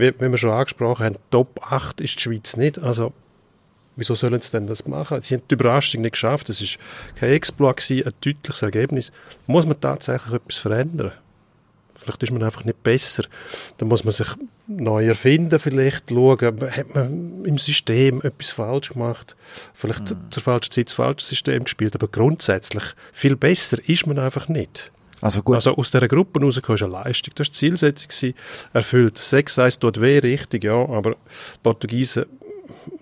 Wie, 0.00 0.14
wie 0.18 0.30
wir 0.30 0.38
schon 0.38 0.50
angesprochen 0.50 1.04
haben, 1.04 1.16
Top 1.30 1.60
8 1.62 2.00
ist 2.00 2.16
die 2.16 2.22
Schweiz 2.22 2.56
nicht. 2.56 2.78
Also, 2.78 3.12
wieso 3.96 4.14
sollen 4.14 4.40
sie 4.40 4.50
denn 4.50 4.66
das 4.66 4.86
machen? 4.86 5.20
Sie 5.22 5.34
haben 5.34 5.42
die 5.50 5.54
Überraschung 5.54 6.00
nicht 6.00 6.12
geschafft. 6.12 6.48
Es 6.48 6.60
ist 6.60 6.78
kein 7.16 7.32
Exploit 7.32 7.76
gewesen, 7.76 8.06
ein 8.06 8.14
deutliches 8.20 8.62
Ergebnis. 8.62 9.12
Muss 9.46 9.66
man 9.66 9.80
tatsächlich 9.80 10.32
etwas 10.32 10.56
verändern? 10.56 11.12
Vielleicht 11.96 12.22
ist 12.22 12.32
man 12.32 12.42
einfach 12.42 12.64
nicht 12.64 12.82
besser. 12.82 13.24
Dann 13.76 13.88
muss 13.88 14.04
man 14.04 14.12
sich 14.12 14.28
neu 14.66 15.06
erfinden, 15.06 15.58
vielleicht 15.58 16.08
schauen, 16.08 16.38
hat 16.70 16.94
man 16.94 17.44
im 17.44 17.58
System 17.58 18.22
etwas 18.22 18.50
falsch 18.50 18.90
gemacht, 18.90 19.36
vielleicht 19.74 20.14
zur 20.30 20.42
falschen 20.42 20.70
Zeit 20.70 20.86
das 20.86 20.94
falsche 20.94 21.26
System 21.26 21.64
gespielt, 21.64 21.94
aber 21.94 22.08
grundsätzlich 22.08 22.84
viel 23.12 23.36
besser 23.36 23.76
ist 23.86 24.06
man 24.06 24.18
einfach 24.18 24.48
nicht. 24.48 24.90
Also 25.20 25.42
gut, 25.42 25.56
Also 25.56 25.74
aus 25.74 25.90
dieser 25.90 26.08
Gruppe 26.08 26.40
rausgekommen 26.40 26.76
ist 26.76 26.82
eine 26.82 26.92
Leistung. 26.92 27.34
Das 27.36 27.46
war 27.46 27.52
die 27.52 27.58
Zielsetzung. 27.58 28.34
Erfüllt. 28.72 29.18
6-1 29.18 29.78
tut 29.78 30.00
weh, 30.00 30.18
richtig, 30.18 30.64
ja, 30.64 30.74
aber 30.74 31.10
die 31.12 31.16
Portugiesen 31.62 32.26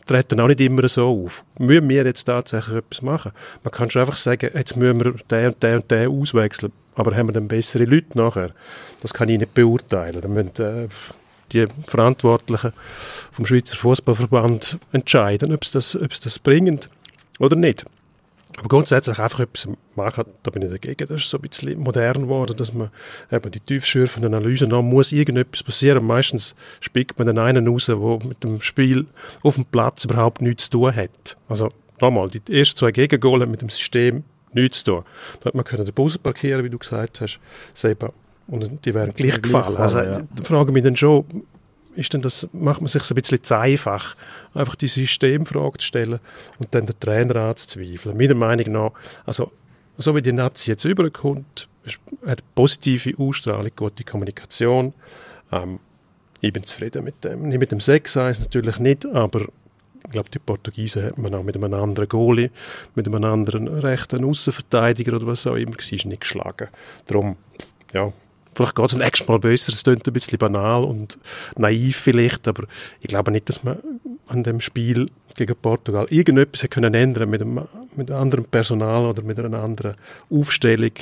treten 0.06 0.40
auch 0.40 0.48
nicht 0.48 0.60
immer 0.60 0.88
so 0.88 1.24
auf. 1.24 1.44
Müssen 1.58 1.88
wir 1.88 2.04
jetzt 2.04 2.24
tatsächlich 2.24 2.76
etwas 2.76 3.02
machen? 3.02 3.32
Man 3.62 3.70
kann 3.70 3.90
schon 3.90 4.00
einfach 4.00 4.16
sagen, 4.16 4.50
jetzt 4.54 4.76
müssen 4.76 5.04
wir 5.04 5.12
den 5.30 5.46
und 5.48 5.62
den 5.62 5.76
und 5.76 5.90
den 5.90 6.08
auswechseln, 6.08 6.72
aber 6.96 7.14
haben 7.14 7.28
wir 7.28 7.34
dann 7.34 7.46
bessere 7.46 7.84
Leute 7.84 8.16
nachher? 8.16 8.50
Das 9.02 9.14
kann 9.14 9.28
ich 9.28 9.38
nicht 9.38 9.54
beurteilen. 9.54 10.20
Da 10.20 10.28
müssen 10.28 10.56
äh, 10.62 10.88
die 11.52 11.66
Verantwortlichen 11.86 12.72
vom 13.32 13.46
Schweizer 13.46 13.76
Fußballverband 13.76 14.78
entscheiden, 14.92 15.52
ob 15.52 15.64
sie 15.64 15.72
das, 15.72 15.94
ob 15.94 16.12
sie 16.12 16.24
das 16.24 16.38
bringen 16.38 16.80
oder 17.38 17.56
nicht. 17.56 17.84
Aber 18.58 18.68
grundsätzlich 18.68 19.18
einfach 19.20 19.40
etwas 19.40 19.68
machen, 19.94 20.24
da 20.42 20.50
bin 20.50 20.62
ich 20.62 20.70
dagegen. 20.70 21.06
Das 21.06 21.22
ist 21.22 21.30
so 21.30 21.38
ein 21.38 21.42
bisschen 21.42 21.78
modern 21.78 22.22
geworden, 22.22 22.56
dass 22.56 22.72
man 22.72 22.90
eben 23.30 23.50
die 23.52 23.60
tiefschürfenden 23.60 24.34
Analysen 24.34 24.70
noch 24.70 24.82
muss 24.82 25.12
irgendetwas 25.12 25.62
passieren. 25.62 26.04
Meistens 26.04 26.56
spickt 26.80 27.18
man 27.18 27.28
den 27.28 27.38
einen 27.38 27.68
raus, 27.68 27.86
der 27.86 27.96
mit 27.96 28.42
dem 28.42 28.60
Spiel 28.60 29.06
auf 29.42 29.54
dem 29.54 29.64
Platz 29.64 30.04
überhaupt 30.04 30.42
nichts 30.42 30.64
zu 30.64 30.70
tun 30.70 30.96
hat. 30.96 31.36
Also 31.48 31.68
nochmal, 32.00 32.28
die 32.28 32.42
ersten 32.52 32.76
zwei 32.76 32.90
Gegengole 32.90 33.46
mit 33.46 33.62
dem 33.62 33.68
System 33.68 34.24
nichts 34.52 34.82
zu 34.82 34.92
tun. 34.92 35.04
Da 35.40 35.46
hat 35.46 35.54
man 35.54 35.64
können 35.64 35.84
den 35.84 35.94
Bus 35.94 36.18
parkieren, 36.18 36.64
wie 36.64 36.70
du 36.70 36.78
gesagt 36.78 37.20
hast, 37.20 37.38
Seba. 37.74 38.12
Und 38.48 38.84
die 38.84 38.94
wären 38.94 39.12
gleich 39.12 39.40
gefallen. 39.40 39.76
Also, 39.76 39.98
ja. 39.98 40.20
da 40.34 40.42
frage 40.42 40.70
ich 40.70 40.74
mich 40.74 40.82
dann 40.82 40.96
schon, 40.96 41.24
ist 41.98 42.14
denn 42.14 42.22
das, 42.22 42.48
macht 42.52 42.80
man 42.80 42.88
sich 42.88 43.10
ein 43.10 43.14
bisschen 43.14 43.42
zu 43.42 43.58
einfach, 43.58 44.16
einfach 44.54 44.76
die 44.76 44.86
Systemfrage 44.86 45.78
zu 45.78 45.86
stellen 45.86 46.20
und 46.58 46.72
dann 46.72 46.86
den 46.86 46.98
Trainer 47.00 47.36
anzuzweifeln. 47.36 48.16
Meiner 48.16 48.34
Meinung 48.34 48.72
nach, 48.72 48.92
also, 49.26 49.50
so 49.98 50.14
wie 50.14 50.22
die 50.22 50.32
Nazi 50.32 50.70
jetzt 50.70 50.84
überkommt, 50.84 51.68
hat 52.24 52.42
positive 52.54 53.18
Ausstrahlung, 53.18 53.72
gute 53.74 54.04
Kommunikation. 54.04 54.94
Ähm, 55.50 55.80
ich 56.40 56.52
bin 56.52 56.62
zufrieden 56.62 57.02
mit 57.02 57.24
dem. 57.24 57.48
Nicht 57.48 57.58
mit 57.58 57.72
dem 57.72 57.80
6-1 57.80 58.40
natürlich 58.40 58.78
nicht, 58.78 59.04
aber 59.06 59.48
ich 60.04 60.10
glaube, 60.12 60.30
die 60.30 60.38
Portugiesen 60.38 61.04
hat 61.04 61.18
man 61.18 61.34
auch 61.34 61.42
mit 61.42 61.56
einem 61.56 61.74
anderen 61.74 62.08
Goalie, 62.08 62.50
mit 62.94 63.08
einem 63.08 63.24
anderen 63.24 63.66
rechten 63.66 64.24
Außenverteidiger 64.24 65.16
oder 65.16 65.26
was 65.26 65.48
auch 65.48 65.56
immer, 65.56 65.72
war 65.72 66.08
nicht 66.08 66.20
geschlagen. 66.20 66.68
Darum, 67.06 67.36
ja, 67.92 68.12
vielleicht 68.54 68.74
geht 68.74 68.92
es 68.92 68.96
nächstes 68.96 69.28
Mal 69.28 69.38
besser. 69.38 69.72
Es 69.72 69.82
klingt 69.82 70.06
ein 70.06 70.12
bisschen 70.12 70.38
banal 70.38 70.84
und 70.84 71.18
naiv 71.56 71.96
vielleicht, 71.96 72.46
aber 72.48 72.64
ich 73.00 73.08
glaube 73.08 73.30
nicht, 73.30 73.48
dass 73.48 73.62
man 73.64 73.78
an 74.26 74.42
dem 74.42 74.60
Spiel 74.60 75.10
gegen 75.36 75.54
Portugal 75.56 76.06
irgendetwas 76.10 76.62
hätte 76.62 76.74
können 76.74 76.94
ändern 76.94 77.30
mit 77.30 77.40
einem, 77.42 77.60
mit 77.96 78.10
einem 78.10 78.20
anderen 78.20 78.44
Personal 78.44 79.06
oder 79.06 79.22
mit 79.22 79.38
einer 79.38 79.62
anderen 79.62 79.94
Aufstellung 80.30 80.92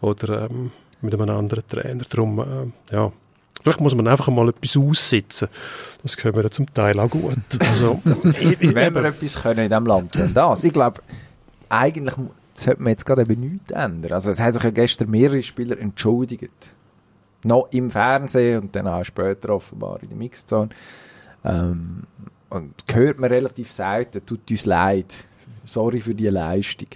oder 0.00 0.48
ähm, 0.50 0.72
mit 1.00 1.14
einem 1.14 1.28
anderen 1.30 1.64
Trainer. 1.68 2.02
Darum, 2.08 2.40
ähm, 2.40 2.72
ja, 2.90 3.12
vielleicht 3.62 3.80
muss 3.80 3.94
man 3.94 4.08
einfach 4.08 4.28
mal 4.28 4.48
etwas 4.48 4.76
aussitzen. 4.76 5.48
Das 6.02 6.16
können 6.16 6.34
wir 6.36 6.50
zum 6.50 6.72
Teil 6.74 6.98
auch 6.98 7.10
gut. 7.10 7.36
Also, 7.60 8.00
ich- 8.04 8.60
ich- 8.60 8.74
wenn 8.74 8.94
wir 8.94 9.04
etwas 9.04 9.34
können 9.40 9.60
in 9.60 9.68
diesem 9.68 9.86
Land, 9.86 10.14
dann 10.16 10.34
das. 10.34 10.64
Ich 10.64 10.72
glaube, 10.72 11.00
eigentlich 11.68 12.14
sollte 12.54 12.82
man 12.82 12.90
jetzt 12.90 13.04
gerade 13.06 13.22
eben 13.22 13.40
nichts 13.40 13.70
ändern. 13.70 14.12
Also 14.12 14.30
es 14.30 14.40
haben 14.40 14.52
sich 14.52 14.62
ja 14.62 14.70
gestern 14.70 15.10
mehrere 15.10 15.42
Spieler 15.42 15.78
entschuldigt. 15.78 16.50
Noch 17.46 17.68
im 17.70 17.90
Fernsehen 17.90 18.62
und 18.62 18.76
dann 18.76 18.88
auch 18.88 19.04
später 19.04 19.50
offenbar 19.50 20.02
in 20.02 20.08
der 20.08 20.18
Mixzone. 20.18 20.70
Ähm, 21.44 22.02
und 22.48 22.74
hört 22.92 23.18
man 23.18 23.30
relativ 23.30 23.72
selten, 23.72 24.24
tut 24.24 24.50
uns 24.50 24.66
leid, 24.66 25.12
sorry 25.64 26.00
für 26.00 26.14
die 26.14 26.28
Leistung. 26.28 26.88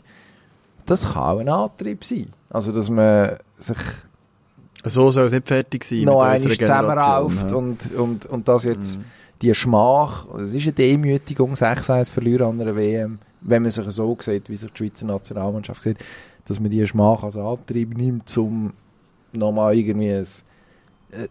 Das 0.86 1.12
kann 1.12 1.22
auch 1.22 1.38
ein 1.38 1.48
Antrieb 1.48 2.04
sein. 2.04 2.28
Also 2.48 2.72
dass 2.72 2.90
man 2.90 3.36
sich 3.58 3.76
So 4.84 5.10
soll 5.10 5.26
es 5.26 5.32
nicht 5.32 5.46
fertig 5.46 5.84
sein 5.84 6.02
noch 6.02 6.22
einmal 6.22 6.56
zusammenrauft 6.56 7.50
ja. 7.50 7.56
und, 7.56 7.94
und, 7.94 8.26
und 8.26 8.48
das 8.48 8.64
jetzt 8.64 8.98
die 9.42 9.54
Schmach, 9.54 10.26
es 10.38 10.52
ist 10.52 10.64
eine 10.64 10.72
Demütigung, 10.72 11.54
6-1 11.54 12.10
verlieren 12.10 12.48
an 12.48 12.60
einer 12.60 12.76
WM, 12.76 13.18
wenn 13.40 13.62
man 13.62 13.70
sich 13.70 13.88
so 13.90 14.16
sieht, 14.20 14.50
wie 14.50 14.56
sich 14.56 14.70
die 14.70 14.76
Schweizer 14.76 15.06
Nationalmannschaft 15.06 15.82
sieht, 15.82 15.98
dass 16.46 16.60
man 16.60 16.70
die 16.70 16.84
Schmach 16.86 17.22
als 17.22 17.36
Antrieb 17.36 17.96
nimmt, 17.96 18.36
um 18.36 18.72
nochmal 19.32 19.74
irgendwie 19.74 20.12
ein, 20.12 20.26
äh, 21.12 21.24
äh, 21.24 21.28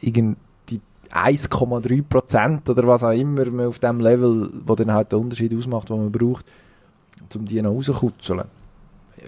irgend 0.00 0.36
die 0.68 0.80
1,3 1.10 2.02
Prozent 2.02 2.68
oder 2.68 2.86
was 2.86 3.04
auch 3.04 3.10
immer 3.10 3.44
man 3.50 3.66
auf 3.66 3.78
dem 3.78 4.00
Level, 4.00 4.50
wo 4.66 4.74
dann 4.74 4.92
halt 4.92 5.12
den 5.12 5.20
Unterschied 5.20 5.54
ausmacht, 5.54 5.90
den 5.90 5.98
man 5.98 6.12
braucht, 6.12 6.46
um 7.34 7.44
die 7.44 7.60
noch 7.62 7.72
rauszukutzeln. 7.72 8.44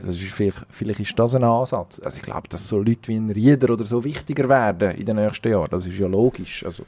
Das 0.05 0.17
ist 0.17 0.33
vielleicht, 0.33 0.67
vielleicht 0.71 1.01
ist 1.01 1.19
das 1.19 1.35
ein 1.35 1.45
Ansatz. 1.45 2.01
Also 2.05 2.19
ich 2.19 2.23
glaube, 2.23 2.49
dass 2.49 2.69
so 2.69 2.79
Leute 2.79 3.09
wie 3.09 3.17
ein 3.17 3.31
Rieder 3.31 3.71
oder 3.73 3.85
so 3.85 4.05
wichtiger 4.05 4.49
werden 4.49 4.93
in 4.93 5.07
den 5.07 5.17
nächsten 5.17 5.49
Jahren. 5.49 5.69
Das 5.71 5.87
ist 5.87 5.99
ja 5.99 6.07
logisch. 6.07 6.65
Also, 6.65 6.85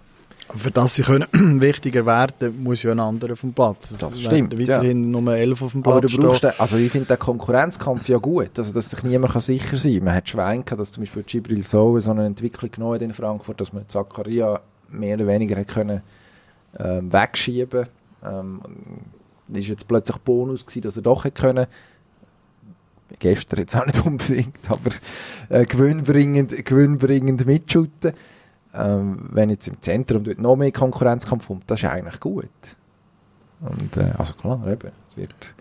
Für 0.57 0.71
das 0.71 0.95
sie 0.95 1.03
können 1.03 1.27
wichtiger 1.61 2.07
werden, 2.07 2.63
muss 2.63 2.83
ja 2.83 2.93
ein 2.93 3.01
anderer 3.01 3.37
vom 3.37 3.53
Platz. 3.53 3.91
Es 3.91 3.99
Das 3.99 4.13
werden 4.13 4.47
stimmt, 4.49 4.59
Weiterhin 4.59 5.11
Nummer 5.11 5.37
11 5.37 5.63
auf 5.63 5.73
dem 5.73 5.83
Platz 5.83 5.97
aber 5.97 6.07
du 6.07 6.17
brauchst, 6.19 6.43
den, 6.45 6.53
also 6.59 6.77
ich 6.77 6.91
finde 6.91 7.09
den 7.09 7.19
Konkurrenzkampf 7.19 8.09
ja 8.09 8.19
gut, 8.19 8.59
also 8.59 8.73
dass 8.73 8.91
sich 8.91 9.03
niemand 9.03 9.33
kann 9.33 9.43
sicher 9.43 9.77
sein 9.77 9.95
kann. 9.95 10.05
Man 10.05 10.15
hat 10.15 10.29
Schwein 10.29 10.65
gehabt, 10.65 10.81
dass 10.81 10.93
zum 10.93 11.03
Beispiel 11.03 11.23
Gibril 11.23 11.65
Sowe 11.65 12.01
so 12.01 12.11
eine 12.11 12.25
Entwicklung 12.25 12.71
genommen 12.71 12.95
hat 12.95 13.03
in 13.03 13.13
Frankfurt, 13.13 13.61
dass 13.61 13.73
man 13.73 13.89
Zakaria 13.89 14.61
mehr 14.91 15.17
oder 15.17 15.27
weniger 15.27 15.57
hat 15.57 15.69
können, 15.69 16.03
ähm, 16.79 17.13
wegschieben 17.13 17.87
ähm, 18.25 18.61
ist 19.53 19.69
jetzt 19.69 19.89
plötzlich 19.89 20.19
Bonus 20.19 20.65
gewesen, 20.67 20.83
dass 20.83 20.97
er 20.97 21.03
doch 21.03 21.25
hätte 21.25 21.41
können 21.41 21.67
gestern 23.19 23.61
jetzt 23.61 23.77
auch 23.77 23.87
nicht 23.87 24.05
unbedingt, 24.07 24.59
aber 24.69 24.91
äh, 25.49 25.65
gewinnbringend, 25.65 26.65
gewinnbringend 26.65 27.47
mitschütten. 27.47 28.13
Ähm, 28.74 29.28
wenn 29.33 29.50
jetzt 29.50 29.68
im 29.68 29.81
Zentrum 29.81 30.24
dort 30.24 30.38
noch 30.38 30.57
mehr 30.57 30.72
Konkurrenzkampf 30.72 31.46
kommt, 31.46 31.64
das 31.66 31.83
ist 31.83 31.88
eigentlich 31.88 32.20
gut. 32.20 32.48
Und, 33.61 33.96
äh, 33.96 34.12
also 34.16 34.35
klar, 34.35 34.61
eben, 34.66 34.92
es 35.11 35.16
wird, 35.16 35.54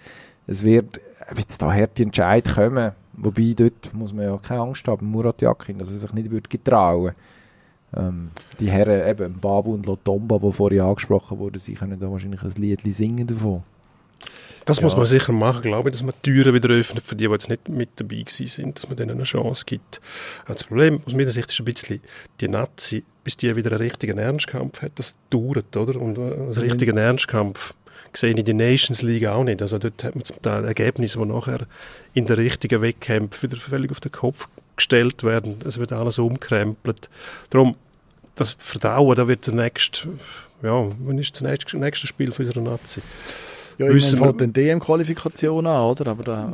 es 0.46 0.64
wird, 0.64 1.00
jetzt 1.36 1.62
da 1.62 1.74
harte 1.74 2.04
Entscheid 2.04 2.48
kommen, 2.54 2.92
wobei 3.14 3.54
dort 3.56 3.94
muss 3.94 4.14
man 4.14 4.26
ja 4.26 4.38
keine 4.38 4.62
Angst 4.62 4.88
haben, 4.88 5.10
Murat 5.10 5.42
Yakin, 5.42 5.80
dass 5.80 5.92
er 5.92 5.98
sich 5.98 6.14
nicht 6.14 6.30
würde 6.30 6.50
getrauen. 6.50 7.14
Ähm, 7.96 8.30
die 8.60 8.70
Herren, 8.70 9.08
eben, 9.08 9.40
Babu 9.40 9.74
und 9.74 9.86
Lotomba, 9.86 10.40
die 10.40 10.52
vorher 10.52 10.84
angesprochen 10.84 11.40
wurden, 11.40 11.60
sie 11.60 11.74
können 11.74 12.00
da 12.00 12.12
wahrscheinlich 12.12 12.44
ein 12.44 12.54
Lied 12.56 12.82
singen 12.94 13.26
davon. 13.26 13.64
Das 14.68 14.78
Ja. 14.78 14.84
muss 14.84 14.96
man 14.96 15.06
sicher 15.06 15.32
machen, 15.32 15.64
glaube 15.64 15.90
ich, 15.90 15.94
dass 15.96 16.04
man 16.04 16.14
die 16.24 16.32
Türen 16.32 16.54
wieder 16.54 16.70
öffnet 16.70 17.04
für 17.06 17.16
die, 17.16 17.26
die 17.26 17.32
jetzt 17.32 17.50
nicht 17.50 17.68
mit 17.70 17.90
dabei 17.96 18.18
gewesen 18.18 18.48
sind, 18.48 18.78
dass 18.78 18.88
man 18.88 18.98
denen 18.98 19.12
eine 19.12 19.24
Chance 19.24 19.64
gibt. 19.66 20.00
Das 20.48 20.64
Problem 20.64 21.02
aus 21.06 21.14
meiner 21.14 21.32
Sicht 21.32 21.50
ist 21.50 21.60
ein 21.60 21.66
bisschen, 21.66 22.02
die 22.40 22.48
Nazi, 22.48 23.04
bis 23.24 23.38
die 23.38 23.56
wieder 23.56 23.72
einen 23.72 23.82
richtigen 23.82 24.18
Ernstkampf 24.18 24.82
hat, 24.82 24.92
das 24.96 25.16
dauert, 25.30 25.76
oder? 25.76 26.00
Und 26.00 26.18
äh, 26.18 26.22
einen 26.22 26.52
richtigen 26.54 26.98
Ernstkampf 26.98 27.74
sehe 28.14 28.32
ich 28.32 28.38
in 28.38 28.46
der 28.46 28.54
Nations 28.54 29.02
League 29.02 29.26
auch 29.26 29.44
nicht. 29.44 29.62
Also 29.62 29.78
dort 29.78 30.04
hat 30.04 30.16
man 30.16 30.24
zum 30.24 30.42
Teil 30.42 30.66
Ergebnisse, 30.66 31.20
die 31.20 31.26
nachher 31.26 31.60
in 32.14 32.26
den 32.26 32.36
richtigen 32.36 32.82
Wettkämpfen 32.82 33.50
wieder 33.52 33.60
völlig 33.62 33.92
auf 33.92 34.00
den 34.00 34.12
Kopf 34.12 34.48
zurückgestellt 34.78 35.24
werden, 35.24 35.58
es 35.66 35.80
wird 35.80 35.92
alles 35.92 36.20
umkrempelt. 36.20 37.10
Darum, 37.50 37.76
das 38.36 38.56
Verdauen, 38.60 39.16
da 39.16 39.28
wird 39.28 39.48
der 39.48 39.56
nächste, 39.56 40.10
ja, 40.62 40.92
wann 41.00 41.18
ist 41.18 41.34
das 41.36 41.42
nächste, 41.42 41.78
nächste 41.78 42.06
Spiel 42.06 42.32
für 42.32 42.44
unsere 42.44 42.62
Nazi? 42.62 43.02
Ja, 43.78 43.88
Wissen 43.94 44.16
ich 44.16 44.22
wir- 44.22 44.34
den 44.34 44.54
DM-Qualifikation 44.54 45.68
an, 45.68 45.82
oder? 45.84 46.08
Aber 46.08 46.24
da, 46.24 46.54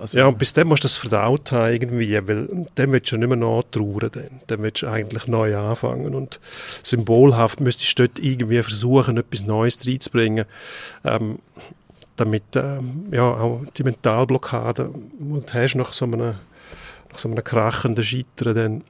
also, 0.00 0.16
Ja, 0.18 0.26
und 0.28 0.38
bis 0.38 0.52
dann 0.54 0.66
musst 0.66 0.82
du 0.82 0.86
das 0.86 0.96
verdaut 0.96 1.52
haben 1.52 1.72
irgendwie, 1.74 2.12
weil 2.26 2.66
dann 2.74 2.92
willst 2.92 3.10
du 3.12 3.16
ja 3.16 3.18
nicht 3.20 3.28
mehr 3.28 3.36
nachtrauern, 3.36 4.10
dann, 4.12 4.40
dann 4.46 4.62
willst 4.62 4.80
du 4.82 4.86
eigentlich 4.88 5.26
neu 5.26 5.54
anfangen 5.56 6.14
und 6.14 6.40
symbolhaft 6.82 7.60
müsstest 7.60 7.98
du 7.98 8.06
dort 8.06 8.18
irgendwie 8.18 8.62
versuchen, 8.62 9.18
etwas 9.18 9.42
Neues 9.44 9.86
reinzubringen, 9.86 10.46
ähm, 11.04 11.38
damit 12.16 12.44
ähm, 12.54 13.08
ja, 13.10 13.24
auch 13.34 13.62
die 13.76 13.82
Mentalblockade, 13.82 14.90
die 15.18 15.32
du 15.32 15.42
hast 15.52 15.74
nach 15.74 15.92
so 15.92 16.06
einem, 16.06 16.18
nach 16.20 17.18
so 17.18 17.28
einem 17.28 17.44
krachenden 17.44 18.04
Scheitern, 18.04 18.54
dann 18.54 18.84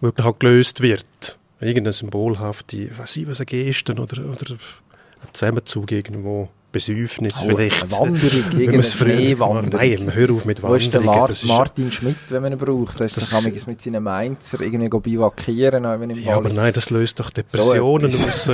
wirklich 0.00 0.26
auch 0.26 0.38
gelöst 0.38 0.80
wird. 0.80 1.38
Irgendeine 1.60 1.92
symbolhafte, 1.92 2.90
was 2.98 3.16
ich, 3.16 3.26
was 3.26 3.40
eine 3.40 3.46
Gesten 3.46 3.98
oder, 3.98 4.22
oder 4.24 4.52
ein 4.52 5.28
Zusammenzug 5.32 5.90
irgendwo, 5.90 6.50
Besäufnis 6.74 7.34
Oh, 7.40 7.46
vielleicht. 7.46 7.90
Wanderung, 7.92 8.44
Wenn 8.52 8.66
man 8.66 8.80
es 8.80 8.92
früher 8.92 9.16
Schneewanderung. 9.16 9.70
Nein, 9.70 10.12
hör 10.14 10.30
auf 10.32 10.44
mit 10.44 10.62
Wo 10.62 10.74
ist 10.74 10.92
der 10.92 11.00
das 11.00 11.30
ist- 11.30 11.44
Martin 11.46 11.90
Schmidt, 11.92 12.16
wenn 12.28 12.42
man 12.42 12.52
ihn 12.52 12.58
braucht? 12.58 13.00
Da 13.00 13.04
ist 13.04 13.16
Das- 13.16 13.30
kann 13.30 13.44
mit 13.66 13.80
seinen 13.80 14.02
Mainzer 14.02 14.60
irgendwie 14.60 14.88
go 14.90 15.00
bivakieren, 15.00 15.86
auch 15.86 15.98
wenn 16.00 16.10
im 16.10 16.18
Ja, 16.18 16.34
aber 16.34 16.44
Wallis. 16.44 16.56
nein, 16.56 16.72
das 16.74 16.90
löst 16.90 17.20
doch 17.20 17.30
Depressionen 17.30 18.10
So 18.10 18.26
aus, 18.26 18.44
du 18.46 18.52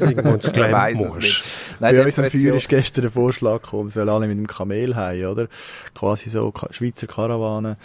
irgendwo 0.00 0.34
ins 0.34 0.52
Glam 0.52 0.94
musst. 0.96 1.42
Nein, 1.80 1.96
bei 1.96 2.04
uns 2.04 2.18
am 2.18 2.28
Feuer 2.30 2.54
ist 2.56 2.68
gestern 2.68 3.02
der 3.02 3.10
Vorschlag 3.10 3.62
gekommen, 3.62 3.84
wir 3.88 3.92
sollen 3.92 4.08
alle 4.08 4.26
mit 4.26 4.36
dem 4.36 4.46
Kamel 4.46 4.94
heim, 4.96 5.24
oder? 5.26 5.46
Quasi 5.94 6.28
so 6.28 6.50
Ka 6.50 6.68
Schweizer 6.72 7.06
Karawane 7.06 7.76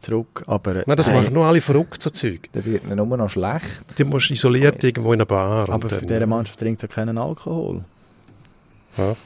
zurück, 0.00 0.44
aber... 0.46 0.82
Nein, 0.86 0.96
das 0.96 1.08
hey, 1.08 1.14
machen 1.20 1.32
nur 1.34 1.44
alle 1.46 1.60
verrückt, 1.60 2.02
so 2.02 2.10
Zeug. 2.10 2.48
Dann 2.52 2.64
wird 2.64 2.82
er 2.88 2.96
nur 2.96 3.16
noch 3.16 3.30
schlecht. 3.30 3.64
Die 3.98 4.04
musst 4.04 4.28
du 4.30 4.34
isoliert 4.34 4.82
irgendwo 4.84 5.12
in 5.12 5.20
einer 5.20 5.26
Bar. 5.26 5.68
Aber 5.70 5.88
für 5.88 6.04
diese 6.04 6.26
Mannschaft 6.26 6.58
trinkt 6.58 6.82
er 6.82 6.88
keinen 6.88 7.18
Alkohol. 7.18 7.84
Ja. 8.98 9.16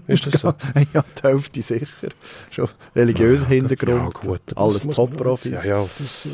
Ist 0.06 0.26
das 0.26 0.40
so? 0.42 0.52
ja, 0.92 1.02
die 1.18 1.22
Hälfte 1.26 1.62
sicher. 1.62 2.08
Schon 2.50 2.68
religiöser 2.94 3.48
Hintergrund. 3.48 4.14
Ja, 4.14 4.20
gut. 4.20 4.42
Alles 4.56 4.86
Top-Profis. 4.86 5.52
Ja, 5.52 5.64
ja. 5.64 5.88
Das, 5.98 6.26
äh, 6.26 6.28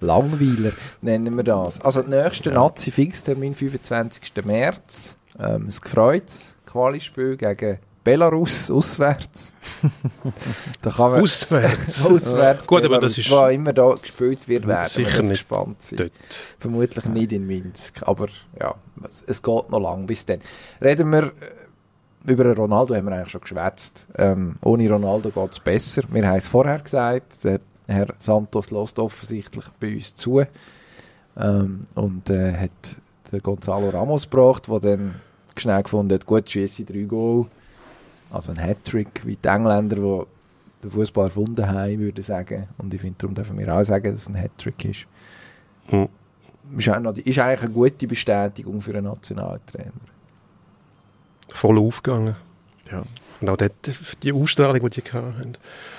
Langweiler 0.00 0.72
nennen 1.00 1.34
wir 1.34 1.44
das. 1.44 1.80
Also 1.80 2.02
der 2.02 2.24
nächste 2.24 2.50
Nazi-Fixtermin 2.50 3.54
25. 3.54 4.44
März. 4.44 5.16
Ähm, 5.38 5.64
das 5.66 5.80
Kreuz, 5.80 6.54
Quali-Spiel 6.66 7.36
gegen 7.38 7.78
Belarus, 8.02 8.70
auswärts. 8.70 9.54
da 10.82 10.90
kann 10.90 11.12
man 11.12 11.22
auswärts. 11.22 12.04
auswärts 12.10 12.66
Gut, 12.66 12.84
aber 12.84 12.98
das 12.98 13.16
ist- 13.16 13.30
wo 13.30 13.46
immer 13.46 13.72
da 13.72 13.94
gespielt 13.94 14.46
wird, 14.46 14.66
werden 14.66 14.88
Sicher 14.90 15.14
wir 15.18 15.22
nicht 15.22 15.30
gespannt 15.48 15.82
sein. 15.82 15.96
Dort. 15.96 16.12
Vermutlich 16.58 17.04
nicht 17.06 17.32
in 17.32 17.46
Minsk, 17.46 18.02
aber 18.02 18.28
ja, 18.60 18.74
es- 19.08 19.24
es 19.26 19.42
geht 19.42 19.70
noch 19.70 19.80
lang 19.80 20.06
bis 20.06 20.26
dann. 20.26 20.40
Reden 20.82 21.10
wir 21.12 21.32
über 22.24 22.54
Ronaldo, 22.54 22.94
haben 22.94 23.06
wir 23.06 23.16
eigentlich 23.16 23.30
schon 23.30 23.40
geschwätzt. 23.40 24.06
Ähm, 24.16 24.56
ohne 24.62 24.90
Ronaldo 24.90 25.30
geht 25.30 25.52
es 25.52 25.60
besser. 25.60 26.02
Wir 26.08 26.26
haben 26.26 26.36
es 26.36 26.46
vorher 26.46 26.78
gesagt, 26.78 27.44
der 27.44 27.60
Herr 27.86 28.08
Santos 28.18 28.70
lässt 28.70 28.98
offensichtlich 28.98 29.64
bei 29.78 29.94
uns 29.94 30.14
zu 30.14 30.42
ähm, 31.36 31.86
und 31.94 32.30
äh, 32.30 32.54
hat 32.54 32.96
den 33.30 33.40
Gonzalo 33.40 33.90
Ramos 33.90 34.28
gebracht, 34.28 34.68
der 34.68 34.80
dann 34.80 35.14
schnell 35.56 35.82
gefunden 35.82 36.14
hat, 36.14 36.26
gut, 36.26 36.48
schieße 36.48 36.84
drei 36.84 37.02
Goal. 37.02 37.46
Also 38.30 38.52
ein 38.52 38.58
Hattrick, 38.58 39.22
wie 39.24 39.36
die 39.36 39.48
Engländer, 39.48 39.96
die 39.96 40.26
den 40.82 40.90
Fußball 40.90 41.26
erfunden 41.26 41.68
haben, 41.68 41.98
würde 41.98 42.20
ich 42.20 42.26
sagen. 42.26 42.68
Und 42.78 42.92
ich 42.92 43.00
finde, 43.00 43.16
darum 43.18 43.34
dürfen 43.34 43.58
wir 43.58 43.74
auch 43.74 43.84
sagen, 43.84 44.12
dass 44.12 44.22
es 44.22 44.28
ein 44.28 44.34
Hattrick 44.34 44.84
ist 44.84 45.06
Hm. 45.86 46.08
ist, 46.76 46.88
auch 46.88 47.00
noch, 47.00 47.16
ist 47.16 47.38
eigentlich 47.38 47.62
eine 47.62 47.70
gute 47.70 48.06
Bestätigung 48.06 48.80
für 48.80 48.92
einen 48.96 49.04
Nationaltrainer. 49.04 49.92
Voll 51.54 51.78
aufgegangen. 51.78 52.36
Ja. 52.90 53.04
Und 53.40 53.48
auch 53.48 53.56
dort, 53.56 53.72
die 54.22 54.32
Ausstrahlung, 54.32 54.90
die 54.90 55.00
die 55.00 55.12
hatten, 55.12 55.52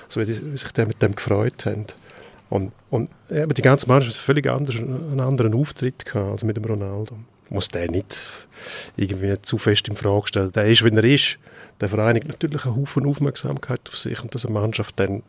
so 0.07 0.21
wie, 0.21 0.25
die, 0.25 0.53
wie 0.53 0.57
sich 0.57 0.71
die 0.71 0.85
mit 0.85 1.01
dem 1.01 1.15
gefreut 1.15 1.65
haben. 1.65 1.85
Und, 2.49 2.71
und 2.89 3.09
eben 3.31 3.53
die 3.53 3.61
ganze 3.61 3.87
Mannschaft 3.87 4.17
hat 4.17 4.21
völlig 4.21 4.47
anders, 4.47 4.75
einen 4.75 5.19
anderen 5.19 5.53
Auftritt 5.55 6.05
gehabt 6.05 6.31
als 6.31 6.43
mit 6.43 6.57
dem 6.57 6.65
Ronaldo. 6.65 7.17
Muss 7.49 7.69
der 7.69 7.89
nicht 7.89 8.27
irgendwie 8.97 9.41
zu 9.41 9.57
fest 9.57 9.87
in 9.87 9.95
Frage 9.95 10.27
stellen. 10.27 10.51
Der 10.51 10.65
ist, 10.65 10.83
wie 10.83 10.95
er 10.95 11.03
ist. 11.03 11.37
Der 11.79 11.89
vereinigt 11.89 12.27
natürlich 12.27 12.65
einen 12.65 12.75
Haufen 12.75 13.05
Aufmerksamkeit 13.05 13.81
auf 13.87 13.97
sich 13.97 14.21
und 14.21 14.33
dass 14.35 14.45
eine 14.45 14.53
Mannschaft 14.53 14.99
dann 14.99 15.23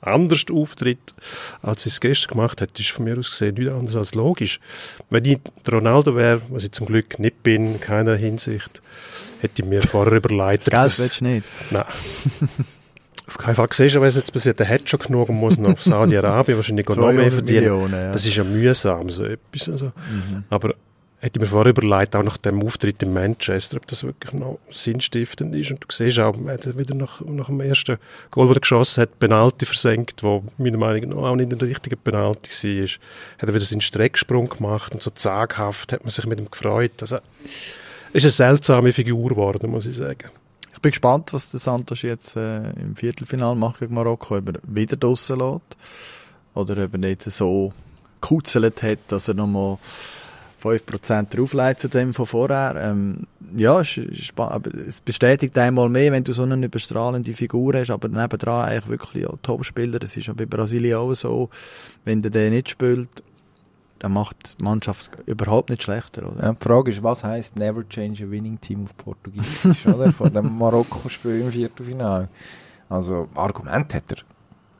anders 0.00 0.44
auftritt, 0.50 1.14
als 1.62 1.82
sie 1.82 1.90
es 1.90 2.00
gestern 2.00 2.32
gemacht 2.32 2.60
hat, 2.60 2.78
ist 2.78 2.90
von 2.90 3.04
mir 3.04 3.18
aus 3.18 3.30
gesehen 3.30 3.54
nichts 3.54 3.72
anderes 3.72 3.96
als 3.96 4.14
logisch. 4.14 4.60
Wenn 5.10 5.24
ich 5.24 5.38
Ronaldo 5.70 6.16
wäre, 6.16 6.42
was 6.48 6.64
ich 6.64 6.72
zum 6.72 6.86
Glück 6.86 7.18
nicht 7.18 7.42
bin, 7.42 7.74
in 7.74 7.80
keiner 7.80 8.16
Hinsicht, 8.16 8.80
hätte 9.40 9.62
ich 9.62 9.68
mir 9.68 9.82
vorher 9.82 10.12
überlegt, 10.14 10.66
Das 10.66 10.70
Geld 10.72 10.84
dass- 10.86 10.98
willst 11.00 11.20
du 11.20 11.24
nicht. 11.24 11.46
Nein. 11.70 11.84
Auf 13.26 13.38
keinen 13.38 13.54
Fall. 13.54 13.68
Siehst 13.70 13.94
du, 13.94 14.00
was 14.00 14.16
jetzt 14.16 14.32
passiert? 14.32 14.58
Der 14.58 14.68
hat 14.68 14.90
schon 14.90 14.98
genug 14.98 15.28
und 15.28 15.36
muss 15.36 15.56
noch 15.56 15.70
auf 15.74 15.82
Saudi-Arabien 15.84 16.56
wahrscheinlich 16.58 16.88
noch 16.88 16.96
mehr 16.96 17.04
200 17.14 17.32
verdienen. 17.32 17.60
Millionen, 17.60 17.92
ja. 17.92 18.10
Das 18.10 18.26
ist 18.26 18.34
ja 18.34 18.42
mühsam, 18.42 19.08
so 19.08 19.24
etwas. 19.24 19.68
Also. 19.68 19.86
Mhm. 19.86 20.42
Aber 20.50 20.74
hätte 21.20 21.38
ich 21.38 21.40
mir 21.40 21.46
vorher 21.46 21.70
überlegt, 21.70 22.16
auch 22.16 22.24
nach 22.24 22.38
dem 22.38 22.60
Auftritt 22.64 23.00
in 23.04 23.12
Manchester, 23.12 23.76
ob 23.76 23.86
das 23.86 24.02
wirklich 24.02 24.32
noch 24.32 24.58
sinnstiftend 24.72 25.54
ist. 25.54 25.70
Und 25.70 25.80
du 25.80 25.86
siehst 25.94 26.18
auch, 26.18 26.34
er 26.44 26.54
hat 26.54 26.76
wieder 26.76 26.96
nach, 26.96 27.20
nach 27.20 27.46
dem 27.46 27.60
ersten 27.60 27.98
Goal, 28.32 28.48
das 28.48 28.56
er 28.56 28.60
geschossen 28.62 29.00
hat, 29.02 29.18
Penalty 29.20 29.64
versenkt, 29.64 30.24
wo 30.24 30.42
meiner 30.58 30.78
Meinung 30.78 31.10
nach 31.10 31.18
auch 31.18 31.36
nicht 31.36 31.52
der 31.52 31.60
richtige 31.68 31.96
Penalty 31.96 32.50
war. 32.80 32.88
Hat 33.38 33.48
er 33.48 33.54
wieder 33.54 33.64
seinen 33.64 33.80
Strecksprung 33.80 34.48
gemacht 34.48 34.92
und 34.92 35.02
so 35.04 35.10
zaghaft 35.10 35.92
hat 35.92 36.02
man 36.02 36.10
sich 36.10 36.26
mit 36.26 36.40
ihm 36.40 36.50
gefreut. 36.50 36.92
Also, 37.00 37.18
ist 38.12 38.24
eine 38.24 38.30
seltsame 38.30 38.92
Figur 38.92 39.30
geworden, 39.30 39.70
muss 39.70 39.86
ich 39.86 39.96
sagen. 39.96 40.30
Ich 40.72 40.80
bin 40.80 40.92
gespannt, 40.92 41.32
was 41.32 41.50
der 41.50 41.60
Santos 41.60 42.02
jetzt 42.02 42.36
äh, 42.36 42.70
im 42.70 42.96
Viertelfinal 42.96 43.54
macht 43.54 43.80
gegen 43.80 43.94
Marokko, 43.94 44.38
ob 44.38 44.48
er 44.48 44.60
wieder 44.62 44.96
draussen 44.96 45.38
lässt 45.38 45.76
oder 46.54 46.84
ob 46.84 46.94
er 46.94 47.08
jetzt 47.08 47.30
so 47.30 47.72
gekuzelt 48.20 48.82
hat, 48.82 48.98
dass 49.08 49.28
er 49.28 49.34
nochmal 49.34 49.78
5% 50.62 51.34
drauflegt 51.34 51.80
zu 51.80 51.88
dem 51.88 52.12
von 52.12 52.26
vorher. 52.26 52.76
Ähm, 52.78 53.26
ja, 53.56 53.80
es, 53.80 53.96
es 53.96 55.00
bestätigt 55.00 55.56
einmal 55.58 55.88
mehr, 55.88 56.12
wenn 56.12 56.24
du 56.24 56.32
so 56.32 56.42
eine 56.42 56.64
überstrahlende 56.64 57.32
Figur 57.34 57.74
hast, 57.74 57.90
aber 57.90 58.08
nebendran 58.08 58.68
eigentlich 58.68 58.88
wirklich 58.88 59.26
auch 59.26 59.38
Topspieler. 59.42 59.98
Das 59.98 60.16
ist 60.16 60.26
ja 60.26 60.34
bei 60.34 60.46
Brasilien 60.46 60.96
auch 60.96 61.14
so. 61.14 61.50
Wenn 62.04 62.22
der 62.22 62.30
den 62.30 62.52
nicht 62.52 62.70
spielt, 62.70 63.08
dann 64.00 64.12
macht 64.12 64.56
die 64.58 64.64
Mannschaft 64.64 65.10
überhaupt 65.26 65.70
nicht 65.70 65.82
schlechter, 65.84 66.30
oder? 66.30 66.42
Ja, 66.42 66.52
die 66.52 66.64
Frage 66.64 66.90
ist, 66.90 67.02
was 67.02 67.22
heisst 67.22 67.56
never 67.56 67.88
change 67.88 68.24
a 68.24 68.30
winning 68.30 68.60
team 68.60 68.82
auf 68.84 68.96
Portugiesisch, 68.96 69.86
oder? 69.86 70.10
Vor 70.12 70.30
dem 70.30 70.58
Marokko-Spiel 70.58 71.42
im 71.42 71.52
Viertelfinale. 71.52 72.28
Also, 72.88 73.28
Argument 73.34 73.94
hat 73.94 74.04
er 74.10 74.18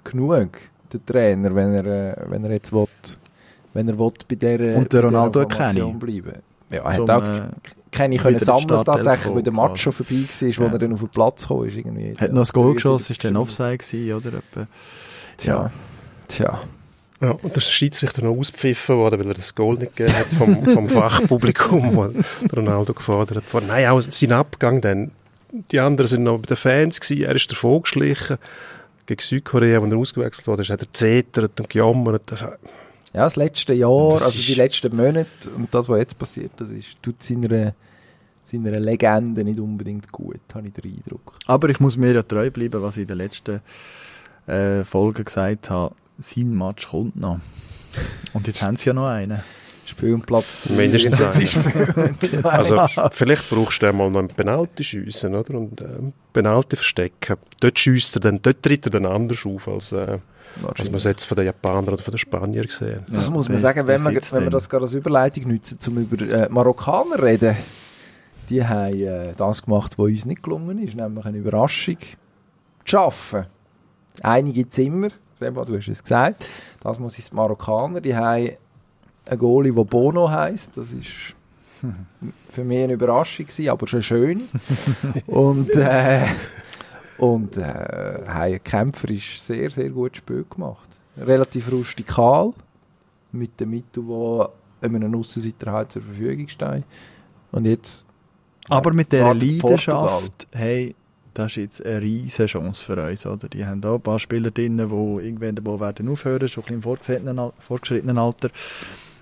genug, 0.03 0.59
der 0.93 1.05
Trainer, 1.07 1.55
wenn 1.55 1.73
er, 1.73 1.85
äh, 2.18 2.31
wenn 2.31 2.45
er 2.45 2.51
jetzt 2.53 2.73
will, 2.73 2.87
wenn 3.75 3.89
er 3.89 3.99
will 3.99 4.12
bei 4.27 4.35
dieser, 4.35 4.77
Und 4.79 4.93
der 4.93 5.05
Ronaldo 5.05 5.41
Formation 5.43 5.99
bleiben. 5.99 6.33
Ja, 6.73 6.83
er 6.83 6.93
hat 6.95 7.11
auch 7.11 7.23
äh, 7.23 7.43
keine 7.93 8.16
können 8.16 8.39
sammeln 8.39 8.85
tatsächlich, 8.85 9.35
weil 9.35 9.43
der 9.43 9.53
Match 9.53 9.83
schon 9.83 9.93
vorbei 9.93 10.14
war, 10.29 10.49
wo 10.59 10.62
Ja. 10.64 10.73
er 10.73 10.79
dann 10.79 10.93
auf 10.93 11.01
den 11.01 11.09
Platz 11.09 11.47
kam, 11.47 11.64
ist 11.64 11.77
irgendwie. 11.77 12.14
hat 12.18 12.33
noch 12.33 12.41
das 12.43 12.53
Goal 12.53 12.75
73. 12.75 12.75
geschossen, 12.83 13.12
ist 13.12 13.25
dann 13.25 13.37
Offside 13.37 13.79
gewesen, 13.79 14.12
oder? 14.14 14.66
Tja, 15.37 15.71
tja. 16.29 16.61
Ja, 17.21 17.33
und 17.33 17.55
der 17.55 17.61
Schiedsrichter 17.61 18.23
noch 18.23 18.37
ausgepfiffen 18.37 18.97
worden, 18.97 19.21
weil 19.21 19.29
er 19.29 19.35
das 19.35 19.55
Goal 19.55 19.77
nicht 19.77 19.95
gegeben 19.95 20.18
hat 20.18 20.27
vom, 20.27 20.64
vom 20.75 20.89
Fachpublikum, 20.89 21.95
wo 21.95 22.07
der 22.07 22.25
Ronaldo 22.55 22.95
gefordert 22.95 23.45
hat. 23.53 23.66
Nein, 23.66 23.87
auch 23.89 24.01
sein 24.01 24.33
Abgang 24.33 24.81
dann. 24.81 25.11
Die 25.71 25.81
anderen 25.81 26.09
sind 26.09 26.23
noch 26.23 26.39
bei 26.39 26.47
den 26.47 26.57
Fans 26.57 27.01
gewesen. 27.01 27.25
Er 27.25 27.35
ist 27.35 27.51
davon 27.51 27.83
geschlichen. 27.83 28.39
Gegen 29.05 29.21
Südkorea, 29.21 29.83
wo 29.83 29.87
er 29.87 29.97
ausgewechselt 29.97 30.47
wurde, 30.47 30.62
hat 30.62 30.81
er 30.81 30.93
zetert 30.93 31.59
und 31.61 31.68
gejammert. 31.68 32.23
Das, 32.27 32.45
Ja, 33.12 33.25
das 33.25 33.37
letzte 33.37 33.75
Jahr, 33.75 34.12
Das 34.14 34.25
also 34.25 34.41
die 34.41 34.55
letzten 34.55 34.97
Monate 34.97 35.51
und 35.57 35.75
das, 35.75 35.89
was 35.89 35.99
jetzt 35.99 36.18
passiert, 36.18 36.53
das 36.59 36.71
ist, 36.71 37.03
tut 37.03 37.21
seiner, 37.23 37.75
seiner 38.45 38.79
Legende 38.79 39.43
nicht 39.43 39.59
unbedingt 39.59 40.11
gut, 40.12 40.41
habe 40.55 40.68
ich 40.68 40.75
den 40.75 40.95
Eindruck. 40.95 41.37
Aber 41.47 41.68
ich 41.68 41.81
muss 41.81 41.97
mir 41.97 42.14
ja 42.14 42.23
treu 42.23 42.51
bleiben, 42.51 42.81
was 42.81 42.97
ich 42.97 43.03
in 43.03 43.09
der 43.09 43.16
letzten 43.16 43.61
äh, 44.47 44.85
Folge 44.85 45.25
gesagt 45.25 45.71
habe. 45.71 45.95
Sein 46.21 46.57
Match 46.57 46.89
kommt 46.89 47.16
noch. 47.16 47.41
Und 48.33 48.47
jetzt 48.47 48.62
haben 48.62 48.77
sie 48.77 48.87
ja 48.87 48.95
noch 48.95 49.07
einen. 49.09 49.41
Spielplatz 49.87 50.68
Mindestens 50.68 51.18
viel. 51.37 52.47
also, 52.47 52.87
vielleicht 53.11 53.51
brauchst 53.51 53.83
du 53.83 53.93
mal 53.93 54.09
noch 54.09 54.21
einen 54.21 54.29
Penalty 54.29 54.85
schiessen, 54.85 55.35
oder? 55.35 55.55
Und 55.55 55.83
ähm, 55.83 56.12
Penalty 56.33 56.77
verstecken. 56.77 57.37
Dort 57.59 57.79
schiesst 57.79 58.16
er 58.16 58.21
dann, 58.21 58.41
dort 58.41 58.62
tritt 58.62 58.87
er 58.87 58.91
dann 58.91 59.07
anders 59.07 59.45
auf, 59.45 59.66
als, 59.66 59.91
äh, 59.91 60.18
als 60.62 60.85
man 60.85 60.95
es 60.95 61.05
jetzt 61.05 61.25
von 61.25 61.35
den 61.37 61.47
Japanern 61.47 61.89
oder 61.89 61.99
von 61.99 62.12
den 62.12 62.18
Spaniern 62.18 62.66
gesehen 62.66 63.01
Das 63.11 63.27
Ja, 63.27 63.33
muss 63.33 63.49
man 63.49 63.59
sagen, 63.59 63.85
wenn 63.89 63.99
sitzt 63.99 64.33
wenn 64.33 64.43
denn? 64.43 64.51
das 64.51 64.68
gerade 64.68 64.85
als 64.85 64.95
Überleitung 64.95 65.49
nutzen, 65.53 65.79
um 65.89 65.99
über 65.99 66.25
äh, 66.25 66.49
Marokkaner 66.49 67.21
reden. 67.21 67.57
Die 68.49 68.64
haben 68.64 68.95
äh, 68.95 69.33
das 69.37 69.62
gemacht, 69.62 69.99
was 69.99 70.07
uns 70.07 70.25
nicht 70.25 70.43
gelungen 70.43 70.79
ist, 70.87 70.95
nämlich 70.95 71.25
eine 71.25 71.39
Überraschung 71.39 71.99
zu 71.99 72.07
schaffen. 72.85 73.47
Einige 74.23 74.68
Zimmer, 74.68 75.09
Seba, 75.41 75.64
du 75.64 75.74
hast 75.74 75.88
es 75.88 76.03
gesagt. 76.03 76.47
Das 76.82 76.99
muss 76.99 77.18
es 77.18 77.30
die 77.30 77.34
Marokkaner. 77.34 78.03
Die 78.03 78.14
haben 78.14 78.51
einen 79.24 79.38
Goalie, 79.38 79.72
der 79.72 79.84
Bono 79.84 80.30
heisst. 80.30 80.76
Das 80.76 80.93
ist 80.93 81.34
für 82.53 82.62
mich 82.62 82.84
eine 82.84 82.93
Überraschung 82.93 83.47
gewesen, 83.47 83.70
aber 83.70 83.86
schon 83.86 84.03
schön. 84.03 84.43
und 85.26 85.74
äh, 85.76 86.26
und 87.16 87.57
äh, 87.57 88.22
haben 88.28 88.62
kämpferisch 88.62 89.41
sehr, 89.41 89.70
sehr 89.70 89.88
gutes 89.88 90.18
Spiel 90.18 90.45
gemacht. 90.49 90.88
Relativ 91.16 91.72
rustikal, 91.72 92.53
mit 93.32 93.59
den 93.61 93.70
Mitteln, 93.70 94.07
die 94.07 94.86
einem 94.86 95.14
Aussenseiter 95.14 95.72
halt 95.72 95.93
zur 95.93 96.03
Verfügung 96.03 96.49
stehen. 96.49 96.84
Und 97.53 97.66
jetzt 97.66 98.05
Aber 98.68 98.93
mit 98.93 99.12
dieser 99.12 99.24
wartet 99.24 99.43
Leidenschaft, 99.43 100.49
hey, 100.53 100.95
das 101.35 101.53
ist 101.53 101.57
jetzt 101.57 101.87
eine 101.87 102.01
riesige 102.01 102.47
Chance 102.47 102.85
für 102.85 103.03
uns, 103.07 103.26
oder? 103.26 103.49
Die 103.49 103.64
haben 103.64 103.81
da 103.81 103.95
ein 103.95 104.01
paar 104.01 104.18
Spieler 104.18 104.51
drin, 104.51 104.76
die 104.76 104.83
irgendwann 104.83 105.55
Ball 105.57 105.81
werden 105.81 106.09
aufhören, 106.09 106.49
schon 106.49 106.64
ein 106.64 106.81
bisschen 106.81 107.26
im 107.28 107.53
fortgeschrittenen 107.61 108.18
Alter. 108.18 108.51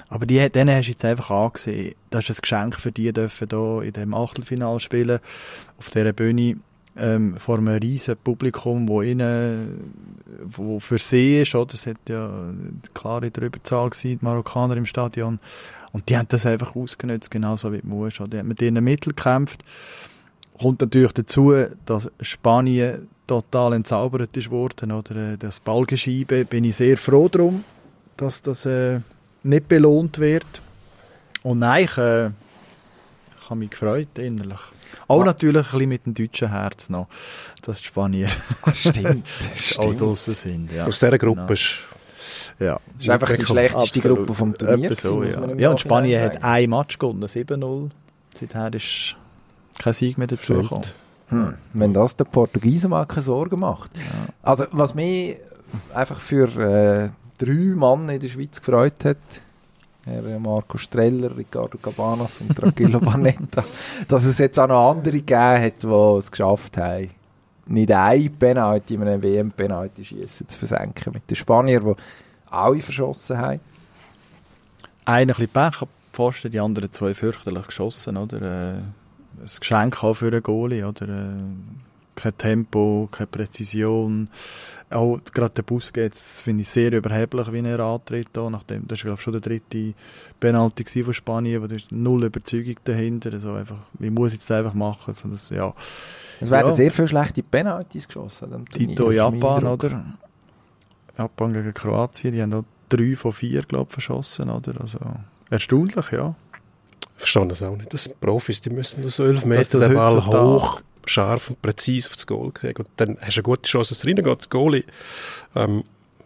Aber 0.09 0.25
die, 0.27 0.49
denen 0.51 0.75
hast 0.75 0.87
du 0.87 0.93
jetzt 0.93 1.05
einfach 1.05 1.31
angesehen. 1.31 1.95
Das 2.11 2.29
ist 2.29 2.39
ein 2.39 2.43
Geschenk 2.43 2.81
für 2.81 2.93
die, 2.93 3.13
dürfen 3.13 3.49
hier 3.51 3.83
in 3.83 3.93
dem 3.93 4.15
Achtelfinale 4.15 4.81
spielen, 4.81 5.21
auf 5.79 5.91
dieser 5.91 6.13
Bühne, 6.13 6.57
ähm, 6.97 7.37
vor 7.37 7.59
einem 7.59 7.69
riesen 7.69 8.17
Publikum, 8.17 8.89
wo 8.89 9.03
ihnen, 9.03 9.93
wo 10.45 10.81
für 10.81 10.99
sie 10.99 11.43
ist, 11.43 11.55
oder? 11.55 11.75
Es 11.75 11.87
hat 11.87 12.09
ja 12.09 12.27
eine 12.27 12.81
klare 12.95 13.31
Drüberzahl 13.31 13.91
gewesen, 13.91 14.19
die 14.19 14.25
Marokkaner 14.25 14.77
im 14.77 14.87
Stadion. 14.87 15.39
Und 15.93 16.09
die 16.09 16.17
haben 16.17 16.29
das 16.29 16.45
einfach 16.45 16.75
ausgenutzt, 16.75 17.31
genauso 17.31 17.73
wie 17.73 17.81
die 17.81 17.87
Muss. 17.87 18.15
Die 18.15 18.39
haben 18.39 18.49
mit 18.49 18.61
ihren 18.61 18.83
Mitteln 18.83 19.15
gekämpft. 19.15 19.65
Kommt 20.61 20.81
natürlich 20.81 21.13
dazu, 21.13 21.55
dass 21.87 22.11
Spanien 22.21 23.09
total 23.27 23.75
entzaubert 23.75 24.37
ist 24.37 24.51
worden, 24.51 24.93
oder? 24.93 25.15
äh, 25.35 25.37
Das 25.39 25.61
Ballgeschiebe, 25.61 26.45
bin 26.45 26.65
ich 26.65 26.77
sehr 26.77 26.97
froh 26.97 27.29
drum, 27.29 27.65
dass 28.17 28.43
das 28.43 28.67
äh, 28.67 29.01
nicht 29.43 29.69
belohnt 29.69 30.19
wird. 30.19 30.47
Und 31.43 31.61
nein, 31.61 31.85
ich, 31.85 31.97
äh, 31.99 32.27
ich 32.29 33.51
habe 33.51 33.57
mich 33.61 33.71
gefreut 33.71 34.19
innerlich. 34.19 34.59
Auch 35.07 35.21
Ah. 35.21 35.25
natürlich 35.27 35.67
ein 35.67 35.73
bisschen 35.73 35.89
mit 35.91 36.07
dem 36.07 36.15
deutschen 36.15 36.49
Herz 36.51 36.89
noch, 36.89 37.09
dass 37.63 37.79
die 37.79 37.85
Spanier 37.85 38.29
Ah, 38.63 38.73
stimmt, 38.75 39.27
auch 39.53 39.57
stimmt. 39.57 40.01
draussen 40.01 40.35
sind. 40.35 40.73
Ja. 40.73 40.87
Aus 40.87 40.99
dieser 40.99 41.19
Gruppe 41.19 41.41
Genau. 41.43 41.53
ist 41.53 41.79
Ja. 42.59 42.81
Das 42.95 43.05
ist 43.05 43.11
einfach 43.11 43.37
die 43.37 43.45
schlechteste 43.45 43.99
Absolut. 43.99 44.19
Gruppe 44.19 44.35
vom 44.35 44.57
Turnier. 44.59 44.95
So, 44.95 45.19
gewesen, 45.19 45.51
ja. 45.51 45.57
ja, 45.57 45.71
und 45.71 45.81
Spanien 45.81 46.23
hat 46.23 46.43
ein 46.43 46.71
Match 46.71 46.99
gewonnen, 46.99 47.23
7-0. 47.29 47.91
Seither 48.35 48.75
ist 48.75 49.17
kein 49.79 49.93
Sieg 49.93 50.19
mehr 50.19 50.27
dazugekommen. 50.27 50.87
Hm, 51.29 51.55
wenn 51.75 51.93
das 51.93 52.17
den 52.17 52.27
Portugiesen 52.27 52.91
mal 52.91 53.05
keine 53.05 53.23
Sorgen 53.23 53.61
macht. 53.61 53.91
Also, 54.43 54.65
was 54.73 54.95
mich 54.95 55.37
einfach 55.95 56.21
für 56.21 56.49
äh, 56.59 57.11
drei 57.39 57.75
Mann 57.75 58.09
in 58.09 58.21
der 58.21 58.29
Schweiz 58.29 58.61
gefreut 58.61 59.05
hat, 59.05 59.19
Herr 60.05 60.39
Marco 60.39 60.79
Streller, 60.79 61.37
Ricardo 61.37 61.77
Cabanas 61.77 62.41
und 62.41 62.57
Tranquillo 62.57 62.99
Barnetta, 63.05 63.63
dass 64.09 64.25
es 64.25 64.39
jetzt 64.39 64.59
auch 64.59 64.69
noch 64.69 64.91
andere 64.91 65.19
gegeben 65.19 65.63
hat, 65.63 65.83
die 65.83 66.19
es 66.19 66.31
geschafft 66.31 66.79
haben, 66.79 67.11
nicht 67.67 67.93
ein 67.93 68.35
Penalty 68.39 68.95
in 68.95 69.03
einem 69.03 69.23
WM-Penalty 69.23 70.05
schießen 70.05 70.49
zu 70.49 70.59
versenken. 70.59 71.13
Mit 71.13 71.29
den 71.29 71.37
Spaniern, 71.37 71.85
die 71.85 71.95
alle 72.51 72.81
verschossen 72.81 73.37
haben. 73.37 73.61
Einer 75.05 75.21
ein 75.21 75.27
bisschen 75.27 75.49
Pech, 75.49 75.89
Pfosten, 76.13 76.51
die 76.51 76.61
anderen 76.61 76.91
zwei 76.91 77.15
fürchterlich 77.15 77.67
geschossen, 77.67 78.17
oder? 78.17 78.83
Ein 79.41 79.51
Geschenk 79.61 80.03
auch 80.05 80.15
für 80.15 80.29
einen 80.29 80.43
Goalie, 80.43 80.87
oder? 80.87 81.09
Äh, 81.09 81.33
kein 82.15 82.37
Tempo, 82.37 83.09
keine 83.13 83.29
Präzision. 83.29 84.29
Auch 84.91 85.21
gerade 85.33 85.55
der 85.55 85.63
Busquets 85.63 86.41
finde 86.41 86.63
ich 86.63 86.69
sehr 86.69 86.93
überheblich, 86.93 87.53
wie 87.53 87.61
er 87.61 87.79
antritt. 87.81 88.29
Da, 88.33 88.49
nachdem, 88.51 88.89
das 88.89 89.01
war, 89.01 89.05
glaube 89.05 89.19
ich, 89.19 89.23
schon 89.23 89.33
der 89.35 89.41
dritte 89.43 89.95
Penalty 90.41 91.05
von 91.05 91.15
Spanien, 91.15 91.63
wo 91.63 91.67
da 91.67 91.77
ist 91.77 91.93
null 91.93 92.25
Überzeugung 92.25 92.77
dahinter. 92.85 93.33
Also 93.33 93.53
einfach, 93.53 93.77
wie 93.99 94.11
muss 94.11 94.29
ich 94.29 94.35
jetzt 94.41 94.51
einfach 94.51 94.75
machen? 94.75 95.15
So, 95.15 95.29
das, 95.29 95.51
ja. 95.51 95.73
Es 96.41 96.51
werden 96.51 96.69
Ja. 96.69 96.73
sehr 96.73 96.91
viele 96.91 97.09
schlechte 97.09 97.43
Penalties 97.43 98.09
geschossen. 98.09 98.65
Tito 98.73 99.11
Japan, 99.13 99.67
oder? 99.67 100.05
Japan 101.17 101.53
gegen 101.53 101.75
Kroatien, 101.75 102.33
die 102.33 102.43
haben 102.43 102.55
auch 102.55 102.65
drei 102.89 103.15
von 103.15 103.33
vier, 103.33 103.63
glaube 103.63 103.87
ich, 103.89 103.93
verschossen, 103.95 104.49
oder? 104.51 104.81
Also, 104.81 104.99
erstaunlich, 105.51 106.11
ja. 106.13 106.35
Ich 107.19 107.23
verstehe 107.23 107.49
das 107.49 107.63
auch 107.63 107.77
nicht. 107.77 107.93
Das 107.93 108.05
sind 108.05 108.21
Profis, 108.21 108.61
die 108.61 108.71
müssen 108.71 109.03
das 109.03 109.19
11 109.19 109.45
Meter 109.45 109.79
das 109.81 109.89
den 109.89 109.95
Ball 109.95 110.25
hoch, 110.25 110.81
scharf 111.05 111.51
und 111.51 111.61
präzise 111.61 112.09
aufs 112.09 112.27
Goal 112.27 112.53
kriegen. 112.53 112.79
Und 112.79 112.89
dann 112.97 113.19
hast 113.21 113.37
du 113.37 113.41
eine 113.41 113.43
gute 113.43 113.63
Chance, 113.63 113.91
dass 113.91 113.99
es 113.99 114.07
reingeht. 114.07 114.25
Der 114.25 114.37
Goalie 114.49 114.85
ähm, 115.57 115.83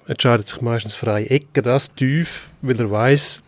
entscheidet 0.07 0.49
sich 0.49 0.61
meistens 0.61 0.95
freie 0.95 1.28
Ecke, 1.30 1.62
das 1.62 1.95
tief, 1.95 2.49
weil 2.61 2.78
er 2.78 2.90
weiß, 2.90 3.43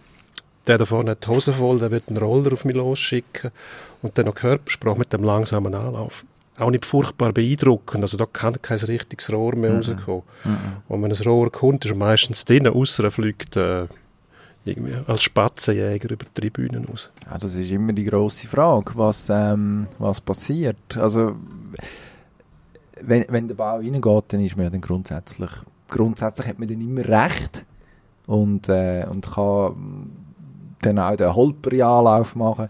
der 0.67 0.79
da 0.79 0.87
vorne 0.87 1.11
hat 1.11 1.25
die 1.27 1.29
Hose 1.29 1.53
voll, 1.53 1.79
der 1.79 1.91
wird 1.91 2.05
einen 2.09 2.17
Roller 2.17 2.55
auf 2.55 2.65
mich 2.65 2.75
losschicken. 2.77 3.51
Und 4.01 4.17
dann 4.17 4.27
noch 4.27 4.35
Körpersprache 4.35 4.99
mit 4.99 5.13
dem 5.13 5.23
langsamen 5.25 5.75
Anlauf. 5.75 6.25
Auch 6.57 6.71
nicht 6.71 6.87
furchtbar 6.87 7.33
beeindruckend. 7.33 8.03
Also 8.03 8.17
da 8.17 8.27
kann 8.27 8.61
kein 8.63 8.79
richtiges 8.79 9.31
Rohr 9.31 9.55
mehr 9.57 9.77
rauskommen. 9.77 10.23
Und 10.89 11.03
wenn 11.03 11.13
ein 11.13 11.23
Rohr 11.23 11.51
kommt, 11.51 11.85
ist 11.85 11.91
er 11.91 11.97
meistens 11.97 12.45
drin, 12.45 12.67
außer 12.69 13.05
er 13.05 13.11
fliegt 13.11 13.57
äh, 13.57 13.87
irgendwie 14.65 14.95
als 15.07 15.23
Spatzenjäger 15.23 16.11
über 16.11 16.25
die 16.25 16.41
Tribünen 16.41 16.85
raus. 16.87 17.11
Ja, 17.31 17.39
das 17.39 17.55
ist 17.55 17.71
immer 17.71 17.93
die 17.93 18.05
grosse 18.05 18.47
Frage, 18.47 18.93
was, 18.95 19.29
ähm, 19.31 19.87
was 19.99 20.21
passiert. 20.21 20.97
Also, 20.97 21.37
wenn, 23.03 23.25
wenn 23.29 23.49
der 23.49 23.55
Ball 23.55 23.81
reingeht, 23.81 24.25
dann 24.29 24.41
ist 24.41 24.57
man 24.57 24.65
ja 24.65 24.71
dann 24.71 24.81
grundsätzlich, 24.81 25.51
grundsätzlich 25.89 26.47
hat 26.47 26.59
man 26.59 26.69
dann 26.69 26.81
immer 26.81 27.07
recht 27.07 27.67
und, 28.27 28.69
äh, 28.69 29.07
und 29.11 29.31
kann 29.31 30.11
dann 30.81 30.99
auch 30.99 31.17
den 31.17 31.35
Holperi-Anlauf 31.35 32.37
machen. 32.37 32.69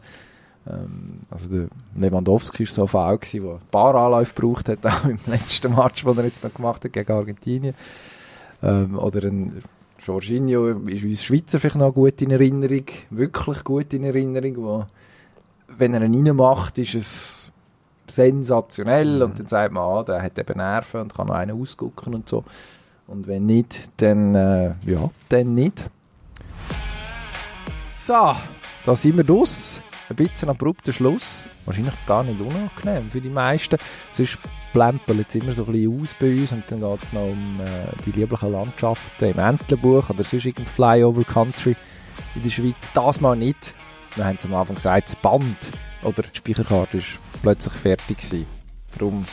Ähm, 0.67 1.21
also 1.31 1.49
der 1.49 1.69
Lewandowski 1.95 2.67
war 2.67 2.73
so 2.73 2.87
faul, 2.87 3.19
gewesen, 3.19 3.45
der 3.45 3.55
ein 3.55 3.61
paar 3.71 3.95
Anläufe 3.95 4.35
gebraucht 4.35 4.69
hat, 4.69 4.85
auch 4.87 5.05
im 5.05 5.19
letzten 5.27 5.75
Match, 5.75 6.05
den 6.05 6.19
er 6.19 6.25
jetzt 6.25 6.45
noch 6.45 6.55
gemacht 6.55 6.85
hat 6.85 6.93
gegen 6.93 7.13
Argentinien. 7.13 7.75
Ähm, 8.63 8.99
oder 8.99 9.25
ein 9.25 9.63
Jorginho 10.05 10.69
ist 10.87 11.05
uns 11.05 11.25
Schweizer 11.25 11.59
vielleicht 11.59 11.77
noch 11.77 11.95
gut 11.95 12.21
in 12.21 12.31
Erinnerung, 12.31 12.85
wirklich 13.11 13.65
gut 13.65 13.95
in 13.95 14.05
Erinnerung, 14.05 14.57
wo, 14.57 14.87
wenn 15.69 15.95
er 15.95 16.03
ihn 16.03 16.27
reinmacht, 16.27 16.77
ist 16.79 16.95
es 16.95 17.53
sensationell 18.07 19.23
und 19.23 19.39
dann 19.39 19.47
sagt 19.47 19.73
man, 19.73 19.83
ah, 19.83 20.03
der 20.03 20.23
hat 20.23 20.39
eben 20.39 20.59
Nerven 20.59 21.01
und 21.03 21.15
kann 21.15 21.29
noch 21.29 21.35
einen 21.35 21.61
ausgucken 21.61 22.15
und 22.15 22.29
so. 22.29 22.45
Und 23.07 23.27
wenn 23.27 23.47
nicht, 23.47 23.91
dann, 23.97 24.35
äh, 24.35 24.75
ja, 24.87 25.11
dann 25.29 25.55
nicht. 25.55 25.89
So, 27.89 28.35
da 28.85 28.97
sind 28.97 29.17
wir 29.17 29.25
draus. 29.25 29.81
Ein 30.09 30.17
bisschen 30.17 30.51
abrupter 30.51 30.93
Schluss. 30.93 31.49
Wahrscheinlich 31.65 31.95
gar 32.07 32.25
nicht 32.25 32.41
unangenehm 32.41 33.11
für 33.11 33.21
die 33.21 33.31
meisten. 33.31 33.79
Sonst 34.13 34.39
plempelt 34.73 35.29
es 35.29 35.35
immer 35.37 35.53
so 35.53 35.65
ein 35.65 35.73
bisschen 35.73 36.03
aus 36.03 36.15
bei 36.21 36.31
uns 36.31 36.53
und 36.53 36.65
dann 36.69 36.81
geht 36.81 37.03
es 37.03 37.13
noch 37.13 37.23
um 37.23 37.61
äh, 37.61 38.03
die 38.05 38.13
lieblichen 38.13 38.53
Landschaften 38.53 39.25
im 39.25 39.39
Entlebuch 39.39 40.11
oder 40.11 40.25
sonst 40.25 40.45
irgendein 40.45 40.67
Flyover 40.67 41.25
Country 41.25 41.77
in 42.35 42.43
der 42.43 42.51
Schweiz. 42.51 42.93
Das 42.93 43.21
mal 43.21 43.37
nicht. 43.37 43.75
Wir 44.15 44.27
haben 44.27 44.37
es 44.37 44.45
am 44.45 44.55
Anfang 44.55 44.77
gesagt, 44.77 45.09
das 45.09 45.17
Band 45.17 45.73
oder 46.03 46.23
die 46.23 46.37
Speicherkarte 46.37 46.99
ist 46.99 47.19
plötzlich 47.43 47.75
fertig 47.75 48.19
gewesen. 48.19 48.47
Darum, 48.93 49.25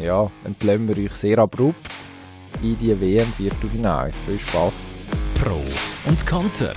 ja, 0.00 0.30
entlösen 0.44 0.88
wir 0.88 1.04
euch 1.04 1.14
sehr 1.14 1.38
abrupt 1.38 1.92
in 2.62 2.78
die 2.78 2.98
WM 2.98 3.30
Viertelfinals. 3.34 4.22
Viel 4.22 4.38
Spass. 4.38 4.94
Pro 5.34 5.62
und 6.08 6.26
Konter. 6.26 6.72